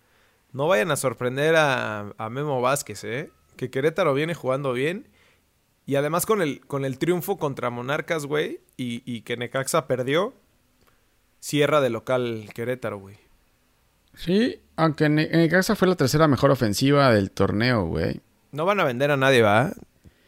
no 0.53 0.69
vayan 0.69 0.91
a 0.91 0.97
sorprender 0.97 1.57
a, 1.57 2.13
a 2.17 2.31
Memo 2.31 2.61
Vázquez, 2.61 3.05
¿eh? 3.05 3.31
Que 3.57 3.71
Querétaro 3.71 4.15
viene 4.15 4.35
jugando 4.35 4.73
bien 4.73 5.07
y 5.91 5.97
además 5.97 6.25
con 6.25 6.41
el, 6.41 6.61
con 6.67 6.85
el 6.85 6.99
triunfo 6.99 7.37
contra 7.37 7.69
Monarcas, 7.69 8.25
güey, 8.25 8.61
y, 8.77 9.23
que 9.23 9.37
Necaxa 9.37 9.89
perdió, 9.89 10.35
cierra 11.41 11.81
de 11.81 11.91
local 11.91 12.49
Querétaro, 12.55 12.99
güey. 12.99 13.17
Sí, 14.15 14.61
aunque 14.77 15.09
Necaxa 15.09 15.75
fue 15.75 15.89
la 15.89 15.97
tercera 15.97 16.29
mejor 16.29 16.53
ofensiva 16.53 17.13
del 17.13 17.33
torneo, 17.33 17.87
güey. 17.87 18.21
No 18.53 18.67
van 18.67 18.79
a 18.79 18.85
vender 18.85 19.11
a 19.11 19.17
nadie, 19.17 19.43
¿va? 19.43 19.73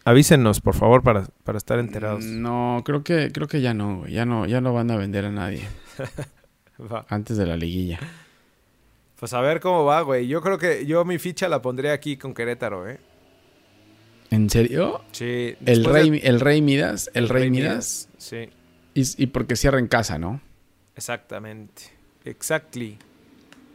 Avísenos, 0.04 0.60
por 0.60 0.74
favor, 0.74 1.04
para, 1.04 1.26
para 1.44 1.58
estar 1.58 1.78
enterados. 1.78 2.24
No, 2.24 2.82
creo 2.84 3.04
que, 3.04 3.30
creo 3.30 3.46
que 3.46 3.60
ya 3.60 3.72
no, 3.72 3.98
güey. 3.98 4.12
Ya 4.14 4.24
no, 4.26 4.46
ya 4.46 4.60
no 4.60 4.74
van 4.74 4.90
a 4.90 4.96
vender 4.96 5.26
a 5.26 5.30
nadie. 5.30 5.62
Antes 7.08 7.36
de 7.36 7.46
la 7.46 7.56
liguilla. 7.56 8.00
Pues 9.22 9.34
a 9.34 9.40
ver 9.40 9.60
cómo 9.60 9.84
va, 9.84 10.00
güey. 10.00 10.26
Yo 10.26 10.42
creo 10.42 10.58
que 10.58 10.84
yo 10.84 11.04
mi 11.04 11.16
ficha 11.16 11.48
la 11.48 11.62
pondré 11.62 11.92
aquí 11.92 12.16
con 12.16 12.34
Querétaro, 12.34 12.88
¿eh? 12.90 12.98
¿En 14.32 14.50
serio? 14.50 15.00
Sí. 15.12 15.54
El 15.64 15.84
rey, 15.84 16.20
el 16.24 16.40
rey 16.40 16.60
Midas. 16.60 17.08
El, 17.14 17.28
rey, 17.28 17.48
Midas. 17.48 18.08
Sí. 18.18 18.50
Y, 18.94 19.26
porque 19.28 19.54
cierra 19.54 19.78
en 19.78 19.86
casa, 19.86 20.18
¿no? 20.18 20.40
Exactamente. 20.96 21.84
Exactly. 22.24 22.98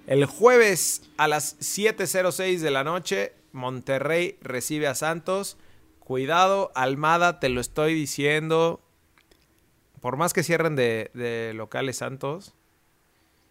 El 0.05 0.25
jueves 0.25 1.03
a 1.15 1.29
las 1.29 1.57
7.06 1.59 2.59
de 2.59 2.69
la 2.69 2.83
noche, 2.83 3.31
Monterrey 3.53 4.37
recibe 4.41 4.87
a 4.87 4.95
Santos. 4.95 5.55
Cuidado, 5.99 6.73
Almada, 6.75 7.39
te 7.39 7.47
lo 7.47 7.61
estoy 7.61 7.93
diciendo. 7.93 8.81
Por 10.01 10.17
más 10.17 10.33
que 10.33 10.43
cierren 10.43 10.75
de, 10.75 11.53
locales 11.55 11.95
Santos, 11.95 12.53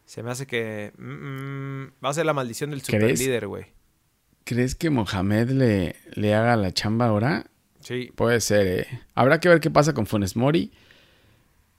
se 0.07 0.23
me 0.23 0.31
hace 0.31 0.47
que 0.47 0.93
mm, 0.97 1.03
mm, 1.03 1.93
va 2.05 2.09
a 2.11 2.15
ser 2.15 2.25
la 2.25 2.33
maldición 2.33 2.71
del 2.71 2.81
superlíder, 2.81 3.49
güey. 3.49 3.67
¿Crees 4.45 4.77
que 4.77 4.91
Mohamed 4.91 5.51
le, 5.51 5.97
le 6.15 6.35
haga 6.35 6.57
la 6.57 6.73
chamba 6.73 7.07
ahora? 7.07 7.47
Sí. 7.81 8.13
Puede 8.15 8.41
ser, 8.41 8.67
¿eh? 8.67 8.87
Habrá 9.15 9.41
que 9.41 9.49
ver 9.49 9.61
qué 9.61 9.71
pasa 9.71 9.93
con 9.93 10.07
Funes 10.07 10.37
Mori. 10.37 10.73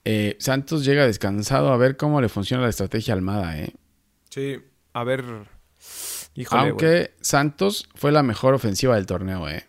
Eh, 0.03 0.36
Santos 0.39 0.86
llega 0.86 1.05
descansado 1.05 1.71
a 1.71 1.78
ver 1.78 1.97
cómo 1.97 2.21
le 2.21 2.30
funciona 2.30 2.63
la 2.63 2.69
estrategia 2.69 3.13
Almada, 3.13 3.57
¿eh? 3.57 3.73
Sí, 4.30 4.57
a 4.93 5.03
ver. 5.05 5.23
Híjole, 6.36 6.69
Aunque 6.69 7.15
Santos 7.21 7.89
fue 7.95 8.11
la 8.11 8.23
mejor 8.23 8.53
ofensiva 8.53 8.95
del 8.95 9.05
torneo, 9.05 9.49
¿eh? 9.49 9.65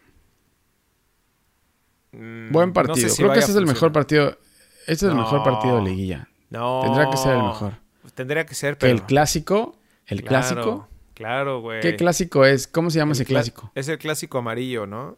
Mm, 2.13 2.53
Buen 2.53 2.73
partido. 2.73 3.09
Creo 3.17 3.33
que 3.33 3.39
ese 3.39 3.53
es 3.53 3.57
el 3.57 3.67
mejor 3.67 3.93
partido. 3.93 4.39
Este 4.87 5.07
es 5.07 5.13
el 5.13 5.15
mejor 5.15 5.45
partido 5.45 5.77
de 5.77 5.91
liguilla. 5.91 6.29
No. 6.51 6.83
Tendría 6.83 7.11
que 7.11 7.17
ser 7.17 7.37
el 7.37 7.43
mejor. 7.43 7.75
Tendría 8.19 8.45
que 8.45 8.57
ser, 8.57 8.77
pero. 8.77 8.93
el 8.93 9.05
clásico. 9.05 9.79
El 10.05 10.25
clásico 10.25 10.89
Claro, 11.15 11.61
güey. 11.61 11.81
¿Qué 11.81 11.95
clásico 11.95 12.45
es? 12.45 12.67
¿Cómo 12.67 12.91
se 12.91 12.99
llama 12.99 13.13
ese 13.13 13.25
clásico? 13.25 13.71
Es 13.77 13.87
el 13.87 13.97
clásico 13.97 14.39
amarillo, 14.39 14.89
¿no? 14.89 15.17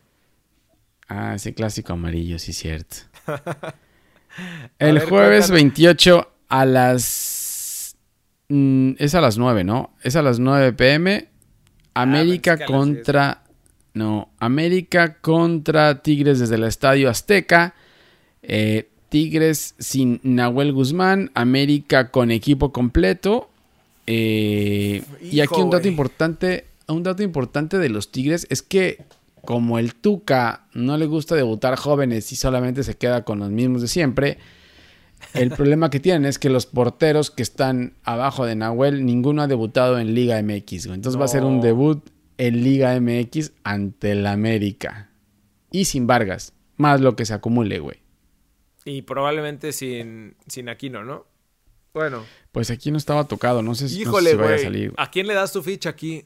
Ah, 1.09 1.35
ese 1.35 1.55
clásico 1.55 1.95
amarillo, 1.95 2.39
sí, 2.39 2.53
cierto. 2.53 2.97
el 4.79 5.01
jueves 5.01 5.51
28 5.51 6.31
a 6.51 6.67
las... 6.67 7.97
Mm, 8.51 8.93
es 8.99 9.15
a 9.15 9.23
las 9.23 9.39
9, 9.39 9.65
¿no? 9.65 9.97
Es 10.03 10.15
a 10.17 10.21
las 10.21 10.39
9 10.39 10.75
pm. 10.75 11.31
Ah, 11.95 12.03
América 12.03 12.67
contra... 12.67 13.45
No, 13.95 14.31
América 14.41 15.23
contra 15.23 16.03
Tigres 16.03 16.39
desde 16.39 16.57
el 16.57 16.65
Estadio 16.65 17.09
Azteca. 17.09 17.75
Eh, 18.43 18.90
Tigres 19.11 19.75
sin 19.79 20.21
Nahuel 20.23 20.73
Guzmán. 20.73 21.31
América 21.35 22.11
con 22.11 22.31
equipo 22.31 22.73
completo. 22.73 23.51
Eh, 24.07 25.03
y 25.21 25.41
aquí 25.41 25.61
un 25.61 25.71
dato 25.71 25.87
importante, 25.87 26.65
un 26.89 27.03
dato 27.03 27.23
importante 27.23 27.79
de 27.79 27.91
los 27.91 28.11
Tigres 28.11 28.47
es 28.49 28.63
que 28.63 29.05
como 29.45 29.79
el 29.79 29.95
Tuca 29.95 30.65
no 30.75 30.97
le 30.97 31.07
gusta 31.07 31.35
debutar 31.35 31.77
jóvenes 31.77 32.33
y 32.33 32.37
solamente 32.37 32.83
se 32.83 32.95
queda 32.95 33.25
con 33.25 33.39
los 33.41 33.51
mismos 33.51 33.83
de 33.83 33.89
siempre, 33.89 34.39
El 35.35 35.51
problema 35.57 35.91
que 35.91 36.01
tienen 36.01 36.25
es 36.25 36.39
que 36.39 36.51
los 36.51 36.67
porteros 36.67 37.31
que 37.31 37.43
están 37.43 37.95
abajo 38.05 38.47
de 38.47 38.57
Nahuel, 38.57 39.05
ninguno 39.05 39.43
ha 39.43 39.47
debutado 39.47 39.99
en 39.99 40.15
Liga 40.15 40.43
MX, 40.43 40.87
güey. 40.87 40.97
Entonces 40.97 41.21
va 41.21 41.27
a 41.27 41.29
ser 41.29 41.45
un 41.45 41.61
debut 41.61 42.03
en 42.39 42.65
Liga 42.65 42.99
MX 42.99 43.53
ante 43.65 44.13
el 44.13 44.27
América. 44.27 45.11
Y 45.71 45.85
sin 45.85 46.07
Vargas. 46.07 46.53
Más 46.77 47.01
lo 47.01 47.15
que 47.17 47.27
se 47.27 47.35
acumule, 47.35 47.79
güey. 47.79 47.99
Y 48.85 49.03
probablemente 49.03 49.73
sin, 49.73 50.37
sin 50.47 50.69
Aquino, 50.69 51.05
¿no? 51.05 51.27
Bueno. 51.93 52.25
Pues 52.53 52.71
aquí 52.71 52.91
no 52.91 52.99
estaba 52.99 53.25
tocado, 53.29 53.63
no 53.63 53.75
sé, 53.75 53.89
si- 53.89 53.97
no 53.97 54.05
sé 54.05 54.09
Híjole, 54.09 54.31
si 54.31 54.37
vaya 54.37 54.55
a 54.55 54.59
salir. 54.59 54.95
¿A 54.97 55.11
quién 55.11 55.27
le 55.27 55.35
das 55.35 55.53
tu 55.53 55.63
ficha 55.63 55.91
aquí? 55.91 56.25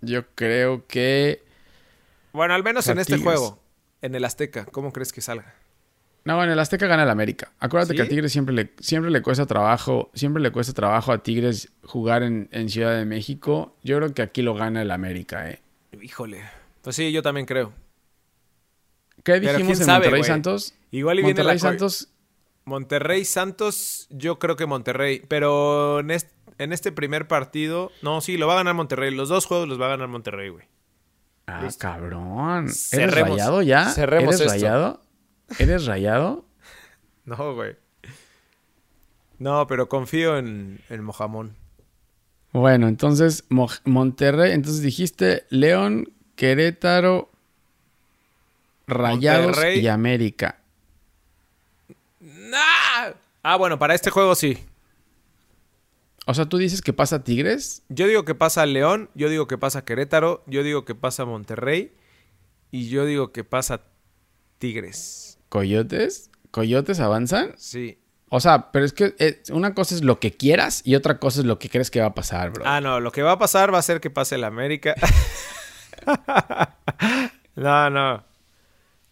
Yo 0.00 0.26
creo 0.34 0.86
que. 0.86 1.42
Bueno, 2.32 2.54
al 2.54 2.62
menos 2.62 2.86
en 2.88 2.98
este 2.98 3.18
juego. 3.18 3.62
En 4.02 4.14
el 4.14 4.24
Azteca. 4.24 4.66
¿Cómo 4.66 4.92
crees 4.92 5.12
que 5.12 5.20
salga? 5.20 5.54
No, 6.24 6.42
en 6.42 6.50
el 6.50 6.58
Azteca 6.58 6.86
gana 6.86 7.04
el 7.04 7.10
América. 7.10 7.52
Acuérdate 7.60 7.92
¿Sí? 7.92 7.96
que 7.96 8.02
a 8.02 8.08
Tigres 8.08 8.32
siempre 8.32 8.54
le, 8.54 8.72
siempre 8.80 9.10
le 9.10 9.22
cuesta 9.22 9.46
trabajo. 9.46 10.10
Siempre 10.12 10.42
le 10.42 10.50
cuesta 10.50 10.72
trabajo 10.74 11.12
a 11.12 11.22
Tigres 11.22 11.72
jugar 11.84 12.22
en, 12.24 12.48
en 12.52 12.68
Ciudad 12.68 12.96
de 12.96 13.04
México. 13.04 13.76
Yo 13.82 13.96
creo 13.96 14.12
que 14.12 14.22
aquí 14.22 14.42
lo 14.42 14.54
gana 14.54 14.82
el 14.82 14.90
América, 14.90 15.48
eh. 15.48 15.60
Híjole. 16.02 16.42
Pues 16.82 16.96
sí, 16.96 17.10
yo 17.12 17.22
también 17.22 17.46
creo. 17.46 17.72
¿Qué 19.34 19.40
dijimos 19.40 19.80
en 19.80 19.86
sabe, 19.86 19.98
Monterrey 19.98 20.20
güey. 20.20 20.28
Santos? 20.28 20.74
Igual 20.90 21.18
y 21.18 21.22
viene 21.22 21.38
la 21.42 21.52
Monterrey 21.52 21.58
Santos. 21.58 22.08
Monterrey 22.64 23.24
Santos, 23.24 24.06
yo 24.10 24.38
creo 24.38 24.56
que 24.56 24.66
Monterrey. 24.66 25.22
Pero 25.28 26.00
en 26.00 26.10
este, 26.10 26.32
en 26.58 26.72
este 26.72 26.92
primer 26.92 27.28
partido. 27.28 27.90
No, 28.02 28.20
sí, 28.20 28.36
lo 28.36 28.46
va 28.46 28.54
a 28.54 28.56
ganar 28.56 28.74
Monterrey. 28.74 29.14
Los 29.14 29.28
dos 29.28 29.46
juegos 29.46 29.68
los 29.68 29.80
va 29.80 29.86
a 29.86 29.90
ganar 29.90 30.08
Monterrey, 30.08 30.48
güey. 30.48 30.64
Ah, 31.46 31.60
Listo. 31.62 31.80
cabrón. 31.82 32.64
¿Eres 32.64 32.90
Cerremos- 32.92 33.30
rayado 33.30 33.62
ya? 33.62 33.88
cerremos 33.90 34.34
¿Eres 34.34 34.40
esto. 34.40 34.52
rayado? 34.52 35.00
¿Eres 35.58 35.86
rayado? 35.86 36.44
No, 37.24 37.54
güey. 37.54 37.76
No, 39.38 39.66
pero 39.66 39.88
confío 39.88 40.38
en, 40.38 40.80
en 40.88 41.02
Mojamón. 41.02 41.56
Bueno, 42.52 42.88
entonces 42.88 43.44
Mo- 43.48 43.68
Monterrey, 43.84 44.52
entonces 44.52 44.80
dijiste 44.82 45.44
León, 45.50 46.12
Querétaro, 46.36 47.30
Rayados 48.86 49.46
Monterrey. 49.46 49.80
y 49.80 49.88
América. 49.88 50.58
¡Ah! 52.54 53.12
Ah, 53.42 53.56
bueno, 53.56 53.78
para 53.78 53.94
este 53.94 54.10
juego 54.10 54.34
sí. 54.34 54.58
O 56.26 56.34
sea, 56.34 56.46
tú 56.46 56.58
dices 56.58 56.82
que 56.82 56.92
pasa 56.92 57.22
Tigres. 57.22 57.82
Yo 57.88 58.08
digo 58.08 58.24
que 58.24 58.34
pasa 58.34 58.66
León, 58.66 59.10
yo 59.14 59.28
digo 59.28 59.46
que 59.46 59.58
pasa 59.58 59.84
Querétaro, 59.84 60.42
yo 60.46 60.64
digo 60.64 60.84
que 60.84 60.96
pasa 60.96 61.24
Monterrey 61.24 61.92
y 62.72 62.88
yo 62.88 63.04
digo 63.04 63.30
que 63.32 63.44
pasa 63.44 63.82
Tigres. 64.58 65.38
¿Coyotes? 65.48 66.30
¿Coyotes 66.50 66.98
avanzan? 66.98 67.54
Sí. 67.56 67.98
O 68.28 68.40
sea, 68.40 68.72
pero 68.72 68.84
es 68.84 68.92
que 68.92 69.14
eh, 69.20 69.40
una 69.52 69.74
cosa 69.74 69.94
es 69.94 70.02
lo 70.02 70.18
que 70.18 70.32
quieras 70.32 70.82
y 70.84 70.96
otra 70.96 71.20
cosa 71.20 71.40
es 71.40 71.46
lo 71.46 71.60
que 71.60 71.70
crees 71.70 71.92
que 71.92 72.00
va 72.00 72.06
a 72.06 72.14
pasar, 72.14 72.50
bro. 72.50 72.64
Ah, 72.66 72.80
no, 72.80 72.98
lo 72.98 73.12
que 73.12 73.22
va 73.22 73.32
a 73.32 73.38
pasar 73.38 73.72
va 73.72 73.78
a 73.78 73.82
ser 73.82 74.00
que 74.00 74.10
pase 74.10 74.34
el 74.34 74.42
América. 74.42 74.96
no, 77.54 77.90
no. 77.90 78.24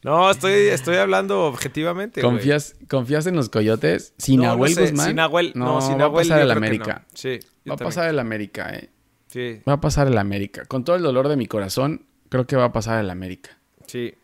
No, 0.04 0.30
estoy, 0.30 0.52
estoy 0.68 0.96
hablando 0.96 1.46
objetivamente. 1.46 2.20
güey. 2.20 2.34
¿Confías, 2.34 2.76
¿Confías 2.88 3.26
en 3.26 3.36
los 3.36 3.48
coyotes? 3.48 4.12
¿Sin 4.18 4.40
No, 4.42 4.56
no 4.56 4.66
sé, 4.68 4.82
Guzmán? 4.82 5.06
Sin 5.06 5.16
Nahuel, 5.16 5.52
no, 5.56 5.80
sin 5.80 5.98
va 5.98 6.04
a 6.04 6.12
pasar 6.12 6.40
el 6.42 6.50
América. 6.50 7.06
Sí, 7.14 7.40
Va 7.68 7.74
a 7.74 7.76
pasar 7.78 8.08
el 8.10 8.18
América, 8.18 8.70
eh. 8.74 8.90
Sí, 9.28 9.60
Va 9.68 9.72
a 9.72 9.80
pasar 9.80 10.06
el 10.06 10.18
América. 10.18 10.64
Con 10.66 10.84
todo 10.84 10.94
el 10.94 11.02
dolor 11.02 11.26
de 11.28 11.36
mi 11.36 11.46
corazón, 11.46 12.06
creo 12.28 12.46
que 12.46 12.54
va 12.54 12.66
a 12.66 12.72
pasar 12.72 13.02
el 13.02 13.10
América. 13.10 13.58
sí. 13.86 14.14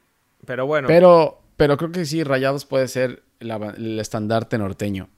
Pero 0.47 0.65
bueno. 0.67 0.89
Pero, 0.89 1.43
pero 1.57 1.77
creo 1.77 1.93
que 1.93 2.05
sí, 2.07 2.25
Rayados 2.25 2.65
puede 2.65 2.89
ser 2.89 3.23
la- 3.41 3.75
el 3.77 3.99
estandarte 4.01 4.57
norteño. 4.59 5.09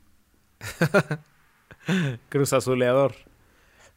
Cruz 2.29 2.53
Azuleador. 2.53 3.15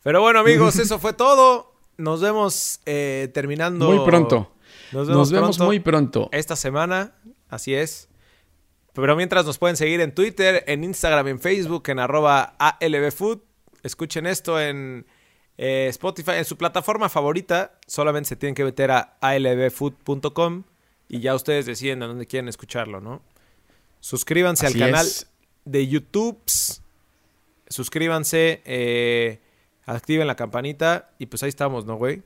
Pero 0.03 0.22
bueno, 0.22 0.39
amigos, 0.39 0.76
eso 0.80 0.99
fue 0.99 1.13
todo. 1.13 1.74
Nos 1.97 2.22
vemos 2.22 2.80
eh, 2.86 3.30
terminando. 3.34 3.89
Muy 3.91 4.05
pronto. 4.05 4.51
Nos 4.91 5.07
Nos 5.07 5.07
vemos, 5.07 5.31
vemos, 5.31 5.57
pronto 5.57 5.65
muy 5.65 5.79
pronto. 5.79 6.29
esta 6.31 6.55
semana. 6.55 7.13
Así 7.49 7.73
es. 7.73 8.09
Pero 8.93 9.15
mientras 9.15 9.45
nos 9.45 9.57
pueden 9.57 9.75
seguir 9.75 9.99
en 10.01 10.13
Twitter, 10.15 10.63
en 10.67 10.83
Instagram, 10.83 11.27
en 11.27 11.39
Facebook, 11.39 11.89
en 11.89 11.99
arroba 11.99 12.55
ALBFood. 12.59 13.39
Escuchen 13.83 14.25
esto 14.25 14.59
en 14.59 15.05
eh, 15.57 15.88
Spotify, 15.89 16.31
en 16.38 16.45
su 16.45 16.57
plataforma 16.57 17.09
favorita. 17.09 17.77
Solamente 17.88 18.29
se 18.29 18.36
tienen 18.36 18.55
que 18.55 18.63
meter 18.63 18.91
a 18.91 19.17
albfood.com 19.21 20.63
y 21.09 21.19
ya 21.19 21.36
ustedes 21.36 21.65
deciden 21.65 22.03
a 22.03 22.07
dónde 22.07 22.25
quieren 22.25 22.47
escucharlo, 22.47 23.01
¿no? 23.01 23.21
Suscríbanse 23.99 24.65
Así 24.67 24.81
al 24.81 24.89
canal 24.91 25.05
es. 25.05 25.27
de 25.65 25.88
YouTube. 25.88 26.39
Suscríbanse, 27.67 28.61
eh, 28.65 29.41
activen 29.86 30.27
la 30.27 30.36
campanita 30.36 31.11
y 31.19 31.25
pues 31.25 31.43
ahí 31.43 31.49
estamos, 31.49 31.86
¿no, 31.86 31.95
güey? 31.95 32.21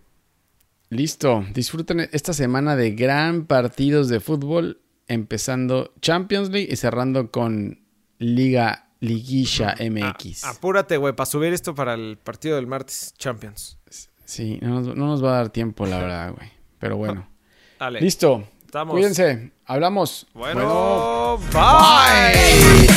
Listo, 0.92 1.46
disfruten 1.54 2.10
esta 2.12 2.34
semana 2.34 2.76
de 2.76 2.92
gran 2.92 3.46
partidos 3.46 4.10
de 4.10 4.20
fútbol, 4.20 4.82
empezando 5.08 5.94
Champions 6.02 6.50
League 6.50 6.68
y 6.72 6.76
cerrando 6.78 7.30
con 7.30 7.86
Liga 8.18 8.90
Liguilla 9.00 9.76
ah, 9.80 9.84
MX. 9.84 10.46
Apúrate, 10.46 10.98
güey, 10.98 11.16
para 11.16 11.28
subir 11.28 11.54
esto 11.54 11.76
para 11.76 11.94
el 11.94 12.18
partido 12.18 12.56
del 12.56 12.66
martes 12.66 13.14
Champions. 13.20 13.78
Sí, 14.26 14.58
no 14.62 14.82
nos, 14.82 15.24
va 15.24 15.34
a 15.34 15.38
dar 15.38 15.50
tiempo, 15.50 15.86
la 15.86 16.00
verdad, 16.00 16.34
güey. 16.36 16.50
Pero 16.80 16.98
bueno. 16.98 17.30
Dale. 17.80 18.02
Listo. 18.02 18.48
Estamos. 18.66 18.94
Cuídense. 18.94 19.52
Hablamos. 19.66 20.26
Bueno, 20.34 21.40
bye. 21.52 22.90